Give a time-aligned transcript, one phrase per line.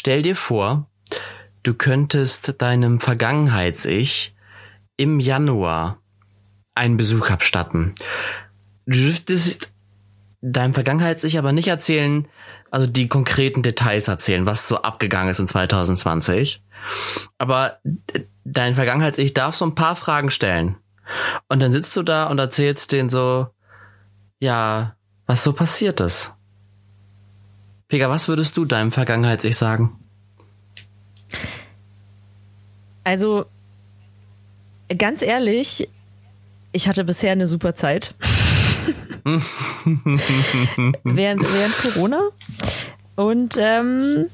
[0.00, 0.88] stell dir vor,
[1.62, 4.34] du könntest deinem Vergangenheits-Ich
[4.96, 5.98] im Januar
[6.74, 7.94] einen Besuch abstatten.
[8.86, 9.70] Du dürftest
[10.40, 12.26] deinem Vergangenheits-Ich aber nicht erzählen,
[12.70, 16.62] also die konkreten Details erzählen, was so abgegangen ist in 2020.
[17.36, 17.78] Aber
[18.44, 20.76] dein Vergangenheits-Ich darf so ein paar Fragen stellen.
[21.48, 23.48] Und dann sitzt du da und erzählst denen so,
[24.38, 24.96] ja,
[25.26, 26.36] was so passiert ist.
[27.90, 29.98] Pega, was würdest du deinem Vergangenheits-Ich sagen?
[33.02, 33.46] Also,
[34.96, 35.88] ganz ehrlich,
[36.70, 38.14] ich hatte bisher eine super Zeit.
[41.02, 42.28] während, während Corona.
[43.16, 44.26] Und ähm,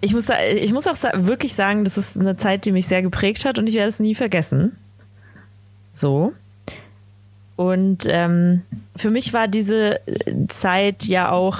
[0.00, 3.44] ich, muss, ich muss auch wirklich sagen, das ist eine Zeit, die mich sehr geprägt
[3.44, 4.78] hat und ich werde es nie vergessen.
[5.92, 6.32] So.
[7.56, 8.62] Und ähm,
[8.96, 10.00] für mich war diese
[10.48, 11.58] Zeit ja auch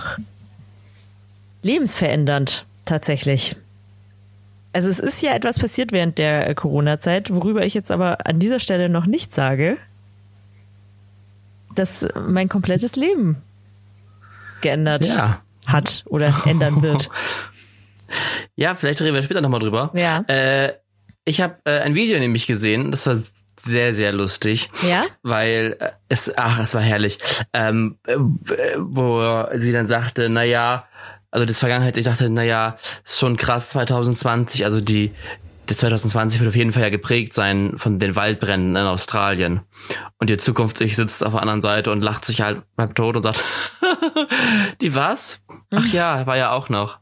[1.63, 3.57] lebensverändernd, tatsächlich.
[4.73, 8.59] Also es ist ja etwas passiert während der Corona-Zeit, worüber ich jetzt aber an dieser
[8.59, 9.77] Stelle noch nicht sage,
[11.75, 13.37] dass mein komplettes Leben
[14.63, 15.43] geändert ja.
[15.67, 17.09] hat oder ändern wird.
[18.57, 19.91] Ja, vielleicht reden wir später nochmal drüber.
[19.95, 20.19] Ja.
[20.29, 20.75] Äh,
[21.25, 23.23] ich habe äh, ein Video nämlich gesehen, das war
[23.63, 24.71] sehr, sehr lustig.
[24.89, 25.05] Ja?
[25.23, 27.19] Weil äh, es, ach, es war herrlich.
[27.53, 28.17] Ähm, äh,
[28.79, 30.87] wo sie dann sagte, na ja,
[31.33, 35.13] also das Vergangenheit, ich dachte, naja, ist schon krass 2020, also die,
[35.67, 39.61] das 2020 wird auf jeden Fall ja geprägt sein von den Waldbränden in Australien.
[40.19, 43.17] Und ihr Zukunft sich sitzt auf der anderen Seite und lacht sich halt beim Tod
[43.17, 43.45] und sagt,
[44.83, 45.43] die was?
[45.75, 46.99] Ach ja, war ja auch noch.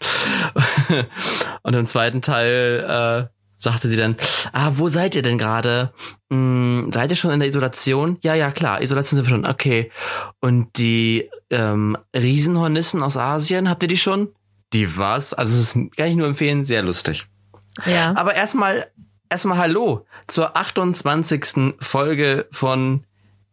[1.62, 4.16] und im zweiten Teil äh, sagte sie dann,
[4.52, 5.92] ah, wo seid ihr denn gerade?
[6.30, 8.18] Hm, seid ihr schon in der Isolation?
[8.22, 9.46] Ja, ja, klar, Isolation sind wir schon.
[9.46, 9.90] Okay.
[10.40, 14.34] Und die ähm, Riesenhornissen aus Asien, habt ihr die schon?
[14.72, 15.34] Die was?
[15.34, 17.26] Also es ist, kann ich nur empfehlen, sehr lustig.
[17.86, 18.14] Ja.
[18.16, 18.90] Aber erstmal,
[19.28, 21.74] erstmal Hallo zur 28.
[21.80, 23.04] Folge von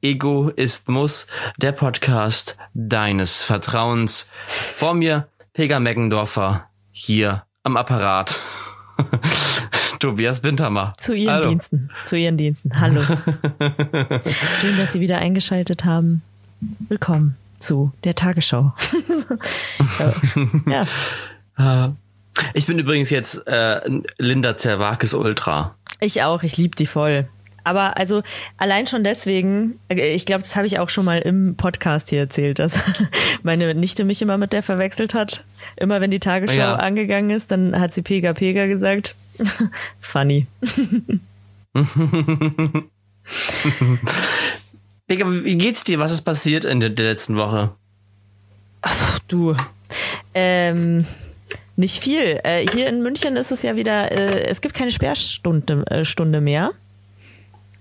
[0.01, 4.29] Ego ist Muss, der Podcast deines Vertrauens.
[4.45, 8.39] Vor mir Pega Meggendorfer hier am Apparat.
[9.99, 10.93] Tobias Wintermer.
[10.97, 11.49] Zu Ihren Hallo.
[11.49, 11.89] Diensten.
[12.05, 12.79] Zu Ihren Diensten.
[12.79, 13.01] Hallo.
[14.61, 16.21] Schön, dass Sie wieder eingeschaltet haben.
[16.87, 18.73] Willkommen zu der Tagesschau.
[20.67, 20.85] ja.
[21.57, 21.89] Äh,
[22.53, 23.81] ich bin übrigens jetzt äh,
[24.17, 25.75] Linda Zerwakis Ultra.
[25.99, 27.27] Ich auch, ich liebe die voll.
[27.63, 28.21] Aber also
[28.57, 32.19] allein schon deswegen, äh, ich glaube, das habe ich auch schon mal im Podcast hier
[32.19, 32.79] erzählt, dass
[33.43, 35.43] meine Nichte mich immer mit der verwechselt hat.
[35.75, 36.75] Immer wenn die Tagesschau ja.
[36.75, 39.15] angegangen ist, dann hat sie Pega Pega gesagt.
[39.99, 40.47] Funny.
[45.07, 45.99] Wie geht's dir?
[45.99, 47.73] Was ist passiert in der, der letzten Woche?
[48.81, 49.55] Ach, du.
[50.33, 51.05] Ähm,
[51.75, 52.39] nicht viel.
[52.43, 56.41] Äh, hier in München ist es ja wieder, äh, es gibt keine Sperrstunde äh, Stunde
[56.41, 56.71] mehr.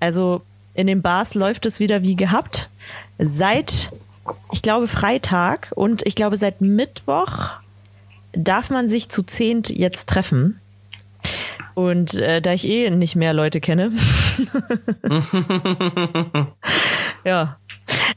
[0.00, 0.43] Also
[0.75, 2.69] in den Bars läuft es wieder wie gehabt.
[3.19, 3.91] Seit,
[4.53, 7.53] ich glaube, Freitag und ich glaube seit Mittwoch
[8.33, 10.61] darf man sich zu zehnt jetzt treffen.
[11.76, 13.92] Und äh, da ich eh nicht mehr Leute kenne.
[17.25, 17.59] ja.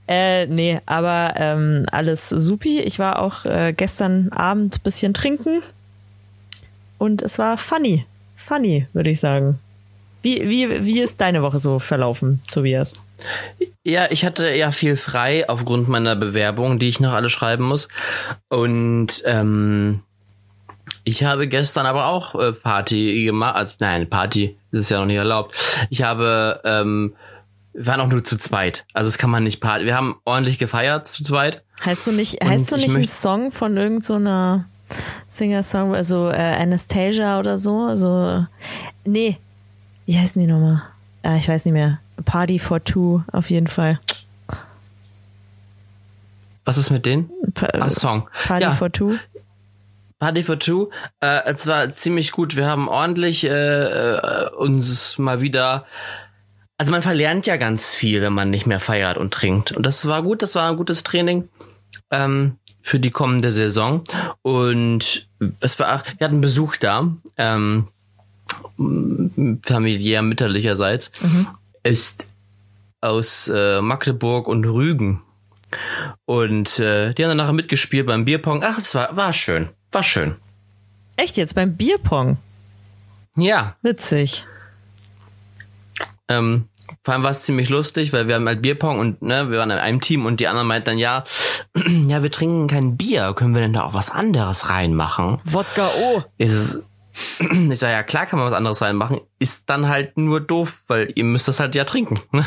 [0.07, 2.79] Äh, nee, aber ähm, alles supi.
[2.79, 5.61] Ich war auch äh, gestern Abend bisschen trinken.
[6.99, 8.05] Und es war funny.
[8.33, 9.59] Funny, würde ich sagen.
[10.21, 12.93] Wie, wie, wie ist deine Woche so verlaufen, Tobias?
[13.83, 17.89] Ja, ich hatte ja viel frei aufgrund meiner Bewerbung, die ich noch alle schreiben muss.
[18.47, 19.99] Und ähm,
[21.09, 23.55] ich habe gestern aber auch äh, Party gemacht.
[23.55, 25.55] Also, nein, Party ist ja noch nicht erlaubt.
[25.89, 27.13] Ich habe, ähm,
[27.73, 28.85] wir waren auch nur zu zweit.
[28.93, 29.85] Also das kann man nicht Party.
[29.85, 31.63] Wir haben ordentlich gefeiert zu zweit.
[31.83, 34.97] Heißt du nicht, heißt du nicht einen Song von irgendeiner so
[35.27, 37.83] Singer-Song, also äh, Anastasia oder so?
[37.83, 38.45] Also,
[39.05, 39.37] nee.
[40.05, 40.81] Wie heißen die nochmal?
[41.23, 41.99] Ah, ich weiß nicht mehr.
[42.25, 43.99] Party for Two, auf jeden Fall.
[46.65, 47.29] Was ist mit denen?
[47.53, 48.27] Pa ah, Song.
[48.47, 48.71] Party ja.
[48.71, 49.15] for Two.
[50.19, 50.89] Party for Two.
[51.21, 52.55] Äh, es war ziemlich gut.
[52.55, 55.85] Wir haben ordentlich äh, äh, uns mal wieder.
[56.77, 59.71] Also man verlernt ja ganz viel, wenn man nicht mehr feiert und trinkt.
[59.71, 60.41] Und das war gut.
[60.41, 61.49] Das war ein gutes Training
[62.11, 64.03] ähm, für die kommende Saison.
[64.41, 65.27] Und
[65.61, 67.15] es war, wir hatten Besuch da.
[67.37, 67.87] Ähm,
[69.63, 71.47] familiär mütterlicherseits mhm.
[71.83, 72.25] ist
[73.01, 75.21] aus äh, Magdeburg und Rügen.
[76.25, 78.63] Und äh, die haben dann nachher mitgespielt beim Bierpong.
[78.63, 79.69] Ach, es war, war schön.
[79.91, 80.35] War schön.
[81.17, 82.37] Echt jetzt beim Bierpong?
[83.35, 83.75] Ja.
[83.81, 84.45] Witzig.
[86.27, 86.69] Ähm,
[87.03, 89.71] Vor allem war es ziemlich lustig, weil wir haben halt Bierpong und ne, wir waren
[89.71, 91.23] in einem Team und die anderen meinten dann, ja,
[92.07, 95.39] ja, wir trinken kein Bier, können wir denn da auch was anderes reinmachen?
[95.43, 96.23] Wodka O.
[96.37, 96.81] Ist,
[97.39, 101.11] ich sage, ja klar kann man was anderes reinmachen, ist dann halt nur doof, weil
[101.15, 102.19] ihr müsst das halt ja trinken.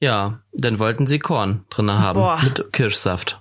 [0.00, 2.40] ja, dann wollten sie Korn drinne haben Boah.
[2.42, 3.40] mit Kirschsaft.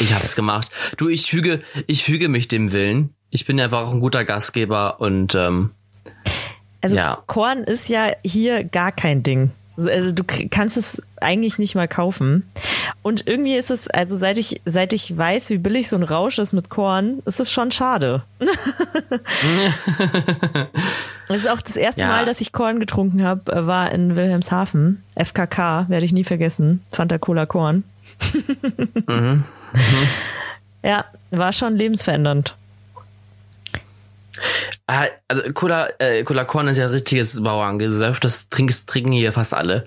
[0.00, 0.70] Ich hab's gemacht.
[0.96, 3.14] Du, ich füge, ich füge mich dem Willen.
[3.30, 5.70] Ich bin einfach auch ein guter Gastgeber und ähm,
[6.80, 7.22] Also Ja.
[7.26, 9.50] Korn ist ja hier gar kein Ding.
[9.76, 12.50] Also du kannst es eigentlich nicht mal kaufen.
[13.02, 16.38] Und irgendwie ist es, also seit ich, seit ich weiß, wie billig so ein Rausch
[16.38, 18.22] ist mit Korn, ist es schon schade.
[21.28, 22.08] Das ist auch das erste Ja.
[22.08, 25.00] Mal, dass ich Korn getrunken habe, äh, war in Wilhelmshaven.
[25.14, 26.82] FKK, werde ich nie vergessen.
[26.90, 27.84] Fanta Cola Korn.
[30.82, 32.54] Ja, war schon lebensverändernd.
[34.86, 38.18] Ah, Also Cola, äh, Cola Korn ist ja ein richtiges Bauerngesöff.
[38.18, 39.86] Das trinken, trinken hier fast alle.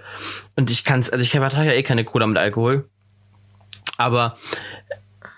[0.56, 2.88] Und ich kann's, also ich vertrage ja eh keine Cola mit Alkohol.
[3.98, 4.38] Aber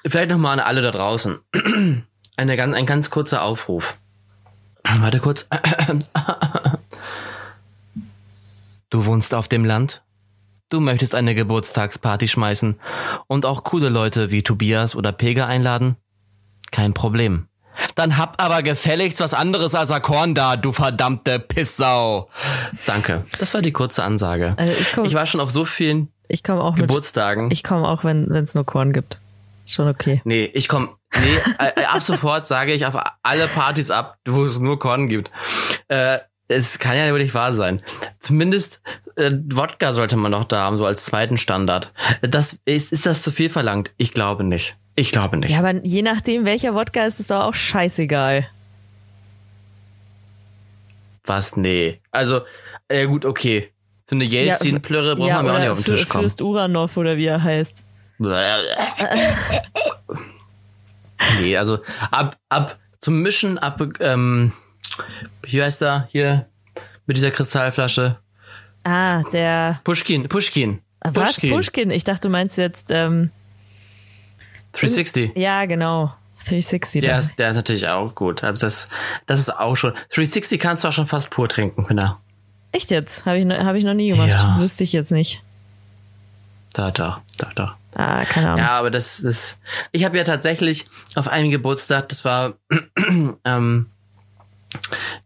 [0.05, 1.39] vielleicht noch mal an alle da draußen.
[2.37, 3.97] Eine ein ganz kurzer Aufruf.
[4.99, 5.47] Warte kurz.
[8.91, 10.01] Du wohnst auf dem Land?
[10.69, 12.79] Du möchtest eine Geburtstagsparty schmeißen
[13.27, 15.95] und auch coole Leute wie Tobias oder Pega einladen?
[16.71, 17.47] Kein Problem.
[17.93, 22.29] Dann hab aber gefälligst was anderes als Korn da, du verdammte Pissau.
[22.85, 23.25] Danke.
[23.39, 24.55] Das war die kurze Ansage.
[24.57, 26.87] Also ich komm- ich war schon auf so vielen Ich komme auch mit.
[26.87, 27.51] Geburtstagen.
[27.51, 29.19] Ich komme auch, wenn es nur Korn gibt.
[29.67, 30.21] Schon okay.
[30.25, 30.89] nee, ich komm.
[31.15, 31.37] Nee,
[31.75, 35.31] äh, ab sofort sage ich auf alle Partys ab, wo es nur Korn gibt.
[35.89, 37.81] Äh, es kann ja wirklich wahr sein.
[38.19, 38.81] Zumindest
[39.15, 41.91] äh, Wodka sollte man noch da haben, so als zweiten Standard.
[42.21, 43.91] Das ist, ist das zu viel verlangt?
[43.97, 44.75] Ich glaube nicht.
[44.95, 45.51] Ich glaube nicht.
[45.51, 48.47] Ja, aber je nachdem, welcher Wodka ist, ist doch auch scheißegal.
[51.25, 51.57] Was?
[51.57, 51.99] Nee.
[52.11, 52.41] Also,
[52.87, 53.71] äh, gut, okay.
[54.05, 56.25] So eine Jelzin-Plörre braucht man mir auch nicht auf den Tisch kommen.
[56.25, 57.83] Fürst Uranov oder wie er heißt.
[61.39, 61.79] nee, also
[62.11, 64.53] ab, ab zum Mischen, ab, ähm,
[65.43, 66.47] wie heißt er hier
[67.05, 68.17] mit dieser Kristallflasche?
[68.83, 69.79] Ah, der.
[69.83, 70.79] Pushkin, Pushkin.
[71.01, 71.39] Ah, Was?
[71.39, 71.89] Pushkin?
[71.91, 72.91] Ich dachte, du meinst jetzt.
[72.91, 73.31] Ähm,
[74.73, 75.31] 360.
[75.37, 76.13] ja, genau.
[76.45, 77.01] 360.
[77.03, 78.43] Der ist, der ist natürlich auch gut.
[78.43, 78.87] Also das,
[79.25, 79.93] das ist auch schon.
[80.13, 82.17] 360 kannst du auch schon fast pur trinken, genau.
[82.71, 83.25] Echt jetzt?
[83.25, 84.29] Habe ich, noch- hab ich noch nie gemacht.
[84.39, 84.59] Ja.
[84.59, 85.41] Wüsste ich jetzt nicht.
[86.73, 87.77] Da, da, da, da.
[87.95, 88.59] Ah, keine Ahnung.
[88.59, 89.59] Ja, aber das ist.
[89.93, 90.85] Ich habe ja tatsächlich
[91.15, 92.53] auf einem Geburtstag, das war
[93.45, 93.85] ähm,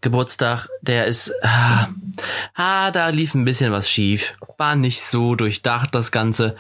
[0.01, 1.33] Geburtstag, der ist.
[1.41, 1.87] Ah,
[2.55, 4.35] ah, da lief ein bisschen was schief.
[4.57, 6.55] War nicht so durchdacht, das Ganze.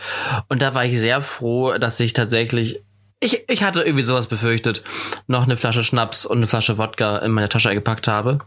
[0.47, 2.81] Und da war ich sehr froh, dass ich tatsächlich.
[3.21, 4.81] Ich, ich hatte irgendwie sowas befürchtet,
[5.27, 8.39] noch eine Flasche Schnaps und eine Flasche Wodka in meine Tasche gepackt habe.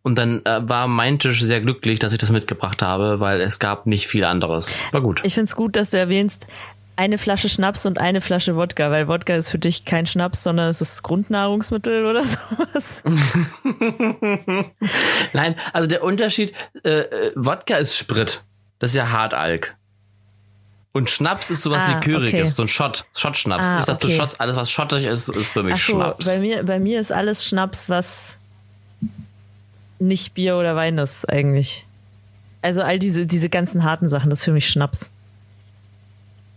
[0.00, 3.58] Und dann äh, war mein Tisch sehr glücklich, dass ich das mitgebracht habe, weil es
[3.58, 4.70] gab nicht viel anderes.
[4.92, 5.20] War gut.
[5.22, 6.46] Ich finde es gut, dass du erwähnst,
[6.96, 10.68] eine Flasche Schnaps und eine Flasche Wodka, weil Wodka ist für dich kein Schnaps, sondern
[10.70, 13.02] es ist Grundnahrungsmittel oder sowas.
[15.32, 16.52] Nein, also der Unterschied,
[16.84, 18.42] äh, äh, Wodka ist Sprit.
[18.78, 19.74] Das ist ja Hartalk.
[20.92, 22.44] Und Schnaps ist sowas Ah, Liköriges, okay.
[22.44, 23.66] so ein Shot, Shot-Schnaps.
[23.66, 24.16] Ah, ich dachte, okay.
[24.16, 26.24] Shot, alles was schottig ist, ist bei mir Ach so, Schnaps.
[26.24, 28.38] bei mir, bei mir ist alles Schnaps, was
[29.98, 31.84] nicht Bier oder Wein ist eigentlich.
[32.62, 35.10] Also all diese, diese ganzen harten Sachen, das ist für mich Schnaps.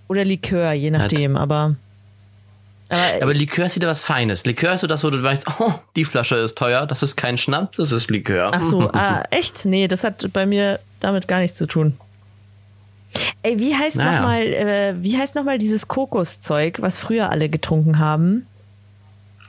[0.10, 1.76] Oder Likör, je nachdem, aber.
[2.90, 4.46] Aber, Aber Likör ist wieder was Feines.
[4.46, 7.38] Likör ist so das, wo du weißt, oh, die Flasche ist teuer, das ist kein
[7.38, 8.50] Schnaps, das ist Likör.
[8.51, 9.66] ach so, ah, echt?
[9.66, 11.94] Nee, das hat bei mir damit gar nichts zu tun.
[13.44, 14.20] Ey, wie heißt Naja.
[14.20, 18.48] nochmal, äh, wie heißt noch mal dieses Kokoszeug, was früher alle getrunken haben?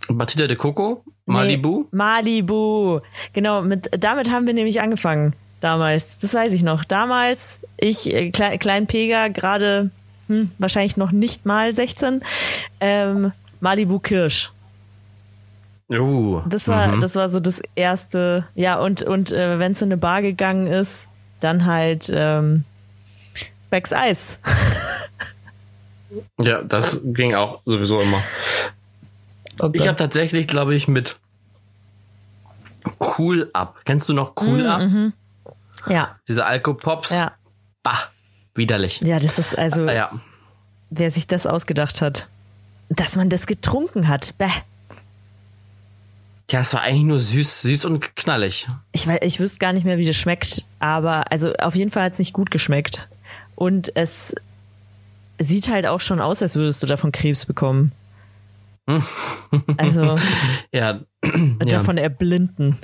[0.09, 1.81] Batida de Coco, Malibu.
[1.81, 3.01] Nee, Malibu.
[3.33, 6.19] Genau, mit, damit haben wir nämlich angefangen damals.
[6.19, 6.85] Das weiß ich noch.
[6.85, 9.91] Damals, ich, äh, Kle Klein Pega, gerade
[10.31, 12.23] hm, wahrscheinlich noch nicht mal 16,
[12.81, 14.53] ähm, Malibu Kirsch.
[15.91, 17.01] Uh, Das war, mhm.
[17.01, 18.47] das war so das erste.
[18.55, 21.09] Ja, und, und äh, wenn es in eine Bar gegangen ist,
[21.41, 22.65] dann halt ähm,
[23.71, 24.39] Becks Eis.
[26.43, 28.25] Ja, das ging auch sowieso immer.
[29.75, 31.21] Ich habe tatsächlich, glaube ich, mit
[32.99, 33.77] Cool Up.
[33.85, 34.83] Kennst du noch Cool Up?
[35.87, 37.13] ja, Diese Alkopops.
[37.13, 37.33] Mhm, ja.
[37.85, 38.11] Bah,
[38.55, 39.01] widerlich.
[39.03, 40.11] Ja, das ist also, ja.
[40.91, 42.29] wer sich das ausgedacht hat.
[42.89, 44.35] Dass man das getrunken hat.
[44.39, 44.49] Bäh.
[46.51, 48.67] Ja, es war eigentlich nur süß, süß und knallig.
[48.91, 52.03] Ich, weiß, ich wüsste gar nicht mehr, wie das schmeckt, aber also auf jeden Fall
[52.03, 53.09] hat es nicht gut geschmeckt.
[53.55, 54.35] Und es
[55.39, 57.93] sieht halt auch schon aus, als würdest du davon Krebs bekommen.
[59.77, 60.17] Also
[60.73, 61.01] Ja,
[61.59, 62.79] davon erblinden.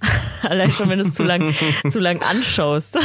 [0.42, 1.54] Allein schon, wenn du es zu lang,
[1.88, 2.98] zu lang anschaust.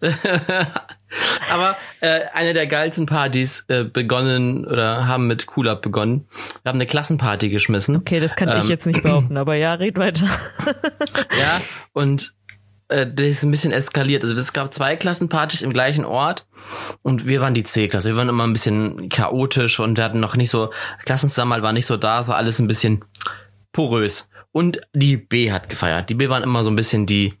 [1.50, 6.26] Aber äh, eine der geilsten Partys äh, begonnen oder haben mit Cool Up begonnen.
[6.62, 7.96] Wir haben eine Klassenparty geschmissen.
[7.96, 10.26] Okay, das kann ähm, ich jetzt nicht behaupten, aber ja, red weiter.
[11.38, 11.60] ja,
[11.92, 12.34] und
[12.88, 14.22] äh, das ist ein bisschen eskaliert.
[14.22, 16.46] Also es gab zwei Klassenpartys im gleichen Ort
[17.02, 18.10] und wir waren die C-Klasse.
[18.10, 20.70] Wir waren immer ein bisschen chaotisch und wir hatten noch nicht so,
[21.04, 23.04] Klassenzusammenhalt war nicht so da, war alles ein bisschen
[23.72, 24.28] porös.
[24.52, 26.08] Und die B hat gefeiert.
[26.08, 27.34] Die B waren immer so ein bisschen die,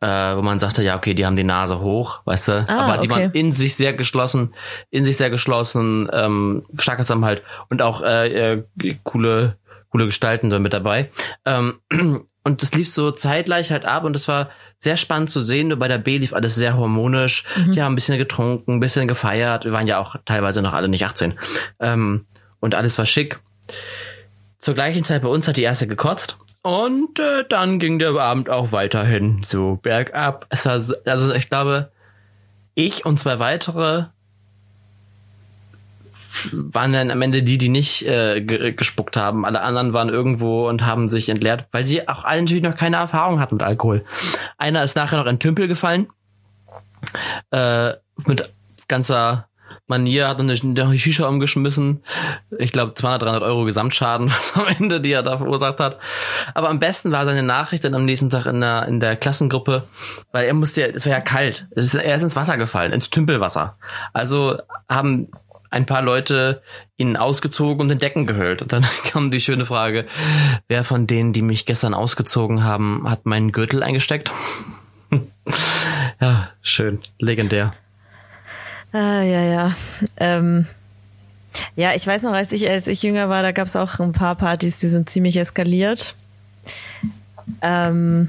[0.00, 2.64] äh, wo man sagte, ja, okay, die haben die Nase hoch, weißt du.
[2.68, 3.20] Ah, Aber die okay.
[3.22, 4.54] waren in sich sehr geschlossen,
[4.90, 8.64] in sich sehr geschlossen, ähm, starker Zusammenhalt und auch äh, äh,
[9.04, 9.56] coole,
[9.90, 11.10] coole Gestalten so mit dabei.
[11.44, 11.80] Ähm,
[12.44, 15.68] und das lief so zeitgleich halt ab und das war sehr spannend zu sehen.
[15.68, 17.44] Nur bei der B lief alles sehr harmonisch.
[17.56, 17.72] Mhm.
[17.72, 19.64] Die haben ein bisschen getrunken, ein bisschen gefeiert.
[19.64, 21.34] Wir waren ja auch teilweise noch alle nicht 18.
[21.80, 22.26] Ähm,
[22.60, 23.40] und alles war schick.
[24.58, 26.38] Zur gleichen Zeit bei uns hat die erste gekotzt.
[26.66, 30.46] Und äh, dann ging der Abend auch weiterhin so bergab.
[30.48, 31.92] Es war, also ich glaube,
[32.74, 34.06] ich und zwei weitere
[36.50, 38.40] waren dann am Ende die, die nicht äh,
[38.72, 39.44] gespuckt haben.
[39.44, 42.96] Alle anderen waren irgendwo und haben sich entleert, weil sie auch alle natürlich noch keine
[42.96, 44.04] Erfahrung hatten mit Alkohol.
[44.58, 46.08] Einer ist nachher noch in Tümpel gefallen.
[47.52, 47.92] Äh,
[48.24, 48.50] mit
[48.88, 49.46] ganzer
[49.86, 52.02] Manier hat eine, eine Shisha umgeschmissen.
[52.58, 55.98] Ich glaube 200, 300 Euro Gesamtschaden, was am Ende die er da verursacht hat.
[56.54, 59.84] Aber am besten war seine Nachricht dann am nächsten Tag in der, in der Klassengruppe,
[60.32, 61.66] weil er musste ja, es war ja kalt.
[61.70, 63.76] Ist, er ist ins Wasser gefallen, ins Tümpelwasser.
[64.12, 65.28] Also haben
[65.70, 66.62] ein paar Leute
[66.96, 68.62] ihn ausgezogen und in Decken gehüllt.
[68.62, 70.06] Und dann kam die schöne Frage,
[70.68, 74.32] wer von denen, die mich gestern ausgezogen haben, hat meinen Gürtel eingesteckt?
[76.20, 77.74] ja, schön, legendär.
[78.92, 79.76] Ah, ja, ja.
[80.16, 80.66] Ähm,
[81.74, 84.12] ja, ich weiß noch, als ich, als ich jünger war, da gab es auch ein
[84.12, 86.14] paar Partys, die sind ziemlich eskaliert.
[87.62, 88.28] Ähm,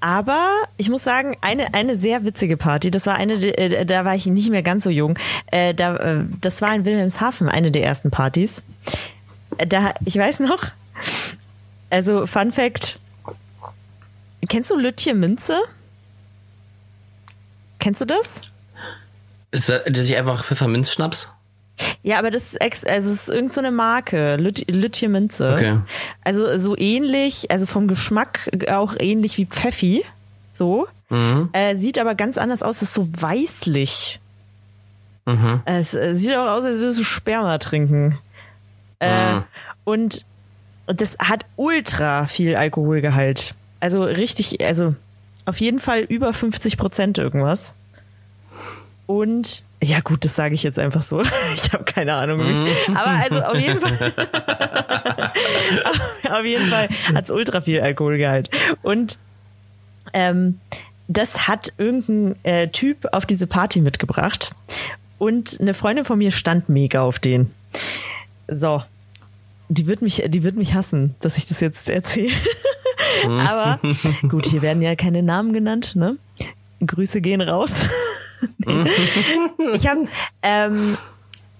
[0.00, 4.14] aber ich muss sagen, eine, eine sehr witzige Party, das war eine, äh, da war
[4.14, 5.18] ich nicht mehr ganz so jung.
[5.50, 8.62] Äh, da, äh, das war in Wilhelmshaven, eine der ersten Partys.
[9.68, 10.64] Da, ich weiß noch,
[11.90, 12.98] also Fun Fact,
[14.48, 15.58] kennst du Lütje Minze?
[17.80, 18.42] Kennst du das?
[19.50, 21.32] Ist das nicht einfach Pfefferminzschnaps?
[22.02, 25.54] Ja, aber das ist, ex also es ist irgendeine so Marke, Lüt Lütje Minze.
[25.54, 25.78] Okay.
[26.22, 30.04] Also so ähnlich, also vom Geschmack auch ähnlich wie Pfeffi,
[30.50, 30.86] so.
[31.08, 31.48] Mhm.
[31.52, 34.20] Äh, sieht aber ganz anders aus, ist so weißlich.
[35.26, 35.62] Mhm.
[35.64, 38.18] Es äh, sieht auch aus, als würdest du Sperma trinken.
[39.00, 39.44] Äh, mhm.
[39.84, 40.24] und,
[40.86, 43.54] und das hat ultra viel Alkoholgehalt.
[43.80, 44.94] Also richtig, also
[45.46, 47.74] auf jeden Fall über 50 Prozent irgendwas.
[49.06, 51.22] Und ja, gut, das sage ich jetzt einfach so.
[51.54, 52.40] Ich habe keine Ahnung.
[52.40, 52.52] Wie.
[52.52, 52.96] Mhm.
[52.96, 54.12] Aber also auf jeden Fall.
[56.30, 58.50] auf jeden Fall hat es ultra viel Alkoholgehalt.
[58.82, 59.18] Und
[60.12, 60.60] ähm,
[61.08, 64.52] das hat irgendein äh, Typ auf diese Party mitgebracht.
[65.18, 67.50] Und eine Freundin von mir stand mega auf den.
[68.46, 68.82] So.
[69.68, 72.32] Die wird mich, die wird mich hassen, dass ich das jetzt erzähle.
[73.26, 73.40] Mhm.
[73.40, 73.80] Aber
[74.28, 76.16] gut, hier werden ja keine Namen genannt, ne?
[76.84, 77.88] Grüße gehen raus.
[79.74, 80.04] ich habe,
[80.42, 80.96] ähm,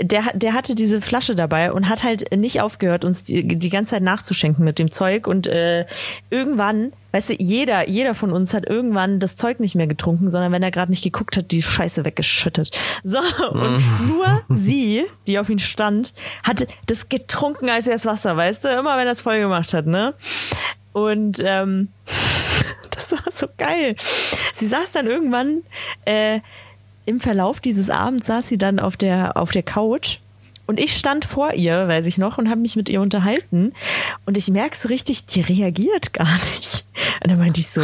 [0.03, 3.91] der, der hatte diese Flasche dabei und hat halt nicht aufgehört, uns die, die ganze
[3.91, 5.27] Zeit nachzuschenken mit dem Zeug.
[5.27, 5.85] Und äh,
[6.31, 10.53] irgendwann, weißt du, jeder, jeder von uns hat irgendwann das Zeug nicht mehr getrunken, sondern
[10.53, 12.71] wenn er gerade nicht geguckt hat, die Scheiße weggeschüttet.
[13.05, 13.19] So,
[13.51, 14.09] und mhm.
[14.09, 16.15] nur sie, die auf ihn stand,
[16.45, 19.75] hat das getrunken, als wäre es Wasser, weißt du, immer wenn er es voll gemacht
[19.75, 20.15] hat, ne?
[20.93, 21.89] Und ähm,
[22.91, 23.97] das war so geil.
[24.53, 25.63] Sie saß dann irgendwann
[26.05, 26.41] äh,
[27.07, 30.19] im Verlauf dieses Abends saß sie dann auf der, auf der Couch
[30.71, 33.73] und ich stand vor ihr, weiß ich noch, und habe mich mit ihr unterhalten.
[34.25, 36.85] Und ich merke so richtig, die reagiert gar nicht.
[37.21, 37.83] Und dann meinte ich so,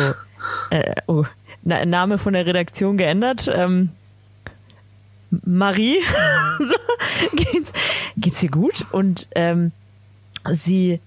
[0.70, 1.24] äh, oh,
[1.64, 3.50] Na, Name von der Redaktion geändert.
[3.52, 3.88] Ähm,
[5.44, 5.96] Marie,
[7.34, 7.72] geht's,
[8.16, 8.86] geht's ihr gut?
[8.92, 9.72] Und ähm,
[10.52, 11.00] sie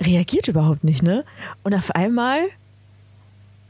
[0.00, 1.24] reagiert überhaupt nicht, ne?
[1.62, 2.40] Und auf einmal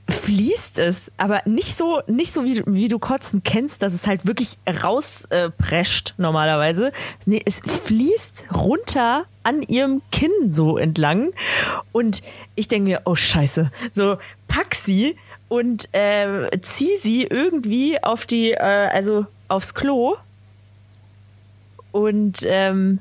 [0.08, 4.26] fließt es, aber nicht so, nicht so wie, wie du Kotzen kennst, dass es halt
[4.26, 6.92] wirklich rausprescht äh, normalerweise.
[7.26, 11.32] Nee, es fließt runter an ihrem Kinn so entlang
[11.92, 12.22] und
[12.54, 14.16] ich denke mir, oh Scheiße, so
[14.48, 15.16] pack sie
[15.48, 20.16] und äh, zieh sie irgendwie auf die, äh, also aufs Klo
[21.92, 22.98] und ähm,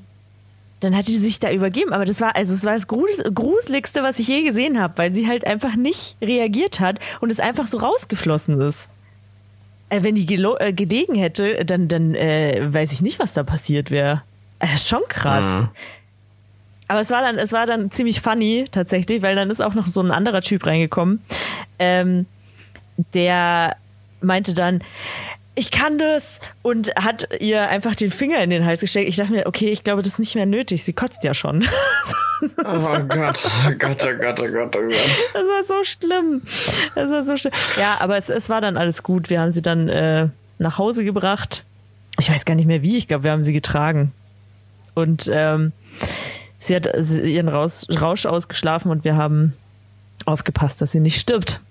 [0.80, 1.94] dann hat sie sich da übergeben.
[1.94, 5.28] Aber das war, also es war das Gruseligste, was ich je gesehen habe, weil sie
[5.28, 8.90] halt einfach nicht reagiert hat und es einfach so rausgeflossen ist.
[9.90, 13.90] Äh, wenn die äh, gelegen hätte, dann, dann äh, weiß ich nicht, was da passiert
[13.90, 14.22] wäre.
[14.60, 15.64] Äh, schon krass.
[15.64, 15.70] Mhm.
[16.88, 19.88] aber es war dann, es war dann ziemlich funny tatsächlich, weil dann ist auch noch
[19.88, 21.22] so ein anderer Typ reingekommen,
[21.80, 22.26] ähm,
[23.14, 23.76] der
[24.22, 24.84] meinte dann,
[25.58, 29.10] ich kann das und hat ihr einfach den Finger in den Hals gesteckt.
[29.10, 30.84] Ich dachte mir, okay, ich glaube, das ist nicht mehr nötig.
[30.84, 31.68] Sie kotzt ja schon.
[32.64, 35.32] oh Gott, oh Gott, oh Gott, oh Gott, oh Gott.
[35.34, 36.44] Das war so schlimm.
[36.94, 37.54] Das war so schlimm.
[37.80, 39.32] Ja, aber es, es war dann alles gut.
[39.32, 41.64] Wir haben sie dann äh, nach Hause gebracht.
[42.20, 42.98] Ich weiß gar nicht mehr wie.
[42.98, 44.12] Ich glaube, wir haben sie getragen.
[44.94, 45.72] Und ähm,
[46.60, 49.54] sie hat ihren Raus, Rausch ausgeschlafen und wir haben
[50.26, 51.62] aufgepasst, dass sie nicht stirbt.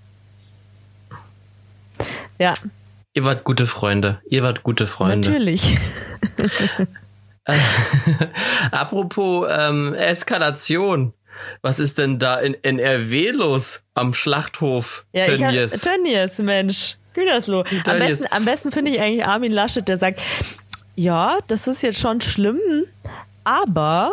[2.39, 2.55] Ja,
[3.17, 4.21] Ihr wart gute Freunde.
[4.29, 5.31] Ihr wart gute Freunde.
[5.31, 5.79] Natürlich.
[8.71, 11.15] Apropos ähm, Eskalation.
[11.63, 15.07] Was ist denn da in NRW los am Schlachthof?
[15.15, 15.73] Ja, Tönnies?
[15.73, 16.97] ich hab, Tönnies, Mensch.
[17.15, 17.65] Gütersloh.
[17.87, 20.21] Am besten, am besten finde ich eigentlich Armin Laschet, der sagt,
[20.95, 22.61] ja, das ist jetzt schon schlimm,
[23.45, 24.13] aber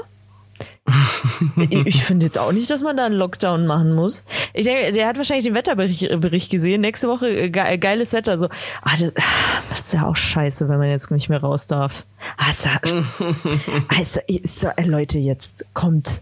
[1.86, 4.26] ich finde jetzt auch nicht, dass man da einen Lockdown machen muss.
[4.54, 6.82] Ich denke, der hat wahrscheinlich den Wetterbericht gesehen.
[6.82, 8.38] Nächste Woche äh, ge geiles Wetter.
[8.38, 8.48] So,
[8.82, 9.14] ah, das,
[9.70, 12.06] das, ist ja auch scheiße, wenn man jetzt nicht mehr raus darf.
[12.38, 12.70] Also,
[13.90, 16.22] also so, Leute, jetzt kommt.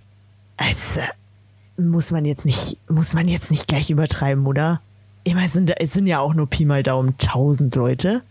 [0.58, 1.02] Also,
[1.78, 4.82] muss man jetzt nicht, muss man jetzt nicht gleich übertreiben, oder?
[5.24, 8.22] Ich meine, es sind, es sind ja auch nur Pi mal Daumen 1000 Leute.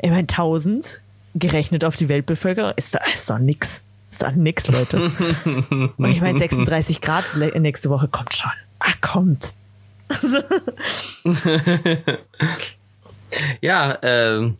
[0.00, 1.00] Ich meine, 1000
[1.36, 3.82] gerechnet auf die Weltbevölkerung ist da ist doch nix
[4.16, 4.98] ist doch nix, Leute.
[5.44, 8.50] Und ich meine, 36 Grad nächste Woche kommt schon.
[8.78, 9.52] Ah, kommt.
[10.08, 10.38] Also.
[13.60, 14.56] ja, ähm.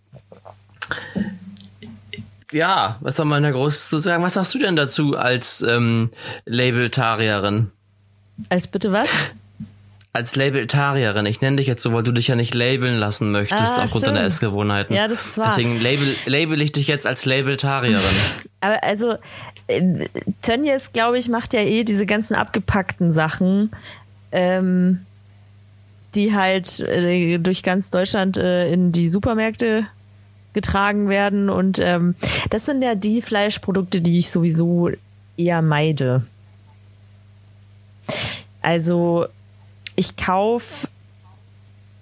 [2.53, 4.23] Ja, was soll man da groß zu sagen?
[4.23, 6.11] Was sagst du denn dazu als ähm,
[6.45, 7.73] Labeltarierin?
[8.51, 9.09] Als bitte was?
[10.13, 11.27] Als Labeltarierin.
[11.27, 13.91] Ich nenne dich jetzt so, weil du dich ja nicht labeln lassen möchtest ah, aufgrund
[13.91, 14.07] stimmt.
[14.07, 14.95] deiner Essgewohnheiten.
[14.95, 15.49] Ja, das ist wahr.
[15.49, 18.01] Deswegen label, label ich dich jetzt als Labeltarierin.
[18.61, 19.17] Aber also,
[19.67, 20.07] äh,
[20.43, 23.71] Tönnies, glaube ich, macht ja eh diese ganzen abgepackten Sachen,
[24.33, 25.05] ähm,
[26.15, 29.87] die halt äh, durch ganz Deutschland äh, in die Supermärkte
[30.53, 31.51] getragen werden.
[31.51, 32.15] Und ähm,
[32.51, 34.91] das sind ja die Fleischprodukte, die ich sowieso
[35.37, 36.25] eher meide.
[38.63, 39.26] Also
[39.95, 40.89] ich kaufe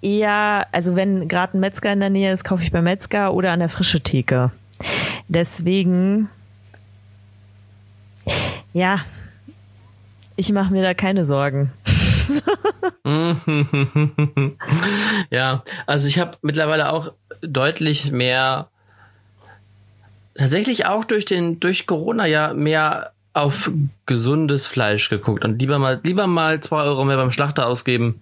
[0.01, 3.51] eher, also wenn gerade ein Metzger in der Nähe ist, kaufe ich beim Metzger oder
[3.51, 4.51] an der frische Theke.
[5.27, 6.29] Deswegen
[8.73, 8.99] ja,
[10.35, 11.71] ich mache mir da keine Sorgen.
[15.29, 18.69] ja, also ich habe mittlerweile auch deutlich mehr,
[20.35, 23.69] tatsächlich auch durch den durch Corona ja mehr auf
[24.05, 28.21] gesundes Fleisch geguckt und lieber mal lieber mal zwei Euro mehr beim Schlachter ausgeben.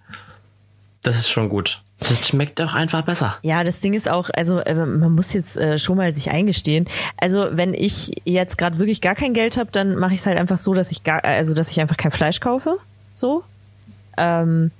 [1.02, 1.82] Das ist schon gut.
[2.00, 3.38] Das schmeckt auch einfach besser.
[3.42, 6.88] Ja, das Ding ist auch, also äh, man muss jetzt äh, schon mal sich eingestehen.
[7.16, 10.36] Also wenn ich jetzt gerade wirklich gar kein Geld habe, dann mache ich es halt
[10.36, 12.76] einfach so, dass ich gar, also dass ich einfach kein Fleisch kaufe.
[13.14, 13.44] So.
[14.16, 14.70] Ähm,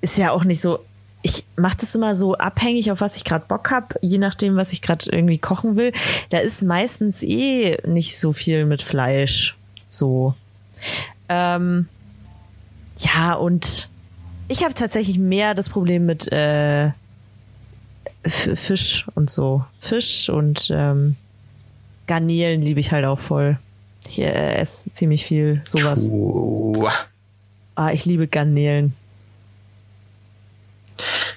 [0.00, 0.78] ist ja auch nicht so.
[1.22, 4.72] Ich mache das immer so abhängig, auf was ich gerade Bock habe, je nachdem, was
[4.72, 5.92] ich gerade irgendwie kochen will.
[6.30, 9.56] Da ist meistens eh nicht so viel mit Fleisch.
[9.88, 10.34] So.
[11.28, 11.88] Ähm,
[12.98, 13.88] ja, und
[14.52, 16.90] ich habe tatsächlich mehr das Problem mit äh,
[18.24, 19.64] Fisch und so.
[19.80, 21.16] Fisch und ähm,
[22.06, 23.58] Garnelen liebe ich halt auch voll.
[24.06, 26.10] Ich äh, esse ziemlich viel sowas.
[26.10, 26.88] Puh.
[27.74, 28.94] Ah, ich liebe Garnelen.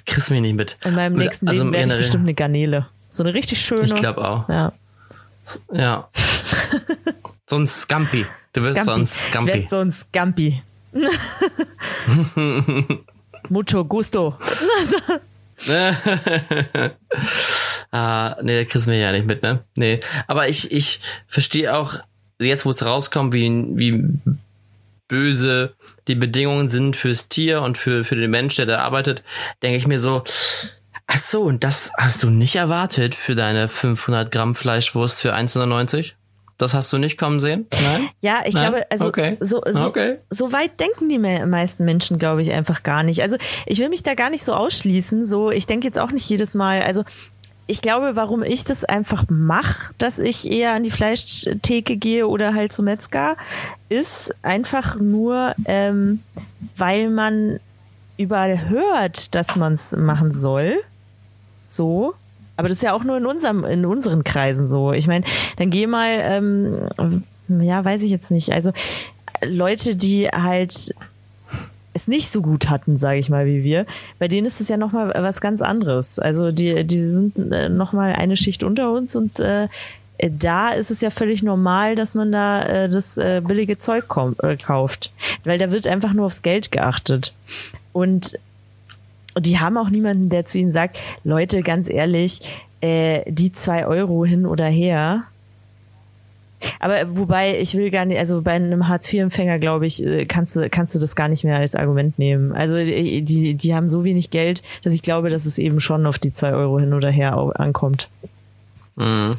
[0.04, 0.78] Kriegst mich nicht mit.
[0.84, 2.86] In meinem nächsten also Leben werde ich bestimmt eine Garnele.
[3.08, 3.86] So eine richtig schöne.
[3.86, 4.48] Ich glaube auch.
[4.48, 4.72] Ja.
[5.72, 6.08] Ja.
[7.48, 8.26] so ein Scampi.
[8.52, 8.90] Du wirst Scampi.
[8.90, 9.58] so ein Scampi.
[9.58, 10.62] Ich so ein Scampi.
[13.48, 14.36] Mucho gusto.
[17.92, 19.64] ah, nee, kriegst du mir ja nicht mit, ne?
[19.74, 20.00] Nee.
[20.26, 21.94] Aber ich, ich verstehe auch,
[22.38, 24.04] jetzt wo es rauskommt, wie, wie
[25.08, 25.74] böse
[26.08, 29.22] die Bedingungen sind fürs Tier und für, für den Mensch, der da arbeitet,
[29.62, 30.24] denke ich mir so,
[31.06, 36.12] ach so, und das hast du nicht erwartet für deine 500 Gramm Fleischwurst für 1,99?
[36.58, 37.66] Das hast du nicht kommen sehen?
[37.82, 38.08] Nein?
[38.22, 38.70] Ja, ich Nein?
[38.70, 39.36] glaube, also okay.
[39.40, 40.18] So, so, okay.
[40.30, 43.22] so weit denken die meisten Menschen, glaube ich, einfach gar nicht.
[43.22, 45.26] Also ich will mich da gar nicht so ausschließen.
[45.26, 47.04] So, ich denke jetzt auch nicht jedes Mal, also
[47.66, 52.54] ich glaube, warum ich das einfach mache, dass ich eher an die Fleischtheke gehe oder
[52.54, 53.36] halt zum Metzger,
[53.88, 56.22] ist einfach nur, ähm,
[56.76, 57.58] weil man
[58.16, 60.78] überall hört, dass man es machen soll.
[61.66, 62.14] So.
[62.56, 64.92] Aber das ist ja auch nur in unserem, in unseren Kreisen so.
[64.92, 65.24] Ich meine,
[65.56, 68.52] dann geh mal, ähm, ja, weiß ich jetzt nicht.
[68.52, 68.72] Also
[69.44, 70.94] Leute, die halt
[71.92, 73.86] es nicht so gut hatten, sage ich mal, wie wir,
[74.18, 76.18] bei denen ist es ja nochmal was ganz anderes.
[76.18, 79.68] Also die, die sind äh, nochmal eine Schicht unter uns und äh,
[80.18, 84.04] da ist es ja völlig normal, dass man da äh, das äh, billige Zeug
[84.42, 85.12] äh, kauft.
[85.44, 87.34] Weil da wird einfach nur aufs Geld geachtet.
[87.92, 88.38] Und,
[89.36, 92.40] und die haben auch niemanden, der zu ihnen sagt, Leute, ganz ehrlich,
[92.80, 95.24] äh, die zwei Euro hin oder her,
[96.80, 100.70] aber wobei, ich will gar nicht, also bei einem Hartz-IV-Empfänger, glaube ich, äh, kannst du,
[100.70, 102.52] kannst du das gar nicht mehr als Argument nehmen.
[102.52, 106.18] Also die, die haben so wenig Geld, dass ich glaube, dass es eben schon auf
[106.18, 108.08] die zwei Euro hin oder her ankommt.
[108.96, 109.32] Mhm.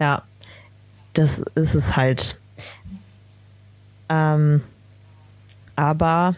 [0.00, 0.22] Ja,
[1.12, 2.38] das ist es halt.
[4.08, 4.62] Ähm,
[5.76, 6.34] aber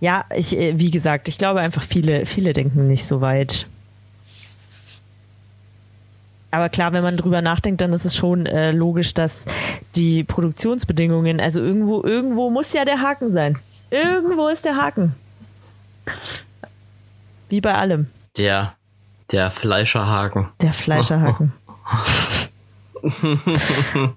[0.00, 3.66] ja, ich, äh, wie gesagt, ich glaube einfach, viele, viele denken nicht so weit.
[6.50, 9.46] Aber klar, wenn man drüber nachdenkt, dann ist es schon äh, logisch, dass
[9.94, 13.58] die Produktionsbedingungen, also irgendwo, irgendwo muss ja der Haken sein.
[13.90, 15.14] Irgendwo ist der Haken.
[17.48, 18.08] Wie bei allem.
[18.36, 18.74] Der,
[19.30, 20.48] der Fleischerhaken.
[20.60, 21.52] Der Fleischerhaken.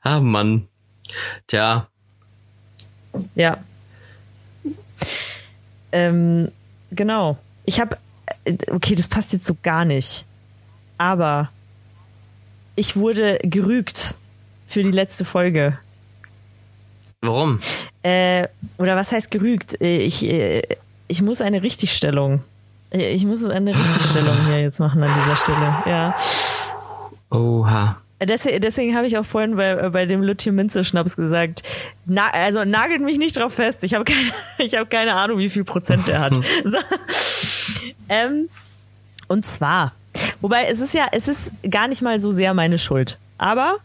[0.00, 0.68] ah, Mann.
[1.46, 1.88] Tja.
[3.34, 3.58] Ja.
[5.94, 6.50] Ähm,
[6.90, 7.38] genau.
[7.64, 7.96] Ich habe,
[8.44, 10.24] äh, okay, das passt jetzt so gar nicht.
[10.98, 11.50] Aber
[12.74, 14.16] ich wurde gerügt
[14.66, 15.78] für die letzte Folge.
[17.20, 17.60] Warum?
[18.02, 19.80] Äh, oder was heißt gerügt?
[19.80, 20.62] Äh, ich, äh,
[21.06, 22.42] ich muss eine Richtigstellung.
[22.90, 25.76] Ich muss eine Richtigstellung hier jetzt machen an dieser Stelle.
[25.86, 26.16] Ja.
[27.30, 27.98] Oha.
[28.20, 31.62] Deswegen, deswegen habe ich auch vorhin bei, bei dem Lütje Minze Schnaps gesagt,
[32.06, 33.84] na, also nagelt mich nicht drauf fest.
[33.84, 36.34] Ich habe keine, ich habe keine Ahnung, wie viel Prozent der hat.
[36.64, 36.78] so.
[38.08, 38.48] ähm,
[39.28, 39.92] und zwar
[40.40, 43.18] Wobei es ist ja, es ist gar nicht mal so sehr meine Schuld.
[43.38, 43.76] Aber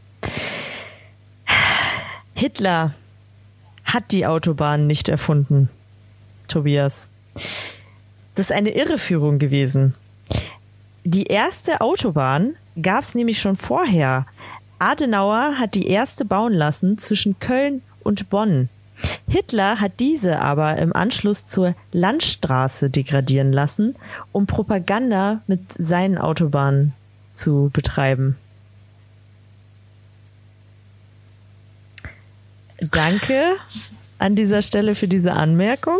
[2.33, 2.93] Hitler
[3.83, 5.69] hat die Autobahn nicht erfunden,
[6.47, 7.07] Tobias.
[8.35, 9.95] Das ist eine Irreführung gewesen.
[11.03, 14.25] Die erste Autobahn gab es nämlich schon vorher.
[14.79, 18.69] Adenauer hat die erste bauen lassen zwischen Köln und Bonn.
[19.27, 23.95] Hitler hat diese aber im Anschluss zur Landstraße degradieren lassen,
[24.31, 26.93] um Propaganda mit seinen Autobahnen
[27.33, 28.35] zu betreiben.
[32.91, 33.55] Danke
[34.17, 35.99] an dieser Stelle für diese Anmerkung.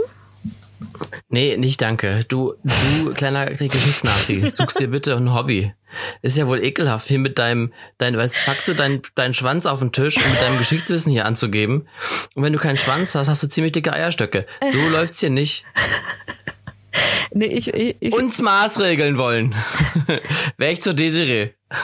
[1.30, 2.26] Nee, nicht danke.
[2.28, 5.74] Du, du kleiner Geschichtsnazi, suchst dir bitte ein Hobby.
[6.22, 9.80] Ist ja wohl ekelhaft, hier mit deinem, dein, weißt, packst du deinen, deinen Schwanz auf
[9.80, 11.88] den Tisch, um mit deinem Geschichtswissen hier anzugeben.
[12.36, 14.46] Und wenn du keinen Schwanz hast, hast du ziemlich dicke Eierstöcke.
[14.72, 15.66] So läuft's hier nicht.
[17.32, 19.56] Nee, ich, ich, ich Uns Maßregeln wollen.
[20.58, 21.52] Wäre ich zur Desiree.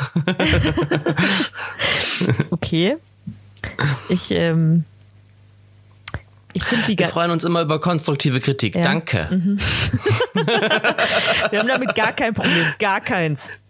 [2.50, 2.98] okay.
[4.10, 4.86] Ich, ähm,
[6.56, 8.76] ich finde die Wir freuen uns immer über konstruktive Kritik.
[8.76, 8.84] Ja.
[8.84, 9.28] Danke.
[9.30, 9.60] Mhm.
[11.52, 12.74] Wir haben damit gar kein Problem.
[12.80, 13.62] Gar keins.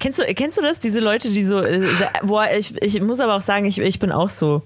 [0.00, 1.86] Kennst du, kennst du das, diese Leute, die so, äh,
[2.22, 4.62] boah, ich, ich muss aber auch sagen, ich, ich bin auch so.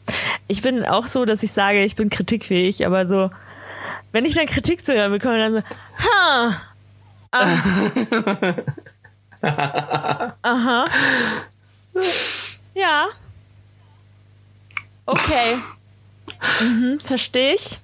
[0.46, 3.28] Ich bin auch so, dass ich sage, ich bin kritikfähig, aber so,
[4.12, 5.62] wenn ich dann Kritik zu hören bekomme, dann so,
[5.98, 6.62] ha,
[7.32, 7.56] ah.
[10.42, 10.86] aha,
[12.74, 13.06] ja,
[15.06, 15.58] okay,
[16.60, 17.78] mhm, verstehe ich.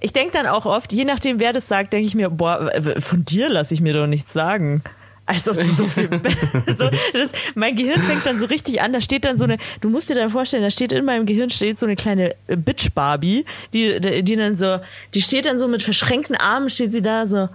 [0.00, 3.24] Ich denke dann auch oft, je nachdem, wer das sagt, denke ich mir, boah, von
[3.24, 4.82] dir lasse ich mir doch nichts sagen.
[5.26, 6.08] Also so viel.
[6.76, 8.92] so, das, mein Gehirn fängt dann so richtig an.
[8.92, 9.58] Da steht dann so eine.
[9.80, 12.56] Du musst dir dann vorstellen, da steht in meinem Gehirn steht so eine kleine äh,
[12.56, 14.78] Bitch Barbie, die, die dann so,
[15.14, 17.48] die steht dann so mit verschränkten Armen, steht sie da so.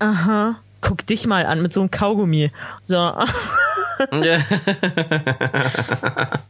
[0.00, 2.50] Aha, guck dich mal an mit so einem Kaugummi.
[2.84, 2.96] So.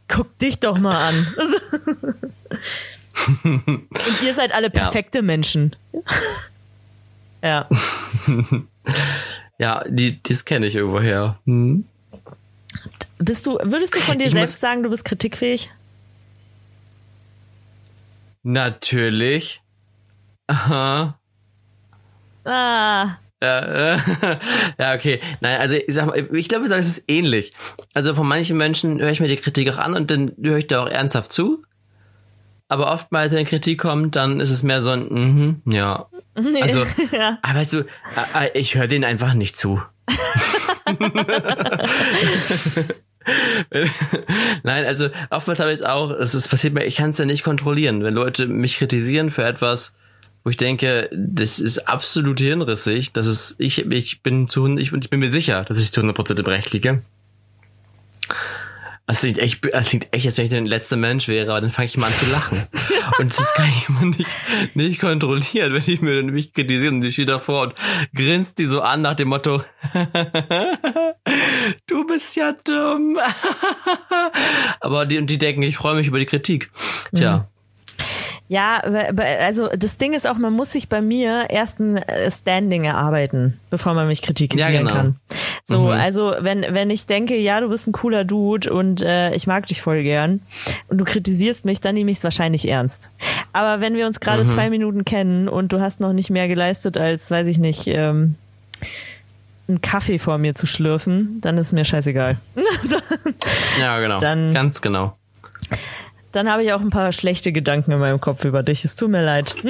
[0.09, 1.27] guck dich doch mal an.
[3.43, 3.87] Und
[4.23, 5.23] ihr seid alle perfekte ja.
[5.23, 5.73] Menschen.
[7.41, 7.69] ja.
[9.59, 11.39] Ja, die, das kenne ich irgendwoher.
[11.45, 11.85] Hm.
[13.19, 15.71] Bist du, würdest du von dir ich selbst sagen, du bist kritikfähig?
[18.41, 19.61] Natürlich.
[20.47, 21.17] Aha.
[22.43, 23.15] Ah.
[23.43, 23.97] Ja,
[24.79, 25.19] ja, okay.
[25.41, 27.51] Nein, also ich sag mal, ich glaube, es ist ähnlich.
[27.93, 30.67] Also von manchen Menschen höre ich mir die Kritik auch an und dann höre ich
[30.67, 31.63] da auch ernsthaft zu.
[32.69, 36.61] Aber oftmals, wenn Kritik kommt, dann ist es mehr so ein, mhm, ja, Nee.
[36.61, 37.37] Also, ja.
[37.41, 37.85] aber weißt du,
[38.53, 39.81] ich höre denen einfach nicht zu.
[44.63, 47.25] Nein, also oftmals habe ich es auch, es ist passiert mir, ich kann es ja
[47.25, 49.95] nicht kontrollieren, wenn Leute mich kritisieren für etwas,
[50.43, 55.09] wo ich denke, das ist absolut hirnrissig, das ist, ich, ich bin zu, ich, ich
[55.09, 57.01] bin mir sicher, dass ich zu 100% im Recht liege.
[59.05, 61.71] Es klingt echt, es klingt echt, als wenn ich der letzte Mensch wäre, aber dann
[61.71, 62.63] fange ich mal an zu lachen.
[63.19, 67.03] und das kann ich immer nicht, nicht kontrollieren, wenn ich mir dann mich kritisiere und
[67.03, 67.75] ich stehe davor und
[68.15, 69.63] grinst die so an nach dem Motto,
[71.87, 73.17] du bist ja dumm.
[74.79, 76.71] aber die, und die denken, ich freue mich über die Kritik.
[77.13, 77.37] Tja.
[77.37, 77.43] Mhm.
[78.49, 82.83] Ja, also das Ding ist auch, man muss sich bei mir erst ein äh, Standing
[82.83, 84.91] erarbeiten, bevor man mich kritisieren ja, genau.
[84.91, 85.15] kann.
[85.63, 85.91] So, mhm.
[85.91, 89.65] also wenn, wenn ich denke, ja, du bist ein cooler Dude und äh, ich mag
[89.67, 90.41] dich voll gern
[90.89, 93.11] und du kritisierst mich, dann nehme ich es wahrscheinlich ernst.
[93.53, 94.49] Aber wenn wir uns gerade mhm.
[94.49, 98.35] zwei Minuten kennen und du hast noch nicht mehr geleistet als, weiß ich nicht, ähm,
[99.69, 102.35] einen Kaffee vor mir zu schlürfen, dann ist mir scheißegal.
[103.79, 104.19] ja, genau.
[104.19, 105.15] Dann, Ganz genau
[106.33, 108.83] dann habe ich auch ein paar schlechte Gedanken in meinem Kopf über dich.
[108.83, 109.55] Es tut mir leid.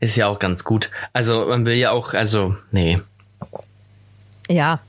[0.00, 0.90] Ist ja auch ganz gut.
[1.12, 3.00] Also man will ja auch, also, nee.
[4.48, 4.80] Ja.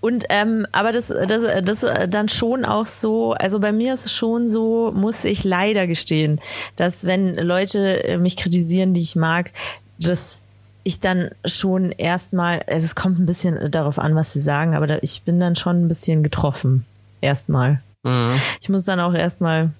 [0.00, 4.12] Und ähm, aber das, das, das dann schon auch so, also bei mir ist es
[4.12, 6.40] schon so, muss ich leider gestehen,
[6.76, 9.50] dass wenn Leute mich kritisieren, die ich mag,
[9.98, 10.42] dass
[10.84, 15.02] ich dann schon erstmal, also es kommt ein bisschen darauf an, was sie sagen, aber
[15.02, 16.86] ich bin dann schon ein bisschen getroffen.
[17.20, 17.82] Erstmal.
[18.06, 18.40] Mhm.
[18.60, 19.70] Ich muss dann auch erstmal,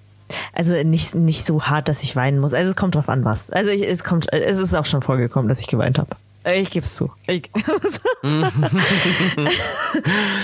[0.53, 2.53] also nicht, nicht so hart, dass ich weinen muss.
[2.53, 3.49] Also es kommt drauf an, was.
[3.49, 6.09] Also ich, es kommt, es ist auch schon vorgekommen, dass ich geweint habe.
[6.55, 7.11] Ich gebe es zu.
[7.27, 7.49] Ich,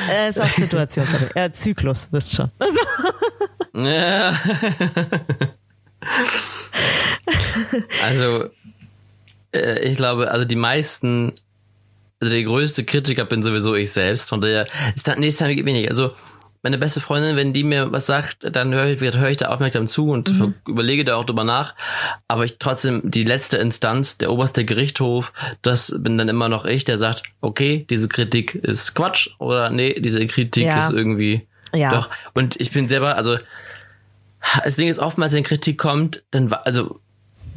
[0.10, 1.36] es ist auch situationsabhängig.
[1.36, 2.52] Ja, Zyklus, wisst schon.
[3.74, 4.38] ja.
[8.04, 8.50] also,
[9.54, 11.34] äh, ich glaube, also die meisten,
[12.20, 14.28] also der größte Kritiker bin sowieso ich selbst.
[14.28, 15.90] Von daher ist dann nächstes Mal wenig.
[15.90, 16.12] Also,
[16.64, 19.86] meine beste Freundin, wenn die mir was sagt, dann höre ich, höre ich da aufmerksam
[19.88, 20.56] zu und mhm.
[20.66, 21.76] überlege da auch drüber nach.
[22.30, 26.86] Aber ich trotzdem die letzte Instanz, der oberste Gerichtshof, das bin dann immer noch ich,
[26.86, 30.80] der sagt, okay, diese Kritik ist Quatsch oder nee, diese Kritik ja.
[30.80, 31.92] ist irgendwie ja.
[31.92, 32.10] doch.
[32.34, 33.38] Und ich bin selber, also
[34.64, 37.02] das Ding ist oftmals, wenn Kritik kommt, dann also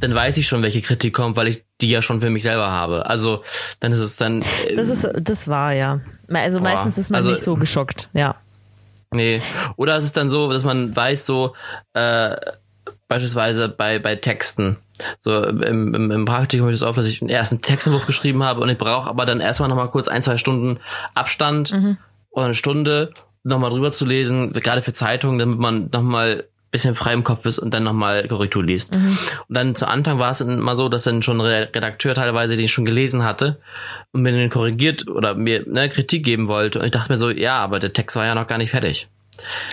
[0.01, 2.71] dann weiß ich schon, welche Kritik kommt, weil ich die ja schon für mich selber
[2.71, 3.07] habe.
[3.07, 3.43] Also
[3.81, 4.43] dann ist es dann.
[4.43, 6.01] Äh, das ist, das war ja.
[6.29, 8.37] Also boah, meistens ist man also, nicht so geschockt, ja.
[9.17, 9.43] Nee.
[9.77, 11.55] Oder es ist dann so, dass man weiß, so,
[11.95, 12.37] äh,
[13.09, 14.79] beispielsweise bei, bei Texten.
[15.21, 18.61] So im, im, im Praktikum ist es oft, dass ich einen ersten Textentwurf geschrieben habe
[18.61, 20.79] und ich brauche aber dann erstmal nochmal kurz ein, zwei Stunden
[21.15, 21.99] Abstand mhm.
[22.31, 27.13] oder eine Stunde, nochmal drüber zu lesen, gerade für Zeitungen, damit man nochmal bisschen frei
[27.13, 28.95] im Kopf ist und dann nochmal Korrektur liest.
[28.95, 29.19] Mhm.
[29.49, 32.67] Und dann zu Anfang war es immer so, dass dann schon ein Redakteur teilweise, den
[32.67, 33.59] ich schon gelesen hatte,
[34.13, 36.79] und mir den korrigiert oder mir ne, Kritik geben wollte.
[36.79, 39.09] Und ich dachte mir so, ja, aber der Text war ja noch gar nicht fertig.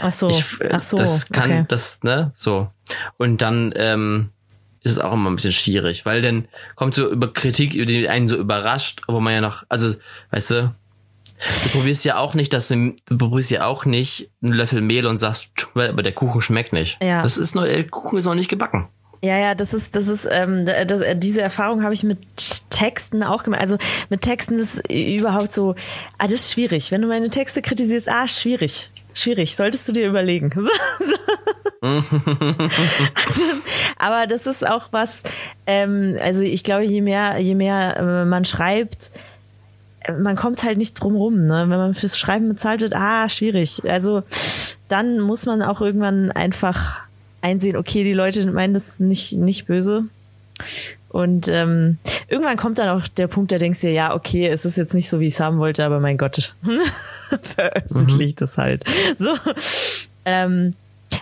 [0.02, 0.98] Ach so, ich, ach so.
[0.98, 1.66] Das kann, okay.
[1.68, 2.70] das, ne, so.
[3.18, 4.30] Und dann ähm,
[4.82, 8.30] ist es auch immer ein bisschen schwierig, weil dann kommt so über Kritik, die einen
[8.30, 9.96] so überrascht, wo man ja noch, also,
[10.32, 10.76] weißt du,
[11.64, 15.06] Du probierst ja auch nicht, dass du, du probierst ja auch nicht einen Löffel Mehl
[15.06, 16.98] und sagst, aber der Kuchen schmeckt nicht.
[17.02, 17.22] Ja.
[17.22, 18.88] Das ist noch, der Kuchen ist noch nicht gebacken.
[19.24, 22.20] Ja, ja, das ist, das ist, ähm, das, diese Erfahrung habe ich mit
[22.70, 23.62] Texten auch gemacht.
[23.62, 23.78] Also
[24.10, 25.76] mit Texten ist überhaupt so,
[26.18, 26.92] ah, das ist schwierig.
[26.92, 29.56] Wenn du meine Texte kritisierst, ah, schwierig, schwierig.
[29.56, 30.52] Solltest du dir überlegen.
[33.98, 35.24] Aber das ist auch was,
[35.68, 39.12] ähm, also ich glaube, je mehr, je mehr äh, man schreibt,
[40.20, 41.66] man kommt halt nicht drum rum, ne?
[41.68, 43.82] Wenn man fürs Schreiben bezahlt wird, ah, schwierig.
[43.90, 44.24] Also
[44.90, 47.02] dann muss man auch irgendwann einfach
[47.42, 50.06] einsehen, okay, die Leute meinen das nicht, nicht böse.
[51.10, 54.66] Und ähm, irgendwann kommt dann auch der Punkt, da denkst du dir, ja, okay, es
[54.66, 56.56] ist jetzt nicht so, wie ich es haben wollte, aber mein Gott,
[57.42, 58.46] veröffentlicht mhm.
[58.46, 58.84] es halt.
[59.18, 59.30] So.
[60.26, 60.74] Ähm,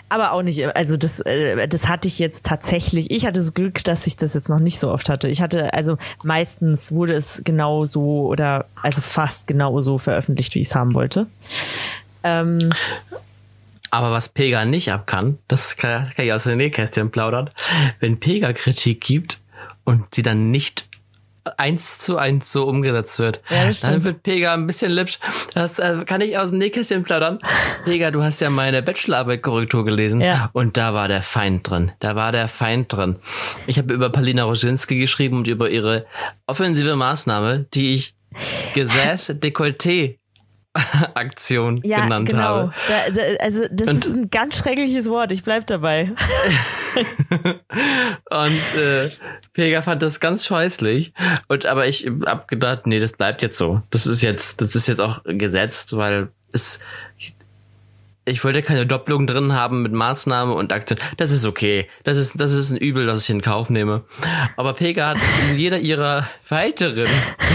[0.09, 3.11] aber auch nicht, also das, äh, das hatte ich jetzt tatsächlich.
[3.11, 5.27] Ich hatte das Glück, dass ich das jetzt noch nicht so oft hatte.
[5.27, 10.59] Ich hatte, also meistens wurde es genau so oder also fast genau so veröffentlicht, wie
[10.59, 11.27] ich es haben wollte.
[12.23, 12.71] Ähm,
[13.89, 17.49] aber was Pega nicht ab kann, das kann, ich aus den Nähkästchen plaudern,
[17.99, 19.39] wenn Pega Kritik gibt
[19.83, 20.87] und sie dann nicht
[21.57, 23.41] eins zu eins so umgesetzt wird.
[23.49, 25.19] Ja, das Dann wird Pega ein bisschen lipsch.
[25.53, 27.39] Das äh, kann ich aus dem Nähkästchen plaudern.
[27.85, 30.49] Pega, du hast ja meine Bachelorarbeit-Korrektur gelesen ja.
[30.53, 31.91] und da war der Feind drin.
[31.99, 33.17] Da war der Feind drin.
[33.67, 36.05] Ich habe über Palina Roginski geschrieben und über ihre
[36.47, 38.15] offensive Maßnahme, die ich
[38.73, 40.20] Gesäß Dekolleté
[41.15, 42.41] Aktion ja, genannt genau.
[42.41, 42.73] habe.
[42.87, 46.11] Da, also das und, ist ein ganz schreckliches Wort, ich bleib dabei.
[48.29, 49.09] und äh,
[49.53, 51.13] Pega fand das ganz scheußlich.
[51.49, 53.81] Und aber ich hab gedacht, nee, das bleibt jetzt so.
[53.89, 56.79] Das ist jetzt, das ist jetzt auch gesetzt, weil es
[58.23, 60.99] ich wollte keine Doppelung drin haben mit Maßnahme und Aktion.
[61.17, 61.87] Das ist okay.
[62.03, 64.03] Das ist, das ist ein Übel, das ich in Kauf nehme.
[64.57, 65.17] Aber Pega hat
[65.49, 67.07] in jeder ihrer weiteren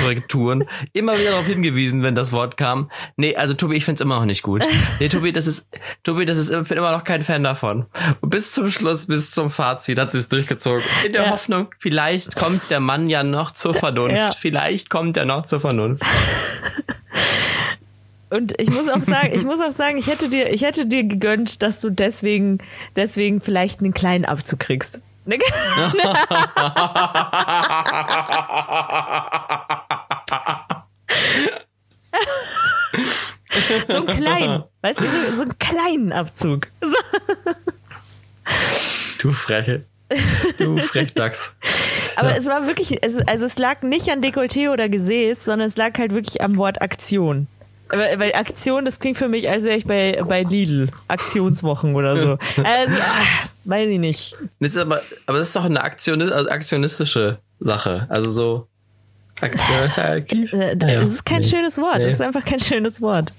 [0.02, 2.90] Korrekturen immer wieder darauf hingewiesen, wenn das Wort kam.
[3.16, 4.64] Nee, also Tobi, ich find's immer noch nicht gut.
[4.98, 5.68] Nee, Tobi, das ist,
[6.02, 7.86] Tobi, das ist, ich bin immer noch kein Fan davon.
[8.20, 10.82] Und bis zum Schluss, bis zum Fazit hat sie es durchgezogen.
[11.06, 11.30] In der Ja.
[11.30, 14.16] Hoffnung, vielleicht kommt der Mann ja noch zur Vernunft.
[14.16, 14.30] Ja.
[14.36, 16.02] Vielleicht kommt er noch zur Vernunft.
[18.28, 21.04] Und ich muss auch sagen, ich muss auch sagen, ich hätte dir, ich hätte dir
[21.04, 22.58] gegönnt, dass du deswegen,
[22.96, 25.00] deswegen vielleicht einen kleinen Abzug kriegst.
[25.24, 25.38] Ne?
[33.88, 36.68] so einen kleinen, weißt du, so, so einen kleinen Abzug.
[39.18, 39.84] Du Freche.
[40.58, 41.52] Du Frechdachs.
[42.14, 45.76] Aber es war wirklich, es, also es lag nicht an Dekolleté oder Gesäß, sondern es
[45.76, 47.48] lag halt wirklich am Wort Aktion.
[47.88, 50.88] Weil, weil Aktion, das klingt für mich, als wäre ich bei, bei Lidl.
[51.08, 52.38] Aktionswochen oder so.
[52.62, 52.62] Also,
[53.02, 54.34] ah, weiß ich nicht.
[54.60, 58.06] Das ist aber, aber das ist doch eine Aktion, also aktionistische Sache.
[58.08, 58.66] Also so.
[59.40, 60.52] Aktiv.
[60.52, 60.74] Äh, ja.
[60.74, 61.46] Das ist kein Nee.
[61.48, 62.04] schönes Wort.
[62.04, 63.32] Das ist einfach kein schönes Wort.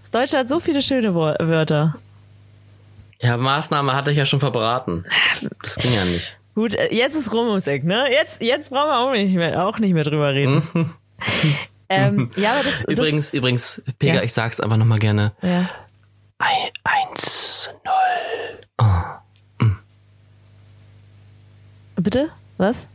[0.00, 1.94] Das Deutsche hat so viele schöne Wörter.
[3.20, 5.04] Ja, Maßnahme hatte ich ja schon verbraten.
[5.62, 6.38] Das ging ja nicht.
[6.54, 8.06] Gut, äh, jetzt ist rum ums Eck, ne?
[8.10, 10.62] Jetzt, jetzt brauchen wir auch nicht mehr, auch nicht mehr drüber reden.
[11.88, 14.22] ähm, ja, aber das, Übrigens, das, übrigens, Pega, Ja.
[14.22, 15.32] ich sag's einfach nochmal gerne.
[15.42, 15.68] ja.
[16.40, 17.68] Ein, eins,
[18.78, 18.86] null.
[21.96, 22.30] Bitte?
[22.58, 22.86] Was?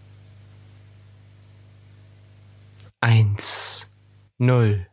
[3.02, 3.90] Eins,
[4.38, 4.88] null.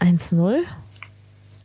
[0.00, 0.62] 1-0?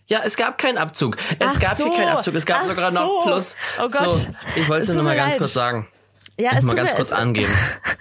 [0.07, 1.17] Ja, es gab keinen Abzug.
[1.39, 1.85] Es Ach gab so.
[1.87, 2.35] hier keinen Abzug.
[2.35, 3.21] Es gab Ach sogar noch so.
[3.23, 3.55] Plus.
[3.79, 4.11] Oh Gott.
[4.11, 5.39] So, ich wollte Es nur mal mir ganz leid.
[5.39, 5.87] kurz sagen.
[6.37, 7.53] Ja, Ich es mal ganz mir, kurz angeben.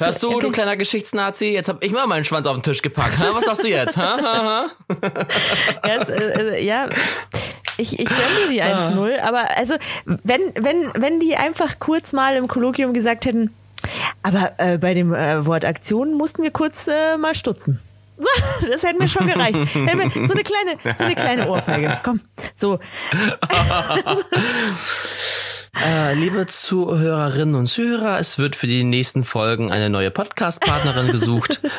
[0.00, 1.46] Hörst du, du kleiner Geschichtsnazi?
[1.46, 3.18] Jetzt hab ich mal meinen Schwanz auf den Tisch gepackt.
[3.18, 3.30] Ha?
[3.32, 3.96] Was sagst du jetzt?
[3.96, 4.18] Ha?
[4.22, 4.42] Ha?
[4.44, 4.66] Ha?
[5.88, 6.88] Ja, es, äh, äh, ja.
[7.78, 8.88] Ich, ich gönne dir die Ah.
[8.90, 9.74] 1-0, aber also,
[10.04, 13.54] wenn, wenn, wenn die einfach kurz mal im Kolloquium gesagt hätten,
[14.22, 17.80] aber äh, bei dem äh, Wort Aktion mussten wir kurz äh, mal stutzen.
[18.18, 18.28] So,
[18.70, 19.56] das hätte mir schon gereicht.
[19.74, 21.98] Mir, so eine kleine, so eine kleine Ohrfeige.
[22.04, 22.20] Komm,
[22.54, 22.78] so.
[25.74, 31.62] Äh, liebe Zuhörerinnen und Zuhörer, es wird für die nächsten Folgen eine neue Podcast-Partnerin gesucht.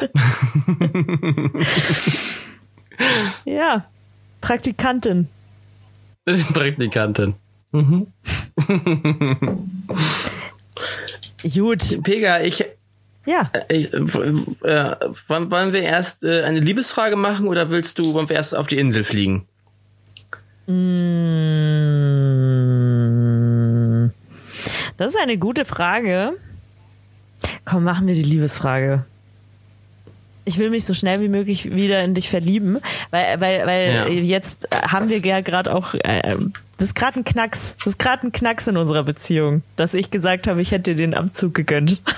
[3.46, 3.86] Ja,
[4.42, 5.28] Praktikantin.
[6.54, 7.36] Praktikantin.
[11.54, 12.64] Gut, Pega, ich,
[13.26, 13.52] ja.
[13.68, 14.96] ich äh, äh,
[15.28, 18.68] wollen wollen wir erst äh, eine Liebesfrage machen oder willst du, wollen wir erst auf
[18.68, 19.48] die Insel fliegen?
[20.68, 20.74] Mm,
[24.98, 26.34] Das ist eine gute Frage.
[27.66, 29.06] Komm, machen wir die Liebesfrage.
[30.46, 32.80] Ich will mich so schnell wie möglich wieder in dich verlieben,
[33.12, 34.08] weil, weil, weil Ja.
[34.08, 36.36] jetzt haben wir ja gerade auch, äh,
[36.78, 40.12] das ist gerade ein Knacks, das ist gerade ein Knacks in unserer Beziehung, dass ich
[40.12, 42.02] gesagt habe, ich hätte dir den Abzug gegönnt.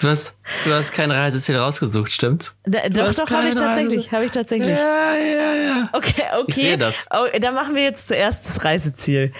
[0.00, 2.56] Du hast, du hast kein Reiseziel rausgesucht, stimmt's?
[2.62, 4.78] Da, doch, doch, habe ich tatsächlich, habe ich tatsächlich.
[4.78, 5.88] Ja, ja, ja.
[5.92, 6.44] Okay, okay.
[6.46, 7.06] Ich sehe das.
[7.10, 9.32] Oh, dann machen wir jetzt zuerst das Reiseziel.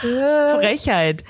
[0.00, 1.22] Frechheit.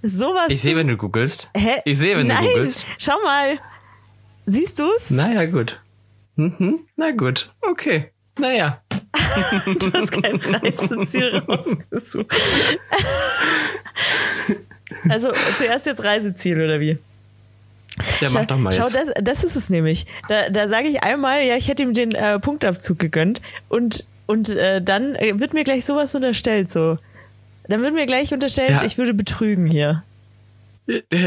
[0.00, 0.46] Sowas.
[0.48, 1.50] Ich sehe, wenn du googelst.
[1.54, 1.82] Hä?
[1.84, 2.86] Ich sehe, wenn Nein, du googelst.
[2.98, 3.58] schau mal.
[4.46, 5.10] Siehst du's?
[5.10, 5.82] Naja, gut.
[6.36, 6.86] Mhm.
[6.96, 8.10] Na gut, okay.
[8.38, 8.82] Naja.
[9.78, 12.26] Du hast kein Reiseziel rausgesucht.
[15.08, 16.98] Also zuerst jetzt Reiseziel oder wie?
[18.20, 18.94] Ja, mach doch mal Schau, jetzt.
[18.96, 20.06] das, das ist es nämlich.
[20.28, 24.50] Da, da sage ich einmal, ja, ich hätte ihm den äh, Punktabzug gegönnt und, und
[24.50, 26.98] äh, dann äh, wird mir gleich sowas unterstellt, so.
[27.68, 28.86] Dann wird mir gleich unterstellt, Ja.
[28.86, 30.02] ich würde betrügen hier.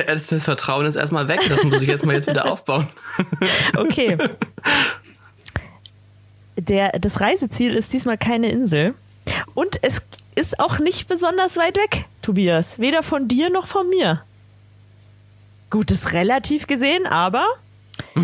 [0.05, 1.39] Das das Vertrauen ist erstmal weg.
[1.49, 2.87] Das muss ich jetzt mal jetzt wieder aufbauen.
[3.77, 4.17] Okay.
[6.57, 8.93] Der, das Reiseziel ist diesmal keine Insel.
[9.53, 10.01] Und es
[10.35, 12.79] ist auch nicht besonders weit weg, Tobias.
[12.79, 14.23] Weder von dir noch von mir.
[15.71, 17.45] Gut, ist relativ gesehen, aber.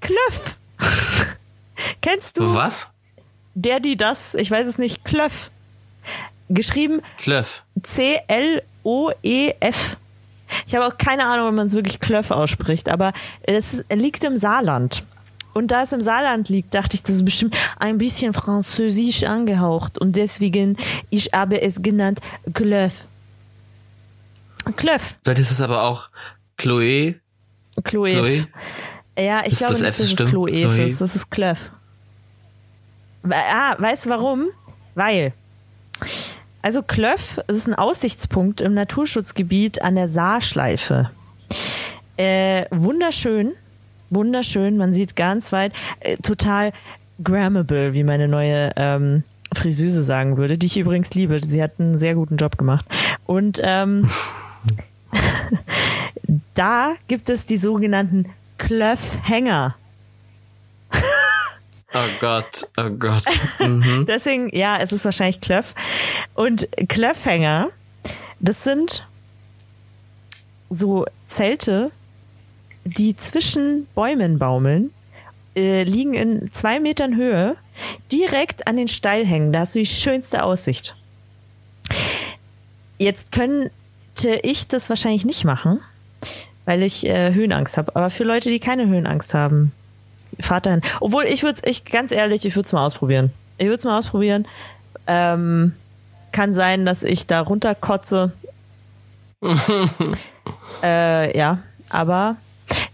[0.00, 0.58] Klöff.
[2.02, 2.90] Kennst du Was?
[3.54, 4.34] der, die, das?
[4.34, 5.04] Ich weiß es nicht.
[5.04, 5.50] Klöff.
[6.48, 7.62] Geschrieben Klöff.
[7.82, 8.66] C-L-O-E-F.
[10.66, 14.36] Ich habe auch keine Ahnung, ob man es wirklich Klöff ausspricht, aber es liegt im
[14.36, 15.04] Saarland.
[15.52, 19.98] Und da es im Saarland liegt, dachte ich, das ist bestimmt ein bisschen französisch angehaucht.
[19.98, 20.76] Und deswegen,
[21.10, 22.20] ich habe es genannt
[22.54, 23.06] Klöff.
[24.76, 25.18] Klöff.
[25.22, 26.08] Vielleicht ist es aber auch
[26.58, 27.16] Chloé.
[27.84, 28.12] Chloe.
[28.12, 28.46] Chloe.
[29.18, 30.30] Ja, ich Ist glaube das nicht, dass es?
[30.30, 30.84] Chloe Chloe.
[30.84, 31.00] ist.
[31.00, 31.70] Das ist Klöff.
[33.28, 34.46] Ah, weißt du warum?
[34.94, 35.32] Weil.
[36.62, 41.10] Also Klöff ist ein Aussichtspunkt im Naturschutzgebiet an der Saarschleife.
[42.16, 43.52] Äh, wunderschön.
[44.10, 46.72] Wunderschön, man sieht ganz weit, äh, total
[47.22, 49.22] grammable, wie meine neue ähm,
[49.54, 51.38] Friseuse sagen würde, die ich übrigens liebe.
[51.44, 52.84] Sie hat einen sehr guten Job gemacht.
[53.26, 54.10] Und ähm,
[56.54, 59.76] da gibt es die sogenannten Klöffhänger.
[61.92, 63.24] Oh Gott, oh Gott.
[63.58, 64.06] Mhm.
[64.06, 65.74] Deswegen, ja, es ist wahrscheinlich Klöff.
[66.34, 67.70] Und Klöffhänger,
[68.38, 69.04] das sind
[70.68, 71.90] so Zelte,
[72.84, 74.92] die zwischen Bäumen baumeln,
[75.56, 77.56] äh, liegen in zwei Metern Höhe,
[78.12, 79.52] direkt an den Steilhängen.
[79.52, 80.94] Da hast du die schönste Aussicht.
[82.98, 83.32] Jetzt
[84.20, 85.80] könnte ich das wahrscheinlich nicht machen,
[86.64, 87.94] weil ich äh, Höhenangst habe.
[87.96, 89.72] Aber für Leute, die keine Höhenangst haben,
[90.40, 90.82] fahrt dahin.
[91.00, 93.32] Obwohl, ich würde es, ich, ganz ehrlich, ich würde es mal ausprobieren.
[93.58, 94.46] Ich würde es mal ausprobieren.
[95.06, 95.74] Ähm,
[96.32, 98.32] kann sein, dass ich da runterkotze.
[100.82, 101.58] äh, ja,
[101.88, 102.36] aber,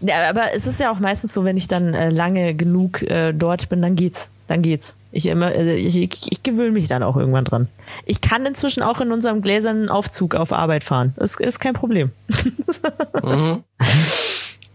[0.01, 3.69] aber es ist ja auch meistens so, wenn ich dann äh, lange genug äh, dort
[3.69, 4.29] bin, dann geht's.
[4.47, 4.95] Dann geht's.
[5.17, 7.67] Ich, immer, äh, ich, ich, ich gewöhne mich dann auch irgendwann dran.
[8.05, 11.15] Ich kann inzwischen auch in unserem gläsernen Aufzug auf Arbeit fahren.
[11.17, 12.11] Das ist kein Problem.
[13.23, 13.63] Mhm.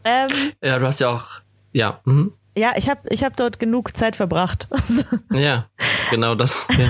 [0.05, 0.29] ähm,
[0.61, 1.27] Ja, du hast ja auch,
[1.73, 2.01] ja.
[2.05, 2.33] Mhm.
[2.57, 4.67] ja, ich habe ich hab dort genug Zeit verbracht.
[5.33, 5.67] Ja,
[6.11, 6.67] genau das.
[6.77, 6.89] Ja.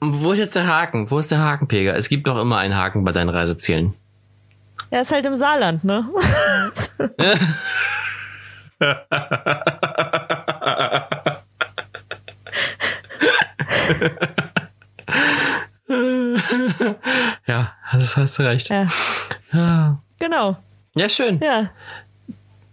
[0.00, 1.10] Wo ist jetzt der Haken?
[1.10, 1.96] Wo ist der Hakenpeger?
[1.96, 3.94] Es gibt doch immer einen Haken bei deinen Reisezielen.
[4.90, 6.06] ja, ist halt im Saarland, ne?
[17.46, 18.68] Ja, das hast du recht.
[18.68, 18.86] ja,
[19.52, 20.56] Ja, genau.
[20.94, 21.40] ja schön.
[21.42, 21.70] Ja.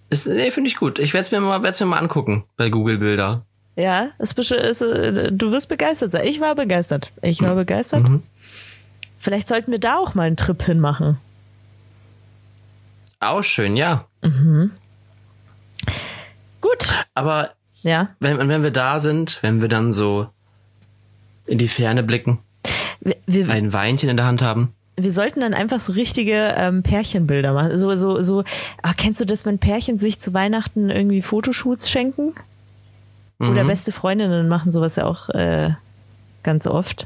[0.10, 1.00] Ist- Nee, finde ich gut.
[1.00, 3.44] Ich werde es mir, mal- werd's mir mal angucken bei Google Bilder.
[3.76, 6.26] Ja, ist, ist, äh, du wirst begeistert sein.
[6.28, 7.12] Ich war begeistert.
[7.22, 8.08] Ich war begeistert.
[9.20, 11.18] Vielleicht sollten wir da auch mal einen Trip hinmachen.
[13.20, 14.06] Auch schön, ja.
[16.62, 17.06] Gut.
[17.14, 17.52] Aber
[17.82, 18.10] Ja.
[18.20, 20.30] wenn, wenn wir da sind, wenn wir dann so
[21.48, 22.40] in die Ferne blicken,
[23.26, 24.74] Wir, ein Weinchen in der Hand haben.
[24.98, 27.78] wir sollten dann einfach so richtige ähm, Pärchenbilder machen.
[27.78, 28.44] So, so, so,
[28.82, 32.34] ah, kennst du das, wenn Pärchen sich zu Weihnachten irgendwie Fotoshoots schenken?
[33.40, 33.68] Oder Mhm.
[33.68, 35.72] beste Freundinnen machen sowas ja auch äh,
[36.42, 37.06] ganz oft.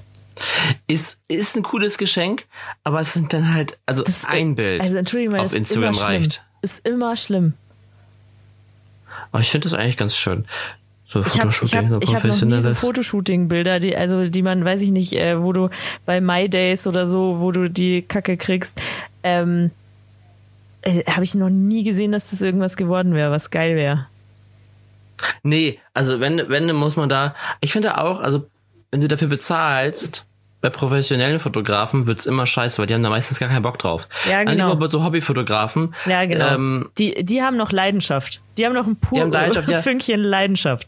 [0.87, 2.45] Ist, ist ein cooles Geschenk,
[2.85, 5.83] aber es sind dann halt, also Das ist- ein Bild Also entschuldige mal, auf Instagram
[5.89, 6.07] immer schlimm.
[6.07, 6.45] reicht.
[6.61, 7.53] Ist immer schlimm.
[9.31, 10.45] Aber ich finde das eigentlich ganz schön.
[11.11, 12.73] So Ich habe ich Fotoshooting, hab, so ich hab noch nie so.
[12.73, 15.69] Fotoshooting-Bilder, die, also die man, weiß ich nicht, äh, wo du
[16.05, 18.79] bei My Days oder so, wo du die Kacke kriegst,
[19.23, 19.71] ähm,
[20.83, 24.07] äh, habe ich noch nie gesehen, dass das irgendwas geworden wäre, was geil wäre.
[25.43, 28.47] Nee, also wenn, wenn, muss man da, ich finde auch, also
[28.89, 30.25] wenn du dafür bezahlst,
[30.61, 34.07] bei professionellen Fotografen wird's immer scheiße, weil die haben da meistens gar keinen Bock drauf.
[34.29, 34.69] Ja, Dann genau.
[34.69, 35.95] lieber bei so Hobbyfotografen.
[36.05, 36.53] Ja, genau.
[36.53, 38.41] Ähm, die, die haben noch Leidenschaft.
[38.57, 39.83] Die haben noch ein pur Die haben Leidenschaft.
[39.83, 40.87] Fünkchen Leidenschaft.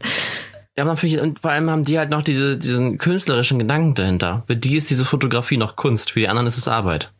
[0.78, 4.44] ja, natürlich, und vor allem haben die halt noch diese, diesen künstlerischen Gedanken dahinter.
[4.46, 7.12] Für die ist diese Fotografie noch Kunst, für die anderen ist es Arbeit.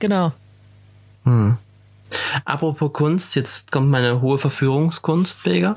[0.00, 0.32] Genau.
[2.44, 5.74] Apropos Kunst, jetzt kommt meine hohe Verführungskunst, Vega.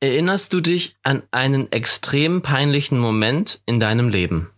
[0.00, 4.50] Erinnerst du dich an einen extrem peinlichen Moment in deinem Leben?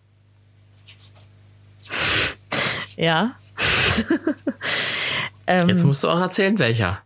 [2.96, 3.36] Ja.
[5.46, 7.02] ähm, Jetzt musst du auch erzählen, welcher.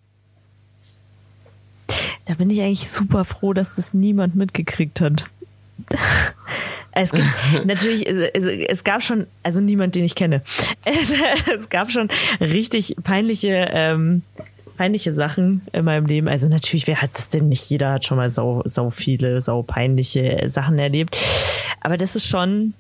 [2.25, 5.27] Da bin ich eigentlich super froh, dass das niemand mitgekriegt hat.
[6.93, 7.27] Es gibt
[7.67, 10.43] natürlich, es, gab schon, also niemand, den ich kenne.
[10.85, 11.13] Es,
[11.55, 12.09] es gab schon
[12.41, 14.23] richtig peinliche, ähm,
[14.77, 16.29] peinliche Sachen in meinem Leben.
[16.29, 17.69] Also natürlich, wer hat es denn nicht?
[17.71, 21.17] Jeder hat schon mal sau, sau viele, sau peinliche Sachen erlebt.
[21.81, 22.75] Aber das ist schon,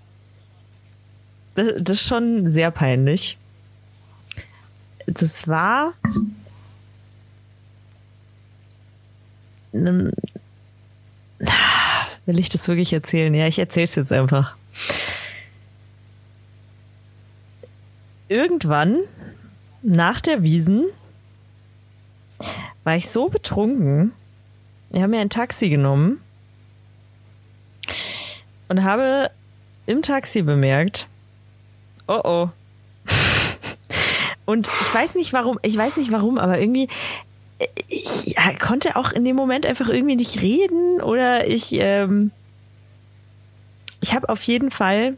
[1.54, 3.38] das, das ist schon sehr peinlich.
[5.06, 5.92] Das war
[12.26, 13.34] will ich das wirklich erzählen?
[13.34, 14.54] Ja, ich erzähle es jetzt einfach.
[18.28, 18.98] Irgendwann
[19.82, 20.86] nach der Wiesen
[22.84, 24.12] war ich so betrunken.
[24.90, 26.20] Ich habe mir ein Taxi genommen
[28.68, 29.30] und habe
[29.86, 31.06] im Taxi bemerkt,
[32.08, 32.48] oh oh.
[34.44, 36.88] Und ich weiß nicht warum, ich weiß nicht warum, aber irgendwie
[37.88, 42.30] ich konnte auch in dem Moment einfach irgendwie nicht reden oder ich ähm,
[44.00, 45.16] ich habe auf jeden Fall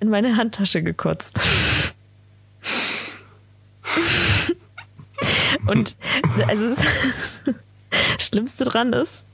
[0.00, 1.40] in meine Handtasche gekotzt.
[5.72, 5.96] Und
[6.48, 6.84] also das
[8.28, 9.24] Schlimmste dran ist,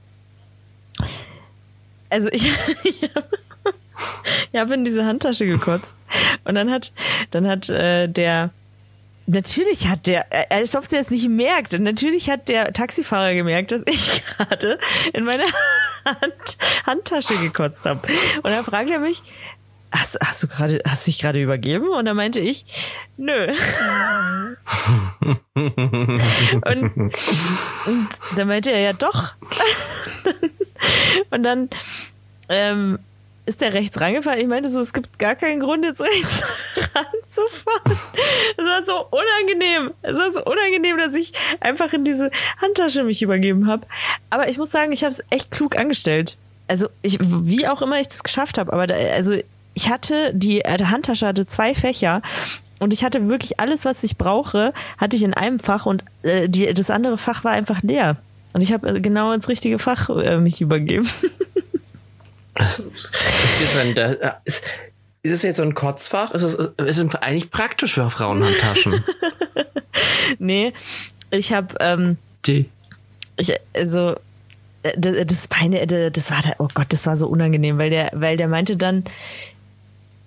[2.11, 2.43] also ich,
[4.53, 5.97] ich habe in diese Handtasche gekotzt
[6.45, 6.93] und dann hat
[7.33, 8.51] dann hat äh, der
[9.27, 13.83] natürlich hat der, als ob der es nicht merkt, natürlich hat der Taxifahrer gemerkt, dass
[13.87, 14.79] ich gerade
[15.13, 15.45] in meine
[16.05, 18.09] Hand, Handtasche gekotzt habe.
[18.37, 19.23] Und dann fragt er mich,
[19.93, 21.89] hast, hast du gerade, hast dich gerade übergeben?
[21.89, 22.67] Und dann meinte ich,
[23.17, 23.53] nö.
[25.55, 26.93] und,
[27.87, 29.35] und dann meinte er ja doch.
[31.31, 31.69] und dann
[32.49, 32.99] ähm,
[33.49, 34.39] ist der rechts rangefahren.
[34.39, 36.43] Ich meinte so, es gibt gar keinen Grund, jetzt rechts
[36.95, 37.99] ranzufahren.
[38.57, 39.95] Es war so unangenehm.
[40.03, 42.31] Es war so unangenehm, dass ich einfach in diese
[42.61, 43.87] Handtasche mich übergeben habe.
[44.29, 46.37] Aber ich muss sagen, ich habe es echt klug angestellt.
[46.69, 49.39] Also ich, wie auch immer ich das geschafft habe, aber da, also
[49.79, 52.21] ich hatte die äh, Handtasche hatte zwei Fächer
[52.81, 56.49] und ich hatte wirklich alles, was ich brauche, hatte ich in einem Fach und äh,
[56.49, 58.17] die, das andere Fach war einfach leer.
[58.55, 61.09] Und ich habe äh, genau ins richtige Fach äh, mich übergeben.
[62.59, 63.15] ist, ist,
[64.45, 64.63] ist,
[65.23, 66.33] ist es jetzt so ein Kotzfach?
[66.33, 69.05] Ist es, ist es eigentlich praktisch für Frauenhandtaschen?
[70.41, 70.73] nee,
[71.31, 72.17] ich habe ähm,
[72.47, 72.69] die.
[73.37, 74.17] Ich, also
[74.97, 78.37] das, das Beine, das war da, oh Gott, das war so unangenehm, weil der, weil
[78.37, 79.05] der meinte dann,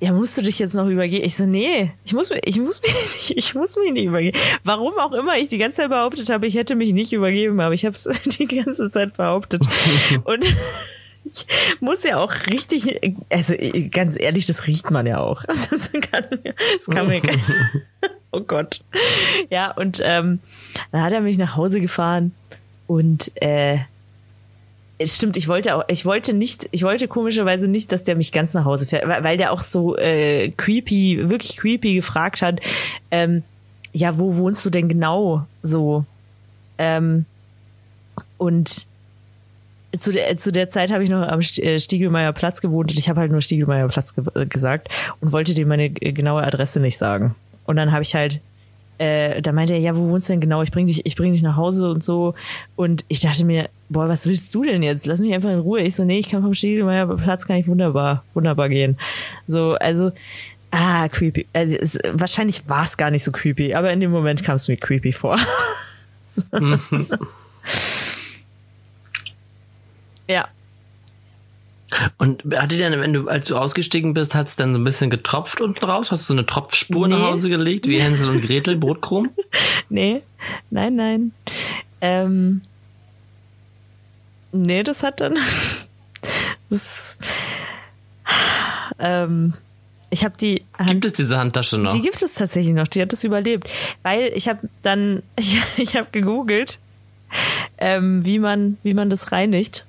[0.02, 1.24] ja, musst du dich jetzt noch übergeben?
[1.24, 4.38] Ich so, nee, ich muss, ich muss mich nicht, ich muss mich nicht übergeben.
[4.64, 7.76] Warum auch immer ich die ganze Zeit behauptet habe, ich hätte mich nicht übergeben, aber
[7.76, 9.64] ich habe es die ganze Zeit behauptet.
[10.24, 10.44] Und
[11.24, 11.46] ich
[11.82, 13.00] muss ja auch richtig,
[13.32, 13.54] also
[13.92, 15.44] ganz ehrlich, das riecht man ja auch.
[15.48, 17.22] Also das kann, das kann mir,
[18.32, 18.84] oh Gott.
[19.52, 20.40] Ja, und ähm,
[20.92, 22.34] dann hat er mich nach Hause gefahren
[22.88, 23.78] und äh,
[25.06, 28.54] Stimmt, ich wollte auch, ich wollte nicht, ich wollte komischerweise nicht, dass der mich ganz
[28.54, 32.60] nach Hause fährt, weil der auch so äh, creepy, wirklich creepy gefragt hat,
[33.12, 33.44] ähm,
[33.94, 36.06] ja, wo wohnst du denn genau so?
[36.78, 37.26] Ähm,
[38.38, 38.88] und
[39.98, 43.10] zu der, zu der Zeit habe ich noch am äh, Stiegelmeier Platz gewohnt und ich
[43.10, 44.88] habe halt nur Stiegelmeier Platz ge äh, gesagt
[45.20, 47.36] und wollte dir meine äh, genaue Adresse nicht sagen.
[47.66, 48.40] Und dann habe ich halt
[49.02, 50.62] äh, da meinte er, ja, wo wohnst du denn genau?
[50.62, 52.36] Ich bring dich, ich bring dich nach Hause und so.
[52.76, 55.08] Und ich dachte mir, boah, was willst du denn jetzt?
[55.08, 55.82] Lass mich einfach in Ruhe.
[55.82, 59.00] Ich so, nee, ich kann vom Stiegelmeier Platz kann ich wunderbar, wunderbar gehen.
[59.48, 60.12] So, also,
[60.70, 61.48] ah, creepy.
[61.52, 64.68] Also, es, wahrscheinlich war es gar nicht so creepy, aber in dem Moment kam es
[64.68, 65.40] mir creepy vor.
[70.28, 70.48] ja,
[72.18, 75.10] und hatte denn, wenn du, als du ausgestiegen bist, hat es dann so ein bisschen
[75.10, 76.12] getropft unten raus?
[76.12, 77.16] Hast du so eine Tropfspur nee.
[77.16, 79.30] nach Hause gelegt, wie Hänsel und Gretel, Brotkrumm?
[79.90, 80.22] Nee,
[80.70, 81.32] nein, nein.
[82.00, 82.62] Ähm,
[84.54, 85.38] nee, das hat dann.
[86.70, 87.18] das,
[89.00, 89.54] ähm,
[90.10, 91.94] ich habe die Hand, Gibt es diese Handtasche noch?
[91.94, 92.88] Die gibt es tatsächlich noch.
[92.88, 93.68] Die hat es überlebt,
[94.04, 96.80] weil ich habe dann ich, ich habe gegoogelt,
[97.78, 99.86] ähm, wie man wie man das reinigt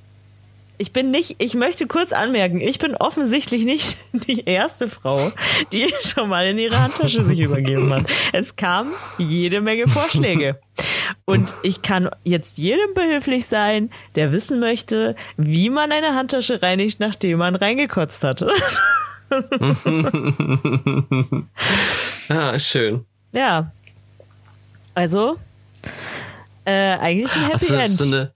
[0.83, 5.31] ich bin nicht, ich möchte kurz anmerken, ich bin offensichtlich nicht die erste Frau,
[5.71, 8.07] die schon mal in ihre Handtasche sich übergeben hat.
[8.33, 10.59] Es kamen jede Menge Vorschläge.
[11.25, 16.99] Und ich kann jetzt jedem behilflich sein, der wissen möchte, wie man eine Handtasche reinigt,
[16.99, 18.51] nachdem man reingekotzt hatte.
[22.29, 23.07] ah, schön.
[23.33, 23.71] Ja.
[24.95, 25.39] Also,
[26.65, 27.91] äh, eigentlich ein Happy also, End.
[27.91, 28.33] So eine,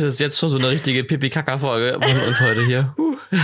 [0.00, 2.94] das ist jetzt schon so eine richtige Pipi-Kaka-Folge von uns heute hier.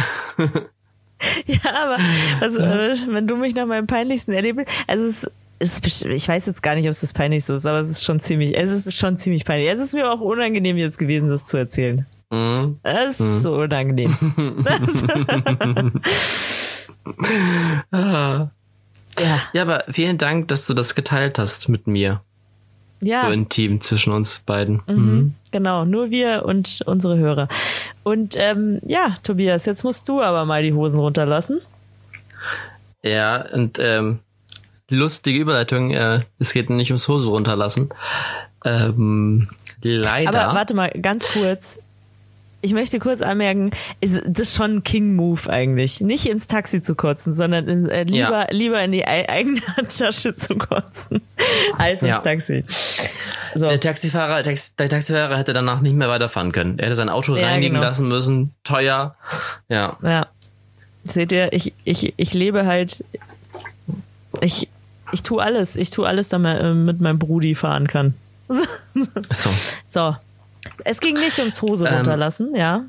[1.47, 1.99] ja, aber
[2.41, 5.31] was, äh, wenn du mich nach meinem peinlichsten Erlebnis, also es
[5.79, 8.21] ist, ich weiß jetzt gar nicht, ob es das peinlichste ist, aber es ist schon
[8.21, 9.69] ziemlich, es ist schon ziemlich peinlich.
[9.69, 12.07] Es ist mir auch unangenehm jetzt gewesen, das zu erzählen.
[12.31, 12.79] Mhm.
[12.83, 13.41] Es ist mhm.
[13.41, 14.17] so unangenehm.
[17.91, 18.49] ah.
[19.19, 19.43] ja.
[19.53, 22.23] ja, aber vielen Dank, dass du das geteilt hast mit mir
[23.01, 23.25] ja.
[23.27, 24.83] so intim zwischen uns beiden.
[24.87, 24.95] Mhm.
[24.95, 25.35] Mhm.
[25.53, 27.49] Genau, nur wir und unsere Hörer.
[28.03, 31.61] Und ähm, ja, Tobias, jetzt musst du aber mal die Hosen runterlassen.
[33.03, 34.21] Ja, und ähm,
[34.89, 37.91] lustige Überleitung, äh, es geht nicht ums Hose runterlassen.
[38.65, 39.49] Ähm,
[39.83, 40.43] leider.
[40.47, 41.79] Aber warte mal, ganz kurz
[42.63, 46.01] ich möchte kurz anmerken, ist das schon ein King-Move eigentlich.
[46.01, 48.47] Nicht ins Taxi zu kotzen, sondern in, äh, lieber, ja.
[48.51, 51.23] lieber in die eigene Tasche zu kotzen,
[51.79, 52.21] als ins ja.
[52.21, 52.65] Taxi.
[53.55, 53.69] So.
[53.69, 56.79] Der Taxifahrer, der Taxifahrer hätte danach nicht mehr weiterfahren können.
[56.79, 57.87] Er hätte sein Auto ja, reinigen genau.
[57.87, 59.17] lassen müssen, teuer.
[59.69, 59.97] Ja.
[60.03, 60.27] Ja.
[61.05, 63.03] Seht ihr, ich, ich, ich lebe halt,
[64.41, 64.69] ich,
[65.13, 65.77] ich tue alles.
[65.77, 68.15] Ich tue alles, damit äh, mit meinem Brudi fahren kann.
[69.31, 69.51] so.
[69.89, 70.17] So.
[70.85, 72.85] Es ging nicht ums Hose ähm, runterlassen, ja.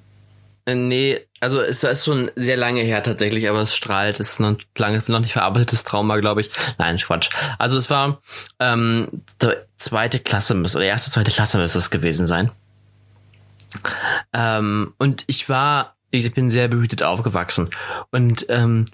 [0.66, 4.40] Äh, nee, also es ist schon sehr lange her tatsächlich, aber es strahlt, es ist
[4.40, 6.52] noch lange noch nicht verarbeitetes Trauma, glaube ich.
[6.78, 7.30] Nein, Quatsch.
[7.58, 8.22] Also es war
[8.60, 9.08] ähm,
[9.78, 12.52] zweite Klasse müsste oder erste, zweite Klasse müsste es gewesen sein.
[14.34, 17.70] Ähm, und ich war, ich bin sehr behütet aufgewachsen
[18.12, 18.86] und ähm,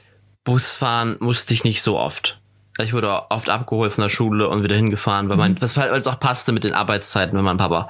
[0.44, 2.40] Busfahren musste ich nicht so oft.
[2.80, 6.08] Ich wurde oft abgeholt von der Schule und wieder hingefahren, weil man, was weil es
[6.08, 7.90] auch passte mit den Arbeitszeiten mit meinem Papa.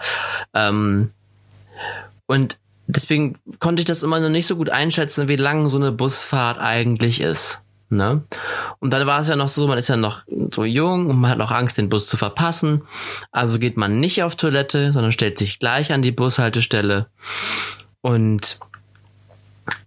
[0.54, 1.12] Ähm,
[2.26, 2.58] und
[2.88, 6.60] deswegen konnte ich das immer noch nicht so gut einschätzen, wie lang so eine Busfahrt
[6.60, 7.64] eigentlich ist.
[7.90, 8.24] Ne?
[8.80, 10.24] Und dann war es ja noch so, man ist ja noch
[10.54, 12.82] so jung und man hat noch Angst, den Bus zu verpassen.
[13.32, 17.08] Also geht man nicht auf Toilette, sondern stellt sich gleich an die Bushaltestelle.
[18.02, 18.60] Und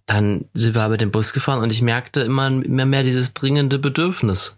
[0.07, 3.77] dann sind wir mit dem Bus gefahren und ich merkte immer, immer mehr dieses dringende
[3.79, 4.57] Bedürfnis.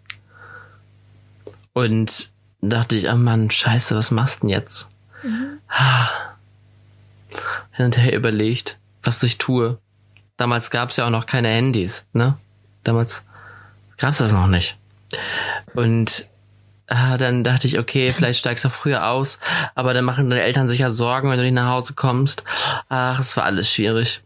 [1.74, 4.88] Und dachte ich, oh Mann, scheiße, was machst du denn jetzt?
[5.22, 5.58] Mhm.
[7.72, 9.78] Hin und her überlegt, was ich tue.
[10.36, 12.36] Damals gab es ja auch noch keine Handys, ne?
[12.84, 13.24] Damals
[13.98, 14.76] gab es das noch nicht.
[15.74, 16.26] Und
[16.86, 19.38] ah, dann dachte ich, okay, vielleicht steigst du früher aus,
[19.74, 22.44] aber dann machen deine Eltern sich ja Sorgen, wenn du nicht nach Hause kommst.
[22.88, 24.22] Ach, es war alles schwierig.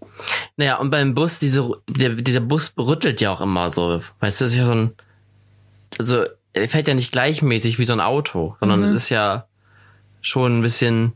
[0.56, 4.00] Naja, und beim Bus, diese, der, dieser Bus rüttelt ja auch immer so.
[4.20, 4.92] Weißt du, das ist ja so ein,
[5.98, 8.96] also er fährt ja nicht gleichmäßig wie so ein Auto, sondern mhm.
[8.96, 9.46] ist ja
[10.20, 11.12] schon ein bisschen.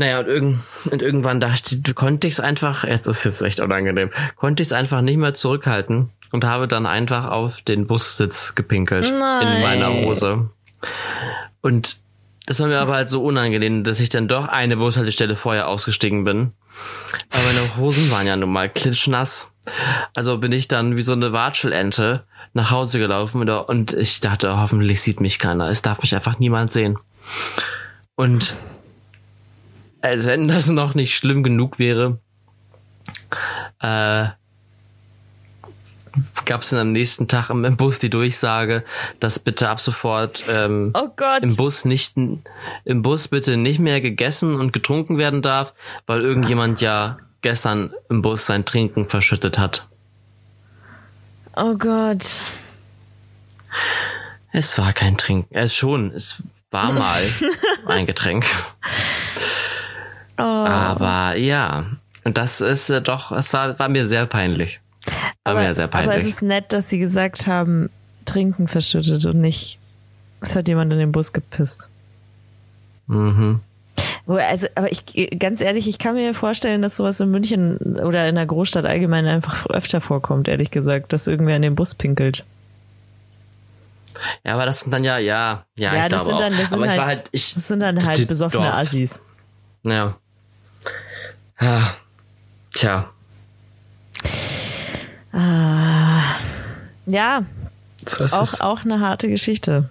[0.00, 0.60] Naja, und, irgend,
[0.92, 4.72] und irgendwann dachte ich, du konntest einfach, jetzt ist jetzt echt unangenehm, konnte ich es
[4.72, 9.56] einfach nicht mehr zurückhalten und habe dann einfach auf den Bussitz gepinkelt Nein.
[9.56, 10.50] in meiner Hose.
[11.62, 11.96] Und
[12.48, 16.24] das war mir aber halt so unangenehm, dass ich dann doch eine Bushaltestelle vorher ausgestiegen
[16.24, 16.52] bin.
[17.30, 19.52] Aber meine Hosen waren ja nun mal klitschnass.
[20.14, 22.24] Also bin ich dann wie so eine Watschelente
[22.54, 25.68] nach Hause gelaufen und ich dachte, hoffentlich sieht mich keiner.
[25.68, 26.98] Es darf mich einfach niemand sehen.
[28.14, 28.54] Und
[30.00, 32.18] als wenn das noch nicht schlimm genug wäre,
[33.82, 34.28] äh,
[36.44, 38.84] gab es am nächsten Tag im, Bus die Durchsage,
[39.20, 41.08] dass bitte ab sofort ähm, oh
[41.42, 45.74] im Bus nicht im Bus bitte nicht mehr gegessen und getrunken werden darf,
[46.06, 49.86] weil irgendjemand ja gestern im Bus sein Trinken verschüttet hat.
[51.56, 52.50] Oh Gott.
[54.52, 55.54] Es war kein Trinken.
[55.54, 57.22] Es schon, es war mal
[57.86, 58.46] ein Getränk.
[60.38, 60.42] Oh.
[60.42, 61.86] Aber ja,
[62.24, 64.80] und das ist äh, doch, es war, war mir sehr peinlich.
[65.44, 66.10] Aber, mir sehr peinlich.
[66.10, 67.90] Aber es ist nett, dass sie gesagt haben,
[68.24, 69.78] Trinken verschüttet und nicht,
[70.40, 71.88] es hat jemand in den Bus gepisst.
[73.06, 73.60] Mhm.
[74.26, 75.04] Also, aber ich,
[75.38, 79.26] ganz ehrlich, ich kann mir vorstellen, dass sowas in München oder in der Großstadt allgemein
[79.26, 82.44] einfach öfter vorkommt, ehrlich gesagt, dass irgendwer in den Bus pinkelt.
[84.44, 86.88] Ja, aber das sind dann ja, ja, ja, ja ich das sind dann, das sind
[86.88, 88.74] halt, halt ich, das sind dann halt besoffene Dorf.
[88.74, 89.22] Assis.
[89.84, 90.16] Ja.
[91.60, 91.94] Ja.
[92.74, 93.10] Tja.
[95.32, 96.36] Ah,
[97.06, 97.44] ja.
[98.06, 99.88] So auch, auch eine harte Geschichte.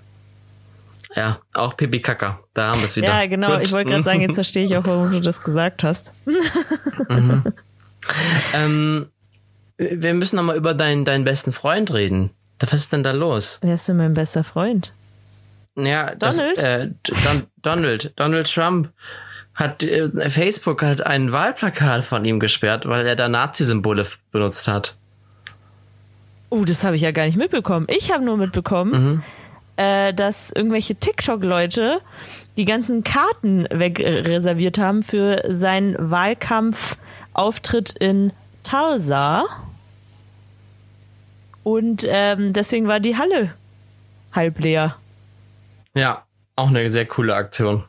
[1.15, 2.39] Ja, auch Pipi Kaka.
[2.53, 3.07] Da haben wir es wieder.
[3.07, 3.53] Ja, genau.
[3.53, 3.63] Gut.
[3.63, 6.13] Ich wollte gerade sagen, jetzt verstehe ich auch, warum du das gesagt hast.
[7.09, 7.43] mhm.
[8.53, 9.07] ähm,
[9.77, 12.31] wir müssen noch mal über deinen, deinen besten Freund reden.
[12.59, 13.59] Was ist denn da los?
[13.61, 14.93] Wer ist denn mein bester Freund?
[15.75, 16.57] Ja, Donald?
[16.57, 18.89] Das, äh, Don, Donald, Donald Trump
[19.53, 24.95] hat äh, Facebook hat ein Wahlplakat von ihm gesperrt, weil er da Nazi-Symbole benutzt hat.
[26.49, 27.87] Oh, das habe ich ja gar nicht mitbekommen.
[27.89, 29.23] Ich habe nur mitbekommen, mhm
[29.77, 32.01] äh, dass irgendwelche TikTok-Leute
[32.57, 38.33] die ganzen Karten wegreserviert haben für seinen Wahlkampfauftritt in
[38.63, 39.45] Tulsa.
[41.63, 43.53] Und ähm, deswegen war die Halle
[44.33, 44.95] halb leer.
[45.93, 46.23] Ja,
[46.55, 47.83] auch eine sehr coole Aktion.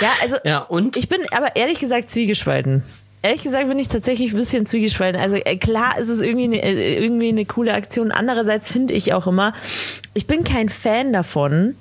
[0.00, 0.96] Ja, also ja, und?
[0.96, 2.82] ich bin aber ehrlich gesagt zwiegespalten
[3.22, 5.20] ehrlich gesagt bin ich tatsächlich ein bisschen zwiegespalten.
[5.20, 8.12] Also äh, klar ist es irgendwie eine, äh, irgendwie eine coole Aktion.
[8.12, 9.52] Andererseits finde ich auch immer,
[10.14, 11.74] ich bin kein Fan davon,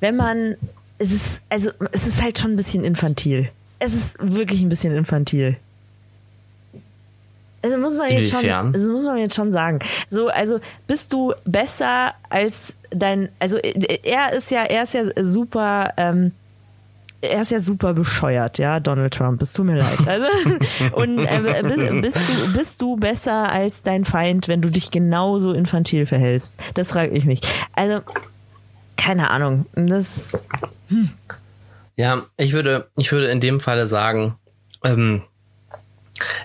[0.00, 0.56] wenn man,
[0.98, 3.50] es ist, also es ist halt schon ein bisschen infantil.
[3.78, 5.56] Es ist wirklich ein bisschen infantil.
[7.62, 9.80] Also muss man jetzt schon, also muss man jetzt schon sagen.
[10.08, 15.02] So, also bist du besser als dein, also äh, er ist ja, er ist ja
[15.22, 16.32] super, ähm,
[17.20, 19.42] er ist ja super bescheuert, ja, Donald Trump.
[19.42, 19.98] Es tut mir leid.
[20.06, 20.26] Also,
[20.94, 26.06] und äh, bist, du, bist du besser als dein Feind, wenn du dich genauso infantil
[26.06, 26.58] verhältst?
[26.74, 27.40] Das frage ich mich.
[27.74, 28.00] Also,
[28.96, 29.66] keine Ahnung.
[29.74, 30.40] Das.
[30.88, 31.10] Hm.
[31.96, 34.36] Ja, ich würde, ich würde in dem Falle sagen,
[34.84, 35.22] ähm,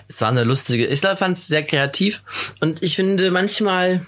[0.08, 2.24] es war eine lustige, ich fand es sehr kreativ
[2.60, 4.04] und ich finde manchmal,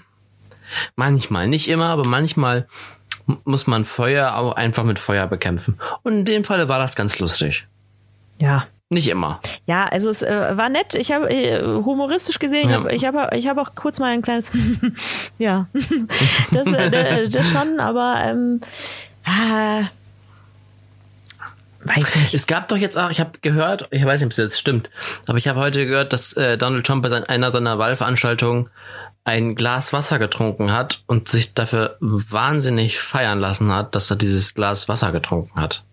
[0.97, 2.67] manchmal, nicht immer, aber manchmal
[3.43, 5.79] muss man Feuer auch einfach mit Feuer bekämpfen.
[6.03, 7.67] Und in dem Falle war das ganz lustig.
[8.39, 8.67] Ja.
[8.89, 9.39] Nicht immer.
[9.65, 10.95] Ja, also es äh, war nett.
[10.95, 12.87] Ich habe äh, humoristisch gesehen, ja.
[12.87, 14.51] ich habe ich hab auch kurz mal ein kleines
[15.37, 15.67] ja,
[16.51, 18.61] das, äh, das schon, aber ähm,
[19.25, 19.83] äh,
[21.83, 22.33] Weiß nicht.
[22.33, 24.89] Es gab doch jetzt auch, ich habe gehört, ich weiß nicht, ob es jetzt stimmt,
[25.25, 28.69] aber ich habe heute gehört, dass äh, Donald Trump bei sein, einer seiner Wahlveranstaltungen
[29.27, 34.53] ein Glas Wasser getrunken hat und sich dafür wahnsinnig feiern lassen hat, dass er dieses
[34.53, 35.83] Glas Wasser getrunken hat.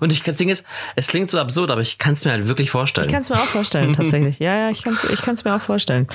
[0.00, 0.64] Und ich, das Ding ist,
[0.96, 3.06] es klingt so absurd, aber ich kann es mir halt wirklich vorstellen.
[3.06, 4.38] Ich kann es mir auch vorstellen, tatsächlich.
[4.38, 6.08] Ja, ja, ich kann es ich kann's mir auch vorstellen.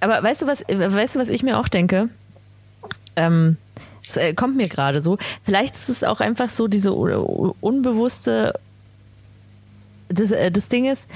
[0.00, 2.08] Aber weißt du, was, weißt du, was ich mir auch denke?
[3.14, 3.58] Ähm,
[4.02, 5.18] es äh, kommt mir gerade so.
[5.42, 8.58] Vielleicht ist es auch einfach so diese unbewusste.
[10.08, 11.08] Das, äh, das Ding ist,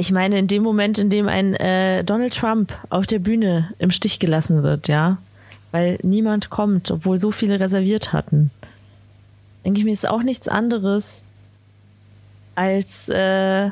[0.00, 3.90] ich meine, in dem Moment, in dem ein äh, Donald Trump auf der Bühne im
[3.90, 5.18] Stich gelassen wird, ja,
[5.72, 8.52] weil niemand kommt, obwohl so viele reserviert hatten,
[9.64, 11.24] denke ich mir, ist auch nichts anderes
[12.54, 13.70] als äh,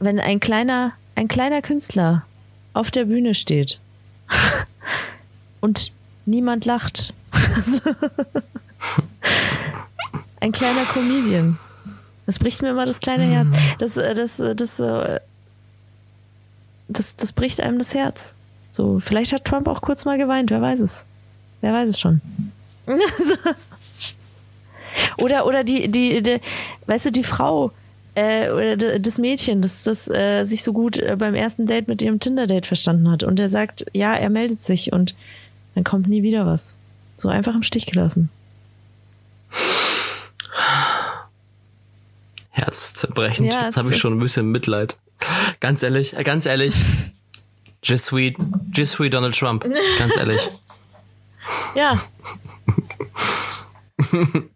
[0.00, 2.24] wenn ein kleiner, ein kleiner Künstler
[2.74, 3.78] auf der Bühne steht
[5.60, 5.92] und
[6.26, 7.14] niemand lacht.
[10.40, 11.56] ein kleiner Comedian.
[12.28, 13.50] Das bricht mir immer das kleine Herz.
[13.78, 15.18] Das, äh, das, äh, das, äh,
[16.86, 18.34] das, das bricht einem das Herz.
[18.70, 21.06] So, vielleicht hat Trump auch kurz mal geweint, wer weiß es.
[21.62, 22.20] Wer weiß es schon.
[25.16, 26.40] Oder, oder die, die, die,
[26.86, 27.70] weißt du, die Frau
[28.14, 32.18] äh, oder das Mädchen, das, das äh, sich so gut beim ersten Date mit ihrem
[32.18, 35.14] Tinder-Date verstanden hat und der sagt, ja, er meldet sich und
[35.74, 36.74] dann kommt nie wieder was.
[37.16, 38.28] So einfach im Stich gelassen.
[42.58, 43.46] Herzzerbrechend.
[43.46, 44.96] Ja, Jetzt habe ich schon ein bisschen Mitleid.
[45.60, 46.74] Ganz ehrlich, äh, ganz ehrlich.
[47.82, 48.34] Je suis,
[48.74, 49.64] je suis Donald Trump.
[49.98, 50.40] Ganz ehrlich.
[51.74, 51.98] Ja.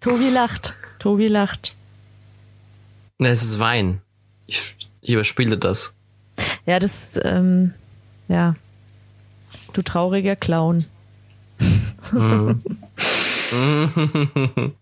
[0.01, 0.75] Tobi lacht.
[0.99, 1.75] Tobi lacht.
[3.19, 4.03] Es ist Wein.
[4.47, 5.95] Ich, ich überspiele das.
[6.67, 7.73] Ja, das, ähm,
[8.29, 8.57] ja.
[9.73, 10.85] Du trauriger Clown.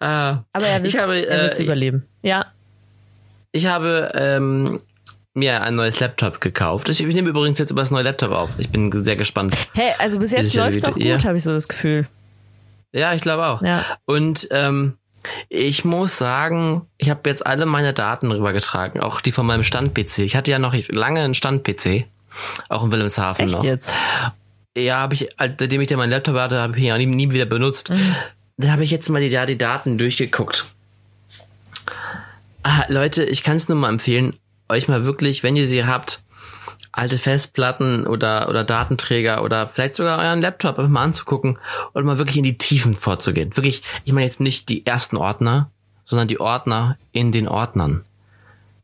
[0.00, 2.06] Ah, Aber er wird wird's äh, überleben.
[2.22, 2.46] Ja.
[3.52, 4.80] ich habe ähm,
[5.34, 6.88] mir ein neues Laptop gekauft.
[6.88, 8.50] Ich, ich nehme übrigens jetzt über das neue Laptop auf.
[8.58, 9.68] Ich bin sehr gespannt.
[9.74, 11.22] Hey, also bis jetzt ja läuft's auch gut, ja.
[11.24, 12.06] habe ich so das Gefühl.
[12.92, 13.62] Ja, ich glaube auch.
[13.62, 13.84] Ja.
[14.04, 14.98] Und ähm,
[15.48, 20.18] ich muss sagen, ich habe jetzt alle meine Daten rübergetragen, auch die von meinem Stand-PC.
[20.20, 22.04] Ich hatte ja noch lange einen Stand-PC,
[22.68, 23.64] auch in Wilhelmshaven Echt noch.
[23.64, 23.96] jetzt?
[24.76, 27.30] Ja, habe ich, seitdem ich dann meinen Laptop hatte, habe ich ihn auch nie, nie
[27.30, 27.90] wieder benutzt.
[27.90, 28.14] Mhm.
[28.62, 30.66] Dann habe ich jetzt mal die, ja, die Daten durchgeguckt.
[32.62, 34.36] Ah, Leute, ich kann es nur mal empfehlen,
[34.68, 36.22] euch mal wirklich, wenn ihr sie habt,
[36.92, 41.58] alte Festplatten oder, oder Datenträger oder vielleicht sogar euren Laptop einfach mal anzugucken
[41.92, 43.56] und mal wirklich in die Tiefen vorzugehen.
[43.56, 45.68] Wirklich, ich meine jetzt nicht die ersten Ordner,
[46.04, 48.04] sondern die Ordner in den Ordnern.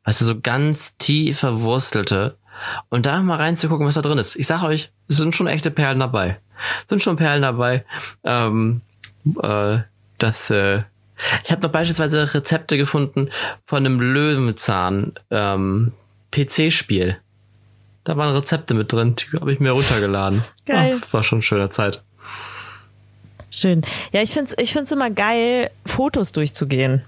[0.03, 2.37] Weißt du, so ganz tief verwurstelte.
[2.89, 4.35] Und da mal reinzugucken, was da drin ist.
[4.35, 6.41] Ich sag euch, es sind schon echte Perlen dabei.
[6.83, 7.85] Es sind schon Perlen dabei.
[8.25, 8.81] Ähm,
[9.43, 9.79] äh,
[10.19, 10.83] das, äh,
[11.45, 13.31] ich habe noch beispielsweise Rezepte gefunden
[13.65, 15.93] von einem Löwenzahn ähm,
[16.31, 17.19] PC-Spiel.
[18.05, 20.43] Da waren Rezepte mit drin, die habe ich mir runtergeladen.
[20.67, 20.99] Geil.
[21.01, 22.03] Ah, war schon eine schöne Zeit.
[23.51, 23.83] Schön.
[24.13, 27.03] Ja, ich find's, ich find's immer geil, Fotos durchzugehen.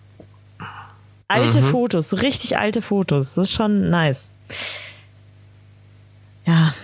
[1.29, 3.35] Alte Fotos, so richtig alte Fotos.
[3.35, 4.33] Das ist schon nice.
[6.45, 6.75] Ja.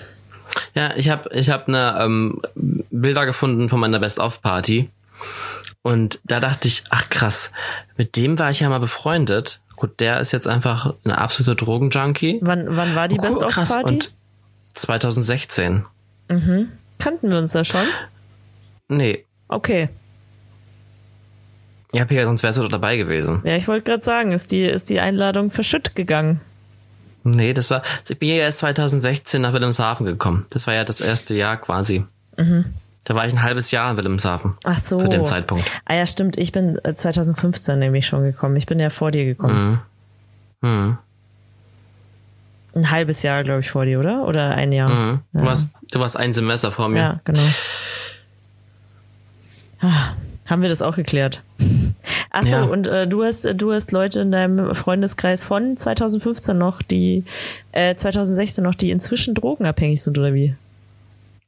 [0.75, 4.91] Ja, ich habe ich hab ne ähm, Bilder gefunden von meiner Best-of-Party.
[5.83, 7.53] Und da dachte ich, ach krass,
[7.97, 9.61] mit dem war ich ja mal befreundet.
[9.77, 12.39] Gut, der ist jetzt einfach eine absolute Drogenjunkie.
[12.43, 13.39] Wann, wann war die Oh, krass.
[13.51, 13.95] Best-of-Party?
[13.95, 14.13] Und
[14.75, 15.85] 2016.
[16.99, 17.87] Kannten wir uns da schon?
[18.89, 19.89] Nee, Okay.
[21.93, 23.43] ja, Pia, sonst wärst du doch dabei gewesen.
[23.45, 26.41] Ja, ich wollte gerade sagen, ist die, ist die Einladung verschütt gegangen.
[27.23, 30.47] Nee, das war, ich bin ja erst 2016 nach Wilhelmshaven gekommen.
[30.51, 32.05] Das war ja das erste Jahr quasi.
[33.09, 34.55] Da war ich ein halbes Jahr in Wilhelmshaven.
[34.65, 34.97] Ach so.
[34.99, 35.65] Zu dem Zeitpunkt.
[35.85, 36.37] Ah ja, stimmt.
[36.37, 38.57] Ich bin äh, 2015 nämlich schon gekommen.
[38.57, 39.81] Ich bin ja vor dir gekommen.
[40.61, 40.99] Hm.
[42.75, 44.27] Ein halbes Jahr, glaube ich, vor dir, oder?
[44.27, 44.89] Oder ein Jahr?
[44.91, 45.21] Mhm.
[45.33, 46.99] Du, warst, du warst ein Semester vor mir.
[46.99, 47.41] Ja, genau.
[49.81, 50.13] Ah,
[50.47, 51.43] haben wir das auch geklärt?
[52.31, 52.63] Ach so, Ja.
[52.65, 57.25] und äh, du hast du hast Leute in deinem Freundeskreis von 2015 noch, die
[57.73, 60.55] äh, 2016 noch, die inzwischen drogenabhängig sind oder wie?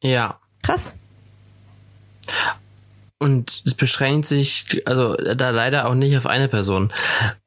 [0.00, 0.38] ja.
[0.62, 0.96] Krass.
[3.18, 6.92] Und es beschränkt sich, also da leider auch nicht auf eine Person.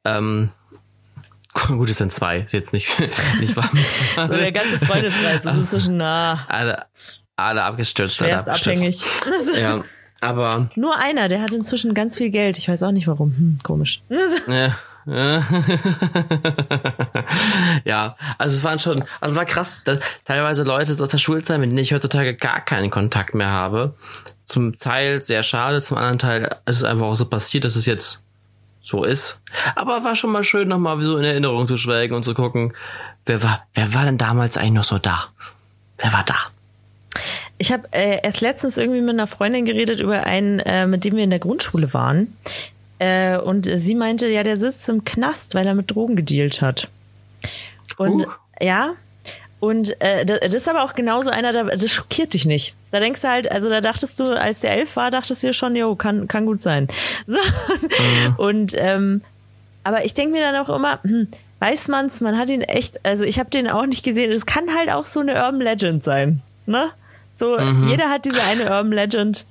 [0.04, 0.50] Ähm,
[1.66, 2.88] gut, es sind zwei, ist jetzt nicht,
[3.40, 3.70] nicht wahr.
[4.26, 6.86] So der ganze Freundeskreis ist inzwischen nah, alle,
[7.36, 9.06] alle abgestürzt, schwerst abgestürzt.
[9.24, 9.56] abhängig.
[9.60, 9.82] Ja,
[10.20, 12.56] aber Nur einer, der hat inzwischen ganz viel Geld.
[12.58, 13.30] Ich weiß auch nicht warum.
[13.36, 14.02] Hm, komisch.
[14.46, 14.76] Ja.
[17.84, 21.18] ja, also es waren schon, also es war krass, dass teilweise Leute so aus der
[21.18, 23.96] Schulzeit, mit denen ich heutzutage gar keinen Kontakt mehr habe,
[24.44, 27.86] zum Teil sehr schade, zum anderen Teil ist es einfach auch so passiert, dass es
[27.86, 28.22] jetzt
[28.80, 29.40] so ist.
[29.76, 32.74] Aber war schon mal schön, nochmal so in Erinnerung zu schwelgen und zu gucken,
[33.24, 35.28] wer war, wer war denn damals eigentlich noch so da?
[35.98, 36.36] Wer war da?
[37.58, 41.14] Ich habe äh, erst letztens irgendwie mit einer Freundin geredet über einen, äh, mit dem
[41.14, 42.36] wir in der Grundschule waren.
[42.98, 46.88] Äh, und sie meinte, ja, der sitzt im Knast, weil er mit Drogen gedealt hat.
[47.98, 48.36] Und Huch.
[48.60, 48.94] ja,
[49.62, 52.74] und äh, das ist aber auch genauso einer, da- das schockiert dich nicht.
[52.90, 55.76] Da denkst du halt, also da dachtest du, als der elf war, dachtest du schon,
[55.76, 56.88] jo, kann, kann gut sein.
[57.28, 57.38] So.
[58.38, 59.22] Und ähm,
[59.84, 61.28] aber ich denke mir dann auch immer, hm,
[61.60, 64.32] weiß man's, man hat ihn echt, also ich habe den auch nicht gesehen.
[64.32, 66.90] Es kann halt auch so eine Urban Legend sein, ne?
[67.36, 69.44] So, jeder hat diese eine Urban Legend.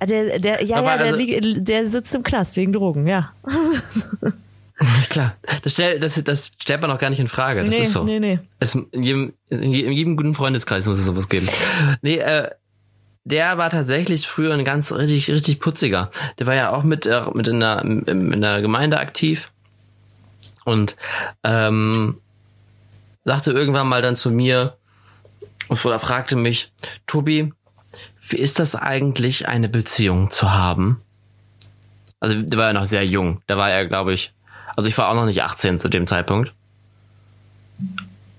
[0.00, 3.30] Ah, Der, der, ja, Aber ja, der, also- der sitzt im Knast wegen Drogen, ja.
[5.08, 7.64] Klar, das, stell, das, das stellt man auch gar nicht in Frage.
[7.64, 8.04] Das nee, ist so.
[8.04, 8.38] nee, nee.
[8.60, 11.48] Es, in, jedem, in je- in jedem guten Freundeskreis muss es sowas geben.
[12.02, 12.50] Nee, äh,
[13.24, 16.10] der war tatsächlich früher ein ganz richtig, richtig putziger.
[16.38, 18.02] Der war ja auch mit, äh, mit in, der, in,
[18.32, 19.50] in der Gemeinde aktiv
[20.64, 20.96] und
[21.42, 22.18] ähm,
[23.24, 24.76] sagte irgendwann mal dann zu mir
[25.68, 26.72] oder fragte mich,
[27.06, 27.52] Tobi,
[28.28, 31.02] wie ist das eigentlich, eine Beziehung zu haben?
[32.20, 33.42] Also der war ja noch sehr jung.
[33.46, 34.32] Da war er, glaube ich,
[34.78, 36.52] also ich war auch noch nicht 18 zu dem Zeitpunkt.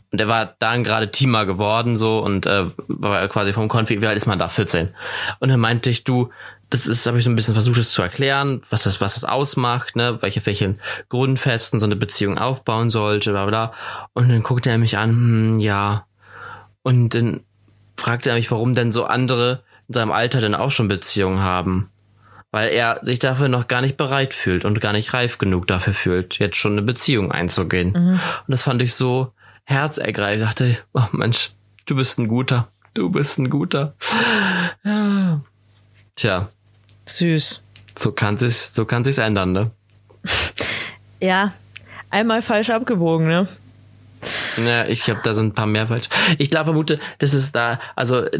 [0.10, 4.08] Und der war dann gerade Teamer geworden so und äh, war quasi vom Konfi, wie
[4.08, 4.48] alt ist man da?
[4.48, 4.96] 14.
[5.42, 6.30] Und dann meinte ich, du,
[6.70, 9.26] das ist, habe ich so ein bisschen versucht, das zu erklären, was das, was das
[9.26, 10.76] ausmacht, ne, welche, welche
[11.10, 13.74] Grundfesten so eine Beziehung aufbauen sollte, bla bla.
[14.14, 16.06] Und dann guckte er mich an, hm, ja.
[16.84, 17.42] Und dann
[17.98, 21.92] fragte er mich, warum denn so andere in seinem Alter denn auch schon Beziehungen haben.
[22.52, 25.94] Weil er sich dafür noch gar nicht bereit fühlt und gar nicht reif genug dafür
[25.94, 27.94] fühlt, jetzt schon eine Beziehung einzugehen.
[27.96, 29.34] Und das fand ich so
[29.66, 30.42] herzergreifend.
[30.42, 31.52] Ich dachte, oh Mensch,
[31.86, 32.70] du bist ein guter.
[32.96, 33.94] Du bist ein guter.
[34.84, 35.42] Ja.
[36.16, 36.50] Tja,
[37.06, 37.64] Süß.
[37.98, 39.72] so kann sich's, so kann sich's ändern, ne?
[41.22, 41.54] Ja,
[42.10, 43.48] einmal falsch abgebogen, ne?
[44.58, 46.10] Ja, ich glaube, da sind ein paar mehr falsch.
[46.38, 48.40] Ich glaube, vermute, das ist da, also äh,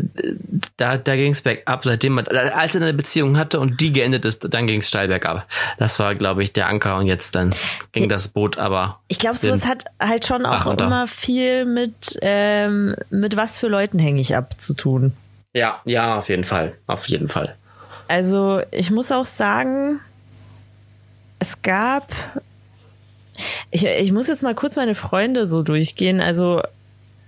[0.78, 4.26] da, da ging es bergab, seitdem man, als er eine Beziehung hatte und die geendet
[4.26, 5.46] ist, dann ging es steil bergab.
[5.78, 7.52] Das war, glaube ich, der Anker und jetzt dann
[7.92, 9.00] ging das Boot aber.
[9.08, 13.68] Ich glaube, den sowas hat halt schon auch immer viel mit, ähm, mit was für
[13.68, 15.14] Leuten hänge ich ab zu tun.
[15.54, 16.76] Ja, ja, auf jeden Fall.
[16.88, 17.56] Auf jeden Fall.
[18.08, 20.00] Also ich muss auch sagen,
[21.40, 22.12] es gab.
[23.72, 26.62] Ich, ich muss jetzt mal kurz meine Freunde so durchgehen, also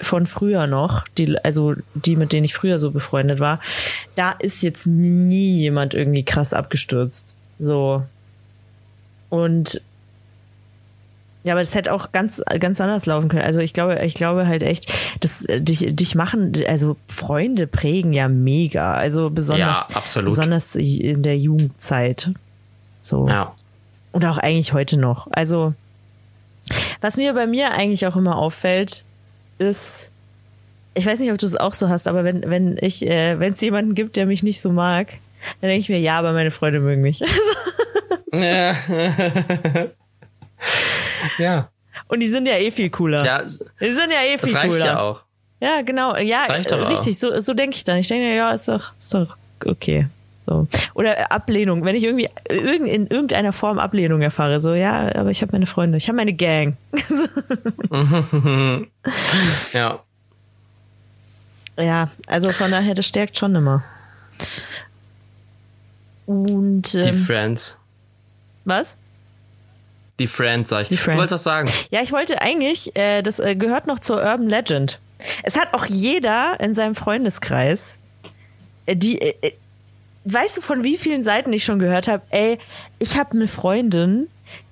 [0.02, 3.60] von früher noch, die, also die, mit denen ich früher so befreundet war.
[4.16, 7.36] Da ist jetzt nie jemand irgendwie krass abgestürzt.
[7.60, 8.04] So.
[9.30, 9.82] Und
[11.44, 13.44] ja, aber das hätte auch ganz, ganz anders laufen können.
[13.44, 14.92] Also ich glaube, ich glaube halt echt,
[15.22, 18.94] dass äh, dich, dich machen, also Freunde prägen ja mega.
[18.94, 22.32] Also besonders, Ja, besonders in der Jugendzeit.
[23.02, 23.28] So.
[23.28, 23.56] Ja.
[24.12, 25.28] Und auch eigentlich heute noch.
[25.32, 25.74] Also,
[27.02, 29.04] was mir bei mir eigentlich auch immer auffällt,
[29.58, 30.12] ist,
[30.94, 33.54] ich weiß nicht, ob du es auch so hast, aber wenn, wenn ich, äh, wenn
[33.54, 35.08] es jemanden gibt, der mich nicht so mag,
[35.60, 37.22] dann denke ich mir, ja, aber meine Freunde mögen mich.
[38.34, 38.76] Ja.
[41.38, 41.70] ja.
[42.08, 43.26] Und die sind ja eh viel cooler.
[43.26, 44.86] Ja, das Die sind ja eh viel reicht cooler.
[44.86, 45.22] ja auch.
[45.60, 46.16] Ja, genau.
[46.18, 46.90] Ja, äh, auch.
[46.90, 47.20] richtig.
[47.20, 47.98] So, so denke ich dann.
[47.98, 50.08] Ich denke, ja, ist doch, ist doch okay.
[50.46, 50.68] So.
[50.96, 51.86] Oder Ablehnung.
[51.86, 55.68] Wenn ich irgendwie irgend, in irgendeiner Form Ablehnung erfahre, so, ja, aber ich habe meine
[55.68, 56.78] Freunde, ich habe meine Gang.
[59.74, 60.00] Ja.
[61.78, 63.84] ja, also von daher, das stärkt schon immer.
[66.26, 67.78] Und Die ähm, Friends.
[68.66, 68.96] was?
[70.20, 70.90] Die Friends, sag ich.
[70.90, 71.16] Die Friends.
[71.16, 71.70] Du wolltest was sagen?
[71.90, 75.00] Ja, ich wollte eigentlich, äh, das äh, gehört noch zur Urban Legend.
[75.44, 77.98] Es hat auch jeder in seinem Freundeskreis,
[78.86, 79.54] äh, die, äh, äh,
[80.26, 82.60] weißt du, von wie vielen Seiten ich schon gehört habe, ey,
[83.00, 84.28] ich habe eine Freundin,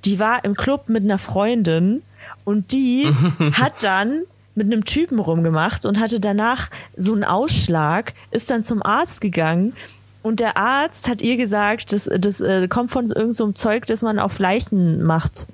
[0.06, 2.02] die war im Club mit einer Freundin
[2.44, 3.10] und die
[3.54, 4.24] hat dann
[4.56, 9.74] mit einem Typen rumgemacht und hatte danach so einen Ausschlag, ist dann zum Arzt gegangen
[10.22, 14.02] und der Arzt hat ihr gesagt, das, das äh, kommt von irgendeinem so Zeug, das
[14.02, 15.48] man auf Leichen macht.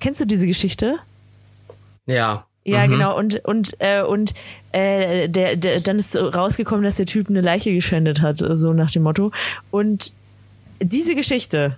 [0.00, 0.98] Kennst du diese Geschichte?
[2.06, 2.46] Ja.
[2.64, 2.90] Ja, Mhm.
[2.92, 3.16] genau.
[3.16, 4.34] Und und äh, und
[4.72, 8.72] äh, der, der dann ist so rausgekommen, dass der Typ eine Leiche geschändet hat, so
[8.72, 9.32] nach dem Motto.
[9.70, 10.12] Und
[10.82, 11.76] diese Geschichte,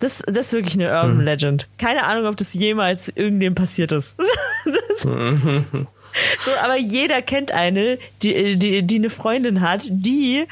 [0.00, 1.66] das, das ist wirklich eine Urban Legend.
[1.78, 4.16] Keine Ahnung, ob das jemals irgendwem passiert ist.
[4.64, 10.44] das, so, aber jeder kennt eine, die, die, die eine Freundin hat, die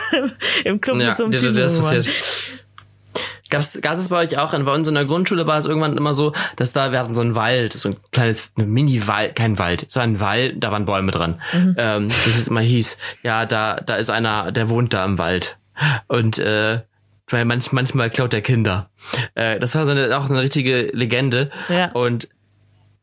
[0.64, 2.52] im Club Ja, mit so einem Typen das.
[3.50, 4.52] Gab's, gab's es bei euch auch?
[4.52, 7.14] In, bei uns in der Grundschule war es irgendwann immer so, dass da, wir hatten
[7.14, 10.84] so einen Wald, so ein kleines Mini-Wald, kein Wald, es war ein Wald, da waren
[10.84, 11.40] Bäume dran.
[11.52, 11.74] Mhm.
[11.78, 15.58] Ähm, das ist immer hieß, ja, da, da ist einer, der wohnt da im Wald.
[16.08, 16.80] Und äh,
[17.30, 18.90] weil manch, manchmal klaut er Kinder.
[19.34, 21.50] Äh, das war so eine, auch eine richtige Legende.
[21.68, 21.90] Ja.
[21.92, 22.28] Und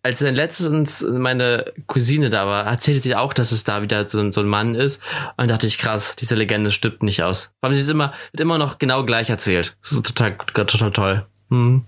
[0.06, 4.32] als dann letztens meine Cousine da war, erzählte sie auch, dass es da wieder so,
[4.32, 5.02] so ein Mann ist.
[5.36, 7.50] Und dachte ich, krass, diese Legende stimmt nicht aus.
[7.62, 9.76] Aber sie ist immer, wird immer noch genau gleich erzählt.
[9.82, 11.26] Das ist total, total toll.
[11.50, 11.86] Hm.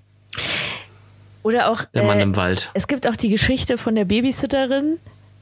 [1.44, 1.86] Oder auch.
[1.94, 2.72] Der Mann äh, im Wald.
[2.74, 4.98] Es gibt auch die Geschichte von der Babysitterin,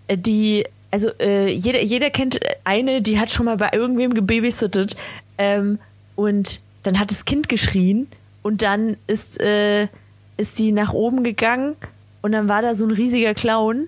[0.10, 4.98] äh, die, also äh, jeder, jeder kennt eine, die hat schon mal bei irgendwem gebabysittet
[5.38, 5.80] ähm,
[6.18, 8.08] und dann hat das Kind geschrien
[8.44, 9.88] und dann ist, äh,
[10.36, 11.78] ist sie nach oben gegangen
[12.26, 13.88] und dann war da so ein riesiger Clown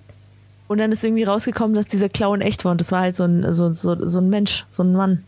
[0.67, 3.23] und dann ist irgendwie rausgekommen, dass dieser Clown echt war und das war halt so
[3.23, 5.23] ein, so, so, so ein Mensch, so ein Mann.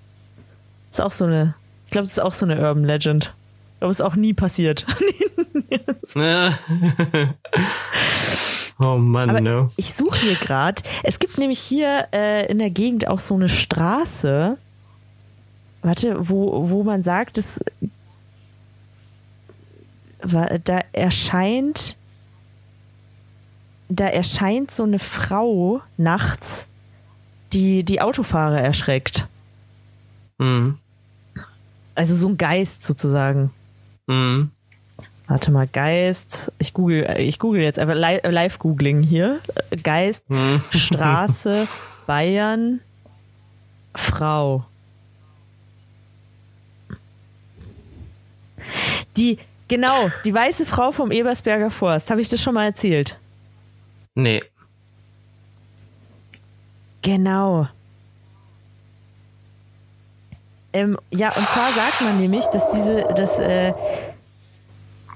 [0.92, 1.56] Ist auch so eine,
[1.86, 3.34] ich glaube, das ist auch so eine Urban Legend.
[3.74, 4.86] Ich glaube, ist auch nie passiert.
[8.80, 9.72] oh Mann, Aber no.
[9.76, 10.84] ich suche hier gerade.
[11.02, 14.56] Es gibt nämlich hier äh, in der Gegend auch so eine Straße.
[15.82, 17.60] Warte, wo, wo man sagt, dass
[20.22, 21.98] da erscheint
[23.90, 26.68] da erscheint so eine Frau nachts,
[27.54, 29.26] die die Autofahrer erschreckt.
[30.38, 30.78] Mhm.
[31.96, 33.52] Also so ein Geist sozusagen.
[34.08, 34.52] Mhm.
[35.28, 36.52] Warte mal, Geist.
[36.60, 39.40] Ich google, ich google jetzt einfach Live-Googling hier.
[39.84, 40.62] Geist, Mhm.
[40.72, 41.68] Straße,
[42.08, 42.80] Bayern,
[43.96, 44.66] Frau.
[49.18, 49.38] Die,
[49.68, 52.10] genau, die weiße Frau vom Ebersberger Forst.
[52.12, 53.18] Habe ich das schon mal erzählt?
[54.22, 54.44] Nee.
[57.02, 57.68] Genau.
[60.74, 63.74] Ähm, ja, und zwar sagt man nämlich, dass diese, dass äh,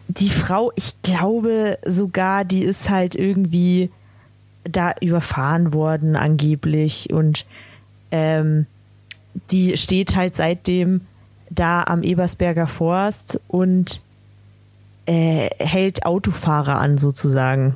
[0.08, 3.92] die Frau, ich glaube sogar, die ist halt irgendwie
[4.64, 7.46] da überfahren worden angeblich und
[8.12, 8.66] ähm,
[9.52, 11.02] die steht halt seitdem
[11.50, 14.02] da am Ebersberger Forst und
[15.06, 17.76] äh, hält Autofahrer an sozusagen.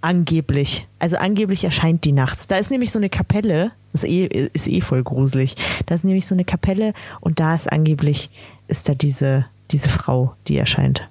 [0.00, 0.86] Angeblich.
[0.98, 2.46] Also angeblich erscheint die nachts.
[2.46, 3.70] Da ist nämlich so eine Kapelle.
[3.92, 5.56] Das ist eh, ist eh voll gruselig.
[5.86, 8.28] Da ist nämlich so eine Kapelle und da ist angeblich,
[8.68, 11.08] ist da diese, diese Frau, die erscheint.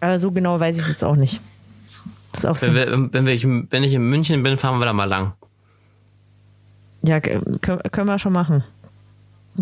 [0.00, 1.40] Aber so genau weiß ich es jetzt auch nicht.
[2.32, 2.66] Das ist auch so.
[2.68, 5.32] Wenn, wir, wenn, wir, wenn ich in München bin, fahren wir da mal lang.
[7.02, 7.44] Ja, können,
[7.90, 8.62] können wir schon machen.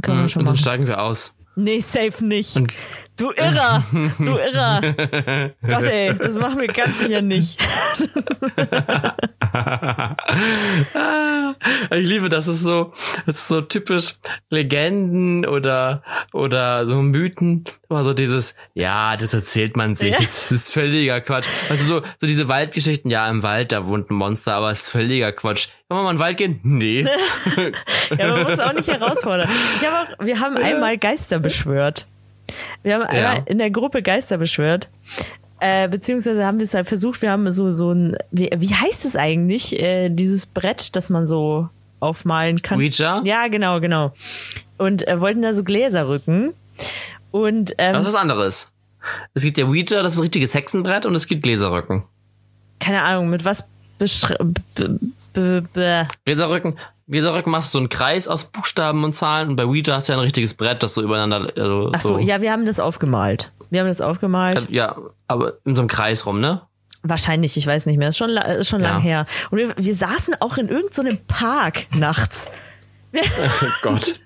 [0.03, 0.61] Können Mhm, wir schon und dann machen.
[0.63, 1.35] steigen wir aus.
[1.55, 2.57] Nee, safe nicht.
[2.57, 2.73] Und
[3.19, 3.83] Du Irrer!
[4.19, 4.81] Du Irrer!
[5.67, 7.61] Gott ey, das machen wir ganz sicher nicht.
[11.91, 12.93] ich liebe, das ist so,
[13.27, 14.15] das ist so typisch
[14.51, 16.03] Legenden oder,
[16.33, 17.65] oder so Mythen.
[17.91, 20.19] Immer so dieses, ja, das erzählt man sich, Ja.
[20.19, 21.47] das ist völliger Quatsch.
[21.71, 24.91] Also so, so diese Waldgeschichten, ja, im Wald, da wohnt ein Monster, aber es ist
[24.91, 25.69] völliger Quatsch.
[25.89, 26.61] Wollen wir mal in den Wald gehen?
[26.63, 27.07] Nee.
[28.17, 29.51] Ja, man muss auch nicht herausfordern.
[29.77, 32.07] Ich habe auch, wir haben einmal Geister beschwört.
[32.83, 33.43] Wir haben einmal Ja.
[33.47, 34.89] in der Gruppe Geister beschwört.
[35.61, 39.05] Äh, beziehungsweise haben wir es halt versucht, wir haben so, so ein, wie, wie heißt
[39.05, 41.69] es eigentlich, äh, dieses Brett, das man so
[42.01, 42.79] aufmalen kann?
[42.79, 43.23] Ouija?
[43.25, 44.15] Ja, genau, genau.
[44.77, 46.53] Und äh, wollten da so Gläser rücken.
[47.33, 48.71] Und ähm, Das ist was anderes.
[49.35, 52.05] Es gibt ja Ouija, das ist ein richtiges Hexenbrett und es gibt Gläserrücken.
[52.79, 53.67] keine Ahnung, mit was
[53.99, 54.37] beschre
[55.39, 56.79] b- b- b- Gläserrücken,
[57.09, 60.13] Gläserrücken machst du so einen Kreis aus Buchstaben und Zahlen und bei Ouija hast du
[60.13, 63.51] ja ein richtiges Brett, das so übereinander, also, Ach so, ja, wir haben das aufgemalt.
[63.71, 64.69] Wir haben das aufgemalt.
[64.71, 66.63] Ja, aber in so einem Kreis rum, ne?
[67.03, 68.09] Wahrscheinlich, ich weiß nicht mehr.
[68.09, 68.91] Ist schon, ist schon Ja.
[68.95, 69.27] lang her.
[69.51, 72.49] Und wir, wir saßen auch in irgendeinem so Park nachts.
[73.15, 74.21] Oh Gott.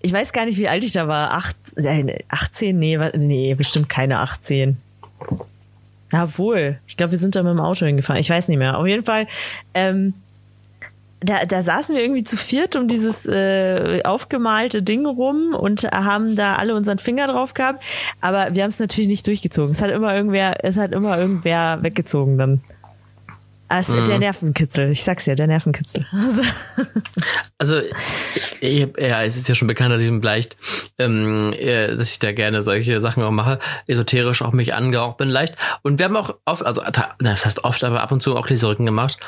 [0.00, 1.34] Ich weiß gar nicht, wie alt ich da war.
[1.34, 2.76] Acht, äh, 18?
[2.76, 4.76] Nee, nee, bestimmt keine 18.
[6.12, 6.78] Ja, wohl.
[6.88, 8.18] Ich glaube, wir sind da mit dem Auto hingefahren.
[8.20, 8.76] Ich weiß nicht mehr.
[8.78, 9.28] Auf jeden Fall,
[9.74, 10.14] ähm,
[11.20, 16.36] da, da saßen wir irgendwie zu viert um dieses äh, aufgemalte Ding rum und haben
[16.36, 17.82] da alle unseren Finger drauf gehabt.
[18.20, 19.72] Aber wir haben es natürlich nicht durchgezogen.
[19.72, 22.60] Es hat immer irgendwer, es hat immer irgendwer weggezogen dann.
[23.70, 24.90] Es ist der Nervenkitzel.
[24.90, 26.06] Ich sag's ja, der Nervenkitzel.
[26.12, 26.42] Also,
[27.58, 27.82] Also,
[28.60, 30.56] ich, ja, es ist ja schon bekannt, dass ich leicht,
[30.98, 35.28] ähm, äh, dass ich da gerne solche Sachen auch mache, esoterisch auch mich angehaucht bin
[35.28, 35.56] leicht.
[35.82, 36.82] Und wir haben auch oft, also
[37.18, 39.18] das heißt oft, aber ab und zu auch Gläserrücken gemacht,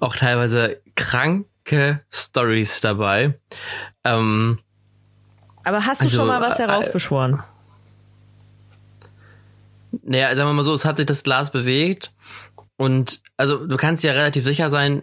[0.00, 3.38] auch teilweise kranke Stories dabei.
[4.04, 4.58] Ähm,
[5.64, 7.42] aber hast du Also, schon mal was äh, heraufbeschworen?
[10.02, 12.14] Naja, sagen wir mal so, es hat sich das Glas bewegt
[12.76, 15.02] und also du kannst ja relativ sicher sein,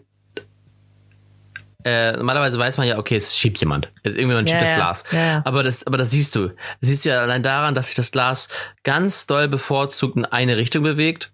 [1.83, 3.91] äh, normalerweise weiß man ja, okay, es schiebt jemand.
[4.03, 4.75] Es irgendjemand Ja, schiebt das ja.
[4.77, 5.03] Glas.
[5.11, 5.41] Ja, ja.
[5.45, 6.47] Aber das, aber das siehst du.
[6.47, 6.55] Das
[6.89, 8.47] siehst du ja allein daran, dass sich das Glas
[8.83, 11.33] ganz doll bevorzugt in eine Richtung bewegt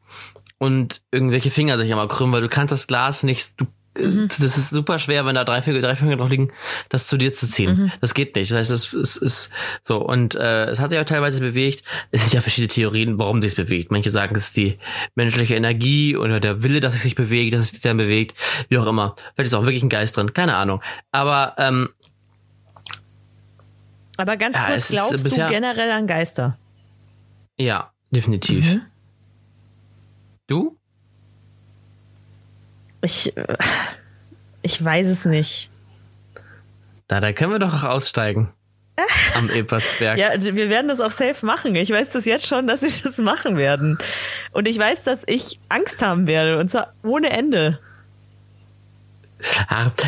[0.58, 3.68] und irgendwelche Finger sich immer krümmen, weil du kannst das Glas nicht, du,
[4.00, 4.28] mhm.
[4.28, 6.52] das ist super schwer, wenn da drei Finger, drei Finger drauf liegen,
[6.90, 7.76] das zu dir zu ziehen.
[7.76, 7.92] Mhm.
[8.02, 8.52] Das geht nicht.
[8.52, 9.52] Das heißt, es, es ist
[9.84, 9.98] so.
[9.98, 11.84] Und äh, es hat sich auch teilweise bewegt.
[12.12, 13.92] Es sind ja verschiedene Theorien, warum sich bewegt.
[13.92, 14.80] Manche sagen, es ist die
[15.16, 18.36] menschliche Energie oder der Wille, dass es sich bewegt, dass es sich dann bewegt,
[18.70, 19.16] wie auch immer.
[19.36, 20.82] Vielleicht ist auch wirklich ein Geist drin, keine Ahnung.
[21.12, 21.90] Aber ähm,
[24.18, 26.58] aber ganz ja, kurz, glaubst du generell an Geister?
[27.58, 28.76] Ja, definitiv.
[28.76, 28.82] Mhm.
[30.48, 30.79] Du?
[33.02, 33.34] Ich,
[34.62, 35.70] ich weiß es nicht.
[37.08, 38.54] Da, da können wir doch auch aussteigen.
[39.36, 40.18] Am Ebertsberg.
[40.18, 41.76] Ja, wir werden das auch safe machen.
[41.76, 43.98] Ich weiß das jetzt schon, dass wir das machen werden.
[44.52, 46.60] Und ich weiß, dass ich Angst haben werde.
[46.60, 47.80] Und zwar ohne Ende.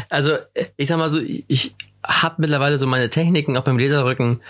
[0.10, 0.38] Also,
[0.78, 1.76] ich sag mal so, ich
[2.06, 4.42] habe mittlerweile so meine Techniken auch beim Laserrücken.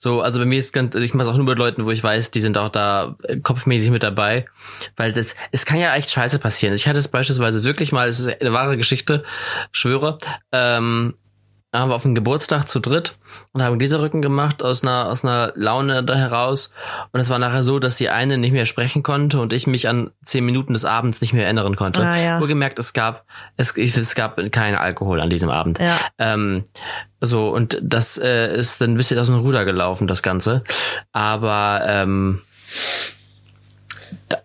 [0.00, 2.30] So, also bei mir ist ganz, ich mache auch nur mit Leuten, wo ich weiß,
[2.30, 4.46] die sind auch da äh, kopfmäßig mit dabei.
[4.96, 6.72] Weil das, es kann ja echt scheiße passieren.
[6.72, 9.24] Ich hatte es beispielsweise wirklich mal, es ist eine wahre Geschichte,
[9.72, 10.18] schwöre.
[10.52, 11.14] Ähm,
[11.72, 13.18] haben wir auf dem Geburtstag zu dritt
[13.52, 16.72] und haben Rücken gemacht aus einer, aus einer Laune da heraus.
[17.12, 19.88] Und es war nachher so, dass die eine nicht mehr sprechen konnte und ich mich
[19.88, 22.02] an zehn Minuten des Abends nicht mehr erinnern konnte.
[22.02, 22.38] Ah, ja.
[22.38, 25.78] gemerkt, es gab, es, es gab keinen Alkohol an diesem Abend.
[25.78, 26.00] Ja.
[26.16, 26.64] Ähm,
[27.20, 30.62] so, und das äh, ist dann ein bisschen aus dem Ruder gelaufen, das Ganze.
[31.12, 32.40] Aber ähm,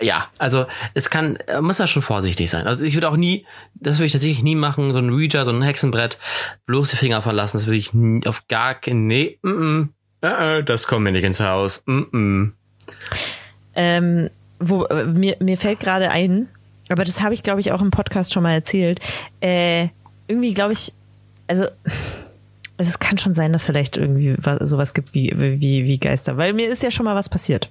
[0.02, 2.68] ja, also es kann, muss ja schon vorsichtig sein.
[2.68, 5.52] Also ich würde auch nie, das würde ich tatsächlich nie machen, so ein Ouija, so
[5.52, 6.20] ein Hexenbrett,
[6.66, 9.90] bloß die Finger verlassen, das würde ich nie, auf gar keinen, nee, mm, mm,
[10.22, 11.84] äh, äh, das kommt mir nicht ins Haus.
[11.86, 12.54] Mm, mm.
[13.76, 14.30] Ähm,
[14.60, 16.48] wo, äh, mir, mir fällt gerade ein,
[16.90, 19.00] aber das habe ich, glaube ich, auch im Podcast schon mal erzählt.
[19.42, 19.90] Äh,
[20.28, 20.94] irgendwie glaube ich,
[21.48, 21.66] also
[22.78, 26.38] also es kann schon sein, dass vielleicht irgendwie was, sowas gibt wie, wie, wie Geister,
[26.38, 27.70] weil mir ist ja schon mal was passiert.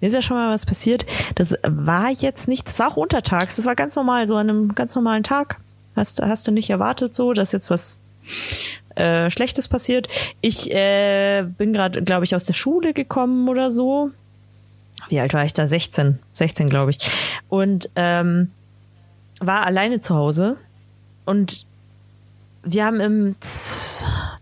[0.00, 1.06] Mir ist ja schon mal was passiert.
[1.34, 4.74] Das war jetzt nicht, das war auch untertags, das war ganz normal, so an einem
[4.74, 5.60] ganz normalen Tag.
[5.96, 8.00] Hast, hast du nicht erwartet so, dass jetzt was
[8.96, 10.08] äh, Schlechtes passiert.
[10.40, 14.10] Ich äh, bin gerade, glaube ich, aus der Schule gekommen oder so.
[15.08, 15.66] Wie alt war ich da?
[15.66, 16.18] 16.
[16.32, 17.10] 16, glaube ich.
[17.48, 18.50] Und ähm,
[19.40, 20.56] war alleine zu Hause.
[21.24, 21.66] Und
[22.62, 23.36] wir haben im,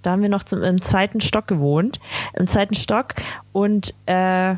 [0.03, 2.01] da haben wir noch zum, im zweiten Stock gewohnt.
[2.35, 3.15] Im zweiten Stock.
[3.53, 4.57] Und äh,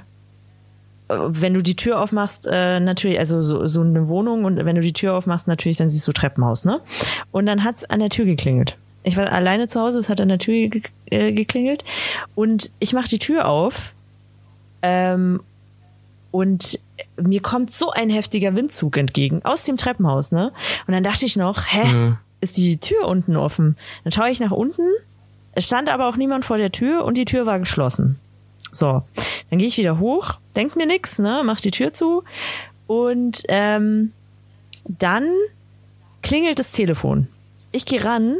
[1.09, 4.81] wenn du die Tür aufmachst, äh, natürlich, also so, so eine Wohnung und wenn du
[4.81, 6.81] die Tür aufmachst, natürlich, dann siehst du Treppenhaus, ne?
[7.31, 8.77] Und dann hat's an der Tür geklingelt.
[9.03, 11.85] Ich war alleine zu Hause, es hat an der Tür ge äh, geklingelt
[12.35, 13.93] und ich mach die Tür auf
[14.81, 15.41] ähm,
[16.31, 16.81] und
[17.21, 20.53] mir kommt so ein heftiger Windzug entgegen aus dem Treppenhaus, ne?
[20.87, 22.19] Und dann dachte ich noch, hä, mhm.
[22.41, 23.77] ist die Tür unten offen?
[24.05, 24.89] Dann schaue ich nach unten,
[25.53, 28.19] es stand aber auch niemand vor der Tür und die Tür war geschlossen.
[28.73, 29.03] So,
[29.55, 32.25] dann gehe ich wieder hoch, denk mir nix, ne, mach die Tür zu
[32.89, 34.11] und ähm,
[34.83, 35.31] dann
[36.23, 37.29] klingelt das Telefon.
[37.71, 38.39] Ich gehe ran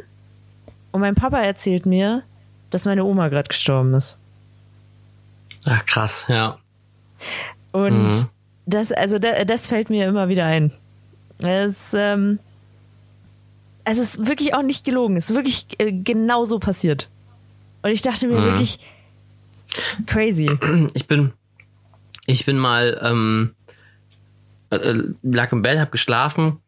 [0.91, 2.25] und mein Papa erzählt mir,
[2.71, 4.19] dass meine Oma gerade gestorben ist.
[5.67, 6.59] Ach krass, ja.
[7.71, 8.29] Und mhm.
[8.67, 10.73] das, also das, das fällt mir immer wieder ein.
[11.39, 12.41] Es, ähm,
[13.85, 15.17] es ist wirklich auch nicht gelogen.
[15.17, 17.09] Es ist wirklich äh, genau so passiert.
[17.83, 18.47] Und ich dachte mir mhm.
[18.47, 18.81] wirklich,
[20.07, 20.51] Crazy.
[20.95, 21.33] Ich bin,
[22.27, 23.55] ich bin mal, ähm,
[24.71, 26.61] äh, äh, lag im Bett, hab geschlafen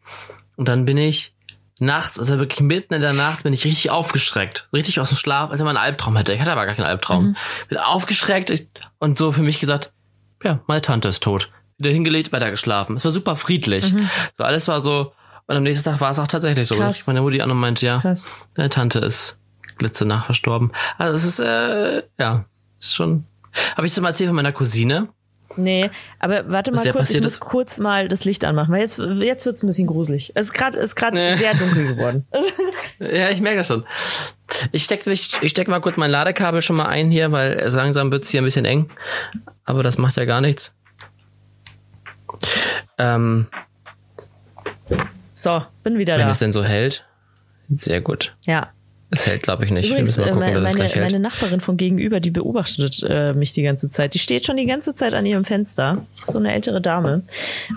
[0.57, 1.35] und dann bin ich
[1.79, 4.69] nachts, also wirklich mitten in der Nacht, bin ich richtig aufgeschreckt.
[4.73, 6.33] Richtig aus dem Schlaf, als wenn man einen Albtraum hätte.
[6.33, 7.29] Ich hatte aber gar keinen Albtraum.
[7.29, 7.37] Mhm.
[7.69, 8.67] Bin aufgeschreckt
[8.99, 9.93] und so für mich gesagt,
[10.43, 11.51] ja, meine Tante ist tot.
[11.79, 12.97] Wieder hingelegt, weiter geschlafen.
[12.97, 13.93] Es war super friedlich.
[13.93, 14.09] Mhm.
[14.39, 15.13] So alles war so,
[15.47, 16.77] und am nächsten Tag war es auch tatsächlich so.
[16.77, 17.01] Krass.
[17.01, 18.31] Ich meine Mutti an und meinte, ja, Krass.
[18.55, 19.39] deine Tante ist
[19.79, 20.73] glitze nach verstorben.
[20.97, 22.47] Also es ist, äh, ja,
[22.81, 23.25] ist schon.
[23.77, 25.09] Habe ich das mal erzählt von meiner Cousine?
[25.57, 27.41] Nee, aber warte mal kurz, ich muss ist?
[27.41, 30.33] kurz mal das Licht anmachen, weil jetzt, jetzt wird's ein bisschen gruselig.
[30.35, 31.37] Es ist gerade ist grad nee.
[31.37, 32.27] sehr dunkel geworden.
[32.99, 33.87] ja, ich merke das schon.
[34.73, 38.13] Ich steck, ich, ich steck mal kurz mein Ladekabel schon mal ein hier, weil langsam
[38.13, 38.91] wird's hier ein bisschen eng.
[39.65, 40.75] Aber das macht ja gar nichts.
[42.99, 43.47] Ähm,
[45.33, 46.27] so, bin wieder wenn da.
[46.27, 47.07] Wenn es denn so hält.
[47.69, 48.37] Sehr gut.
[48.47, 48.73] Ja.
[49.11, 49.89] Es hält, glaube ich, nicht.
[49.89, 54.15] Übrigens, gucken, meine, meine, meine, Nachbarin von gegenüber, die beobachtet äh, mich die ganze Zeit.
[54.15, 56.05] Die steht schon die ganze Zeit an ihrem Fenster.
[56.19, 57.23] Ist so eine ältere Dame.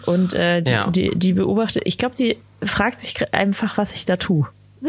[0.05, 0.89] Und äh, die, ja.
[0.89, 4.47] die, die beobachtet, ich glaube, die fragt sich einfach, was ich da tue.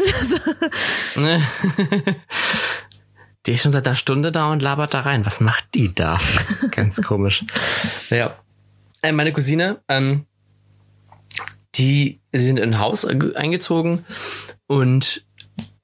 [3.45, 5.25] die ist schon seit einer Stunde da und labert da rein.
[5.25, 6.17] Was macht die da?
[6.71, 7.45] Ganz komisch.
[8.09, 8.35] Ja.
[9.03, 10.25] Äh, meine Cousine, ähm,
[11.75, 14.05] die, sie sind in ein Haus eingezogen
[14.67, 15.23] und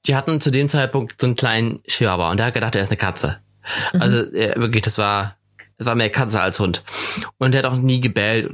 [0.08, 2.90] die hatten zu dem Zeitpunkt so einen kleinen Chihuahua und der hat gedacht, er ist
[2.90, 3.38] eine Katze.
[3.92, 4.02] Mhm.
[4.02, 5.38] Also wirklich, das war
[5.78, 6.82] es war mehr Katze als Hund.
[7.38, 8.50] Und der hat auch nie gebellt.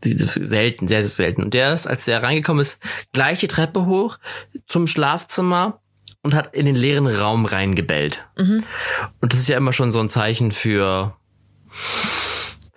[0.00, 1.42] Selten, sehr, sehr selten.
[1.42, 2.80] Und der ist, als der reingekommen ist,
[3.12, 4.18] gleiche Treppe hoch
[4.66, 5.80] zum Schlafzimmer
[6.22, 8.24] und hat in den leeren Raum reingebellt.
[8.38, 8.64] Mhm.
[9.20, 11.14] Und das ist ja immer schon so ein Zeichen für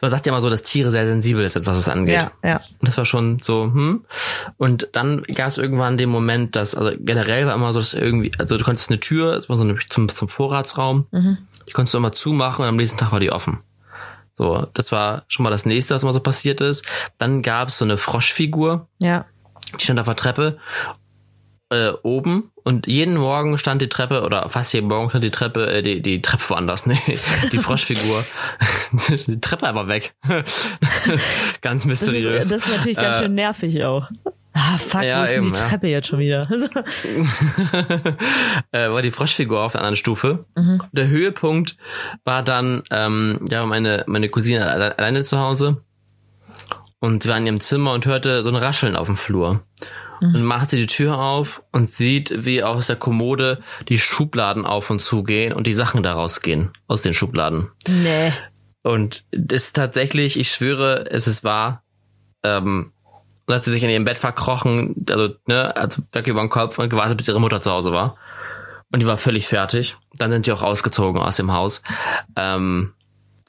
[0.05, 2.21] man sagt ja immer so, dass Tiere sehr sensibel sind, was es angeht.
[2.21, 2.55] Ja, ja.
[2.57, 4.05] Und das war schon so, hm.
[4.57, 8.31] Und dann gab es irgendwann den Moment, dass, also generell war immer so, dass irgendwie,
[8.37, 11.39] also du konntest eine Tür, das war so eine zum, zum Vorratsraum, mhm.
[11.67, 13.61] die konntest du immer zumachen und am nächsten Tag war die offen.
[14.35, 16.85] So, das war schon mal das nächste, was immer so passiert ist.
[17.17, 18.87] Dann gab es so eine Froschfigur.
[18.99, 19.25] Ja.
[19.79, 20.59] Die stand auf der Treppe
[21.69, 25.67] äh, oben und jeden Morgen stand die Treppe oder fast jeden Morgen stand die Treppe,
[25.67, 26.97] äh, die, die Treppe woanders, ne?
[27.51, 28.23] Die Froschfigur.
[29.27, 30.15] die Treppe einfach weg.
[31.61, 32.25] ganz mysteriös.
[32.25, 34.09] Das ist, das ist natürlich ganz äh, schön nervig auch.
[34.57, 35.97] Ah, fuck, ja, wo ist eben, die Treppe ja.
[35.97, 36.47] jetzt schon wieder?
[38.71, 40.45] äh, war die Froschfigur auf der anderen Stufe.
[40.55, 40.81] Mhm.
[40.93, 41.75] Der Höhepunkt
[42.23, 45.83] war dann, ähm, ja, meine, meine Cousine alleine zu Hause.
[46.99, 49.61] Und sie war in ihrem Zimmer und hörte so ein Rascheln auf dem Flur.
[50.21, 54.99] Und machte die Tür auf und sieht, wie aus der Kommode die Schubladen auf und
[54.99, 57.69] zu gehen und die Sachen daraus gehen, aus den Schubladen.
[57.87, 58.33] Nee.
[58.83, 61.83] Und das ist tatsächlich, ich schwöre, es ist wahr,
[62.43, 62.91] ähm,
[63.47, 66.79] und hat sie sich in ihrem Bett verkrochen, also, ne, also weg über den Kopf
[66.79, 68.17] und gewartet, bis ihre Mutter zu Hause war.
[68.91, 69.97] Und die war völlig fertig.
[70.13, 71.81] Dann sind die auch ausgezogen aus dem Haus.
[72.35, 72.93] Ähm,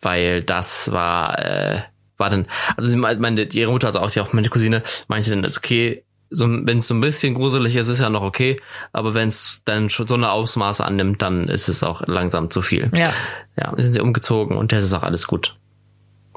[0.02, 1.82] weil das war, äh,
[2.16, 5.44] war dann, also sie meinte, ihre Mutter, also auch sie auch meine Cousine, meinte dann,
[5.44, 8.56] okay, so, wenn es so ein bisschen gruselig ist, ist ja noch okay,
[8.92, 12.62] aber wenn es dann schon so eine Ausmaße annimmt, dann ist es auch langsam zu
[12.62, 12.90] viel.
[12.94, 13.12] Ja.
[13.56, 15.56] Ja, sind sie umgezogen und das ist auch alles gut.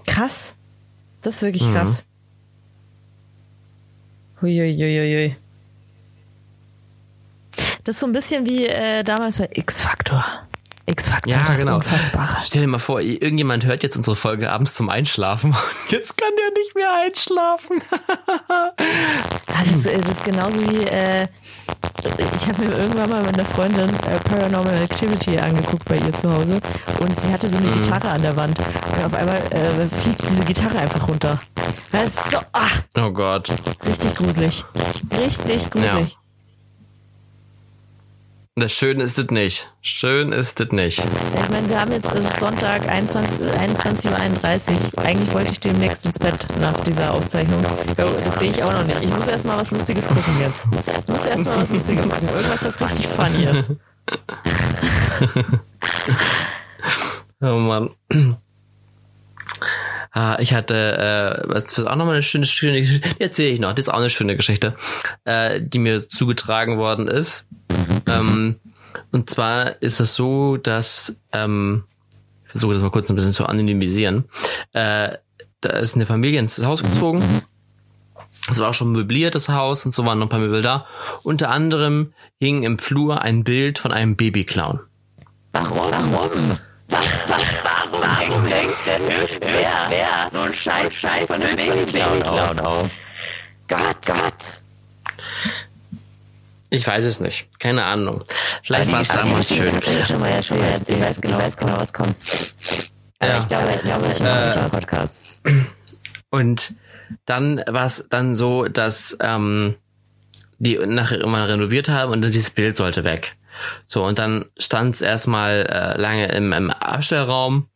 [0.05, 0.55] Krass.
[1.21, 1.73] Das ist wirklich mhm.
[1.73, 2.05] krass.
[4.41, 5.35] Huiuiuiui.
[7.83, 10.23] Das ist so ein bisschen wie äh, damals bei X-Factor.
[10.89, 11.75] X-Faktor, ja, das genau.
[11.75, 12.37] Unfassbare.
[12.45, 15.51] Stell dir mal vor, irgendjemand hört jetzt unsere Folge abends zum Einschlafen
[15.85, 17.81] und jetzt kann der nicht mehr einschlafen.
[19.71, 21.27] das, äh, das ist genauso wie, äh,
[22.35, 26.33] ich habe mir irgendwann mal mit einer Freundin äh, Paranormal Activity angeguckt bei ihr zu
[26.33, 26.59] Hause
[26.99, 27.81] und sie hatte so eine mhm.
[27.81, 31.39] Gitarre an der Wand und auf einmal äh, fliegt diese Gitarre einfach runter.
[31.65, 33.49] Das ist so, ah, oh Gott.
[33.49, 34.65] Richtig gruselig.
[35.11, 36.11] Richtig gruselig.
[36.11, 36.18] Ja.
[38.59, 39.71] Das Schöne ist es nicht.
[39.81, 40.99] Schön ist es nicht.
[40.99, 45.05] Ich meine, wir haben jetzt ist Sonntag 21.31 21 Uhr.
[45.05, 47.63] Eigentlich wollte ich demnächst ins Bett nach dieser Aufzeichnung.
[47.95, 49.01] Das sehe ich auch noch nicht.
[49.01, 50.65] Ich muss erstmal was Lustiges gucken jetzt.
[50.65, 51.19] Ich muss erstmal
[51.61, 52.27] was Lustiges gucken.
[52.27, 53.71] Irgendwas, das richtig funny ist.
[57.41, 57.91] oh Mann.
[60.11, 63.59] Ah, ich hatte, äh, was ist auch nochmal eine schöne, schöne Geschichte, die erzähle ich
[63.61, 64.75] noch, das ist auch eine schöne Geschichte,
[65.23, 67.47] äh, die mir zugetragen worden ist.
[68.09, 68.55] Ähm,
[69.11, 71.83] und zwar ist es so, dass, ähm,
[72.45, 74.25] ich versuche das mal kurz ein bisschen zu anonymisieren,
[74.73, 75.17] äh,
[75.61, 77.23] da ist eine Familie ins Haus gezogen.
[78.49, 80.85] Es war auch schon möbliert, das Haus, und so waren noch ein paar Möbel da.
[81.23, 84.79] Unter anderem hing im Flur ein Bild von einem Babyclown.
[85.51, 85.91] Warum?
[85.91, 86.57] Warum?
[86.87, 89.01] Warum, warum denkt denn
[89.41, 92.89] wer, wer so ein Scheiß, Scheiß von einem Babyclown auf?
[93.67, 94.68] Gott, Gott.
[96.69, 97.49] Ich weiß es nicht.
[97.59, 98.23] Keine Ahnung.
[98.63, 99.81] Vielleicht war es damals schön.
[100.05, 100.99] Schon mal schon mal erzählt.
[100.99, 102.15] Ich weiß genau, weiß genau was kommt.
[103.19, 103.39] Aber ja.
[103.39, 105.21] ich glaube, ich glaube, ich mache äh, nicht Podcast.
[106.29, 106.75] Und
[107.25, 109.75] dann war es dann so, dass ähm,
[110.59, 113.35] die nachher immer renoviert haben und dieses Bild sollte weg.
[113.85, 117.67] So, und dann stand es erstmal äh, lange im, im Abstellraum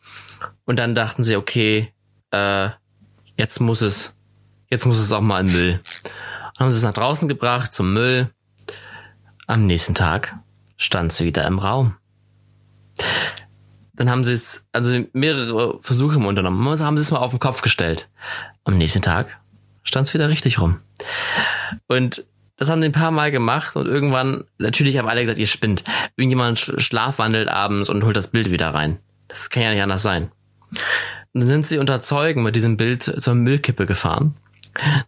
[0.66, 1.92] und dann dachten sie, okay,
[2.32, 2.70] äh,
[3.38, 4.16] jetzt muss es,
[4.70, 5.82] jetzt muss es auch mal im Müll.
[6.60, 8.33] Haben sie es nach draußen gebracht zum Müll
[9.48, 10.36] am nächsten Tag
[10.78, 11.96] stand sie wieder im Raum.
[13.96, 17.62] Dann haben sie es, also mehrere Versuche unternommen, haben sie es mal auf den Kopf
[17.62, 18.10] gestellt.
[18.64, 19.40] Am nächsten Tag
[19.84, 20.80] stand es wieder richtig rum.
[21.88, 22.26] Und
[22.58, 25.84] das haben sie ein paar Mal gemacht und irgendwann, natürlich haben alle gesagt, ihr spinnt.
[26.16, 29.00] Irgendjemand schlafwandelt abends und holt das Bild wieder rein.
[29.28, 30.32] Das kann ja nicht anders sein.
[31.34, 34.36] Und dann sind sie unter Zeugen mit diesem Bild zur Müllkippe gefahren,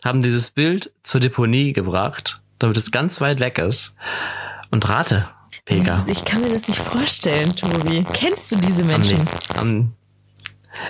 [0.03, 3.95] haben dieses Bild zur Deponie gebracht damit es ganz weit weg ist.
[4.71, 5.29] Und rate,
[5.65, 6.05] Pega.
[6.07, 8.05] Ich kann mir das nicht vorstellen, Tobi.
[8.13, 9.19] Kennst du diese Menschen?
[9.55, 9.93] Am, am,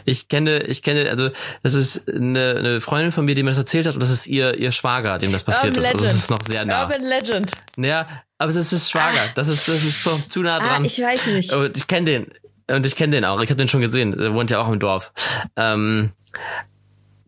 [0.03, 1.29] ich kenne, ich kenne, also
[1.63, 4.27] das ist eine, eine Freundin von mir, die mir das erzählt hat, und das ist
[4.27, 5.95] ihr, ihr Schwager, dem das passiert Urban ist.
[5.95, 6.83] Also das ist noch sehr nah.
[6.83, 7.51] Urban Legend.
[7.77, 9.21] Ja, aber es ist Schwager.
[9.21, 9.31] Ah.
[9.35, 10.83] Das ist, das ist so zu nah dran.
[10.83, 11.53] Ah, ich weiß nicht.
[11.53, 12.27] Und ich kenne den.
[12.67, 13.39] Und ich kenne den auch.
[13.41, 14.17] Ich habe den schon gesehen.
[14.17, 15.13] Der wohnt ja auch im Dorf.
[15.55, 16.11] Ähm,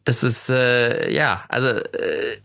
[0.03, 2.37] das ist, äh, ja, also äh,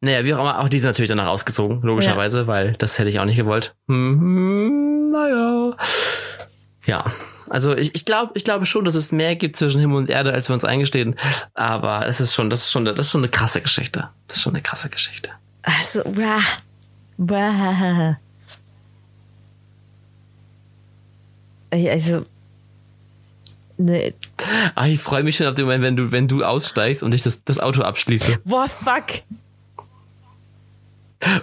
[0.00, 2.46] naja, wie auch immer, auch die sind natürlich danach ausgezogen, logischerweise, ja.
[2.46, 3.74] weil das hätte ich auch nicht gewollt.
[3.88, 5.76] Hm, naja.
[6.86, 7.04] Ja,
[7.50, 10.32] Also ich, ich glaube, ich glaube schon, dass es mehr gibt zwischen Himmel und Erde,
[10.32, 11.16] als wir uns eingestehen.
[11.54, 14.08] Aber es ist schon, das ist schon, das ist schon eine krasse Geschichte.
[14.26, 15.28] Das ist schon eine krasse Geschichte.
[15.62, 16.40] Also, blah.
[17.18, 18.16] Blah.
[21.70, 22.22] Also,
[23.76, 24.14] ne,
[24.74, 27.22] Ah, ich freue mich schon auf den Moment, wenn du, wenn du aussteigst und ich
[27.22, 28.38] das, das Auto abschließe.
[28.44, 29.22] boah, fuck.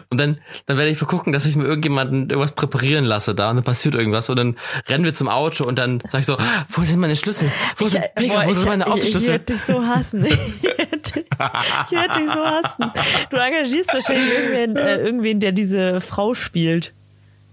[0.10, 3.50] Und dann, dann werde ich mal gucken, dass ich mir irgendjemanden irgendwas präparieren lasse da
[3.50, 4.58] und dann passiert irgendwas und dann
[4.88, 7.50] rennen wir zum Auto und dann sag ich so, "Ah, wo sind meine Schlüssel?
[7.78, 9.28] Wo sind, Ich- Pega, boah, wo ich- sind meine ich, ich Autoschlüssel?
[9.30, 10.26] werde dich so hassen.
[10.52, 11.26] Ich werde
[11.86, 12.92] ich werd dich so hassen.
[13.30, 16.94] Du engagierst wahrscheinlich irgendwen, äh, irgendwen, der diese Frau spielt.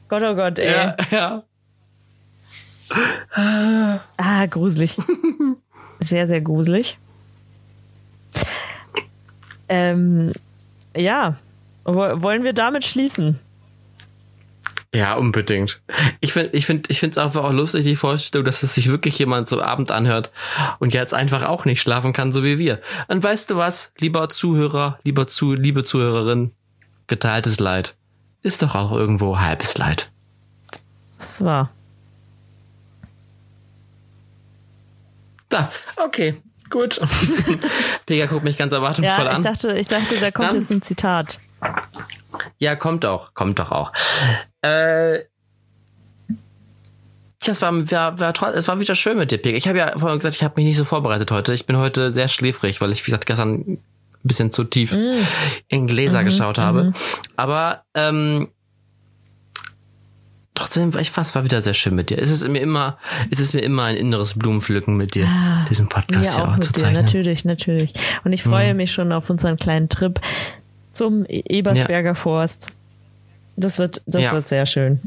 [0.08, 0.70] Gott, oh Gott, ey.
[0.72, 1.42] Ja, ja.
[4.16, 4.96] Ah, gruselig.
[6.00, 6.98] Sehr, sehr gruselig.
[9.68, 10.32] Ähm,
[10.96, 11.36] ja,
[11.94, 13.38] wollen wir damit schließen?
[14.94, 15.82] Ja, unbedingt.
[16.20, 18.88] Ich finde, ich finde, ich finde es einfach auch lustig, die Vorstellung, dass es sich
[18.90, 20.30] wirklich jemand so Abend anhört
[20.78, 22.80] und jetzt einfach auch nicht schlafen kann, so wie wir.
[23.08, 26.52] Und weißt du was, lieber Zuhörer, lieber zu, liebe Zuhörerin,
[27.08, 27.94] geteiltes Leid
[28.42, 30.10] ist doch auch irgendwo halbes Leid.
[31.18, 31.70] Das war.
[35.48, 35.70] Da,
[36.04, 36.40] okay,
[36.70, 37.00] gut.
[38.06, 39.42] Pega guckt mich ganz erwartungsvoll Ja, ich an.
[39.42, 41.38] dachte, ich dachte, da kommt Dann- jetzt ein Zitat.
[42.58, 43.92] Ja, kommt auch, kommt doch auch.
[44.62, 45.20] Äh,
[47.40, 49.56] tja, es war, war, war, es war wieder schön mit dir, Pega.
[49.56, 51.52] Ich habe ja vorhin gesagt, ich habe mich nicht so vorbereitet heute.
[51.54, 53.82] Ich bin heute sehr schläfrig, weil ich, wie gesagt, gestern ein
[54.22, 54.96] bisschen zu tief
[55.68, 56.92] in Gläser geschaut habe.
[57.36, 58.48] Aber ähm,
[60.54, 62.18] trotzdem war ich fast war wieder sehr schön mit dir.
[62.18, 62.98] Es ist mir immer,
[63.30, 65.28] es ist mir immer ein inneres Blumenpflücken mit dir,
[65.70, 67.04] diesen Podcast Mir hier auch auch zu mit dir, zeichnen.
[67.04, 67.92] natürlich, natürlich.
[68.24, 70.20] Und ich freue mich schon auf unseren kleinen Trip
[70.96, 72.68] zum E- Ebersberger Forst.
[73.56, 74.32] Das wird, das Ja.
[74.32, 75.00] wird sehr schön.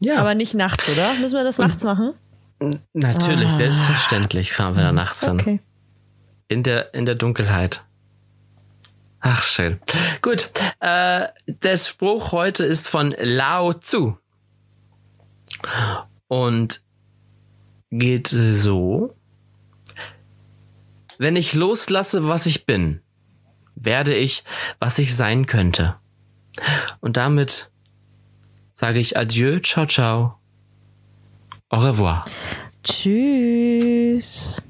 [0.00, 1.14] Ja, Aber nicht nachts, oder?
[1.14, 2.12] Müssen wir das nachts machen?
[2.92, 3.56] natürlich, Ah.
[3.56, 5.40] selbstverständlich fahren wir da nachts hin.
[5.40, 5.60] Okay.
[6.48, 7.84] In der, in der Dunkelheit.
[9.20, 9.80] Ach, schön.
[10.22, 10.50] Gut.
[10.80, 14.16] Äh, der Spruch heute ist von Lao Tzu.
[16.28, 16.82] Und
[17.90, 19.14] geht so.
[21.18, 23.00] Wenn ich loslasse, was ich bin,
[23.80, 24.44] werde ich,
[24.78, 25.96] was ich sein könnte.
[27.00, 27.70] Und damit
[28.72, 30.38] sage ich Adieu, ciao, ciao.
[31.68, 32.24] Au revoir.
[32.82, 34.62] Tschüss.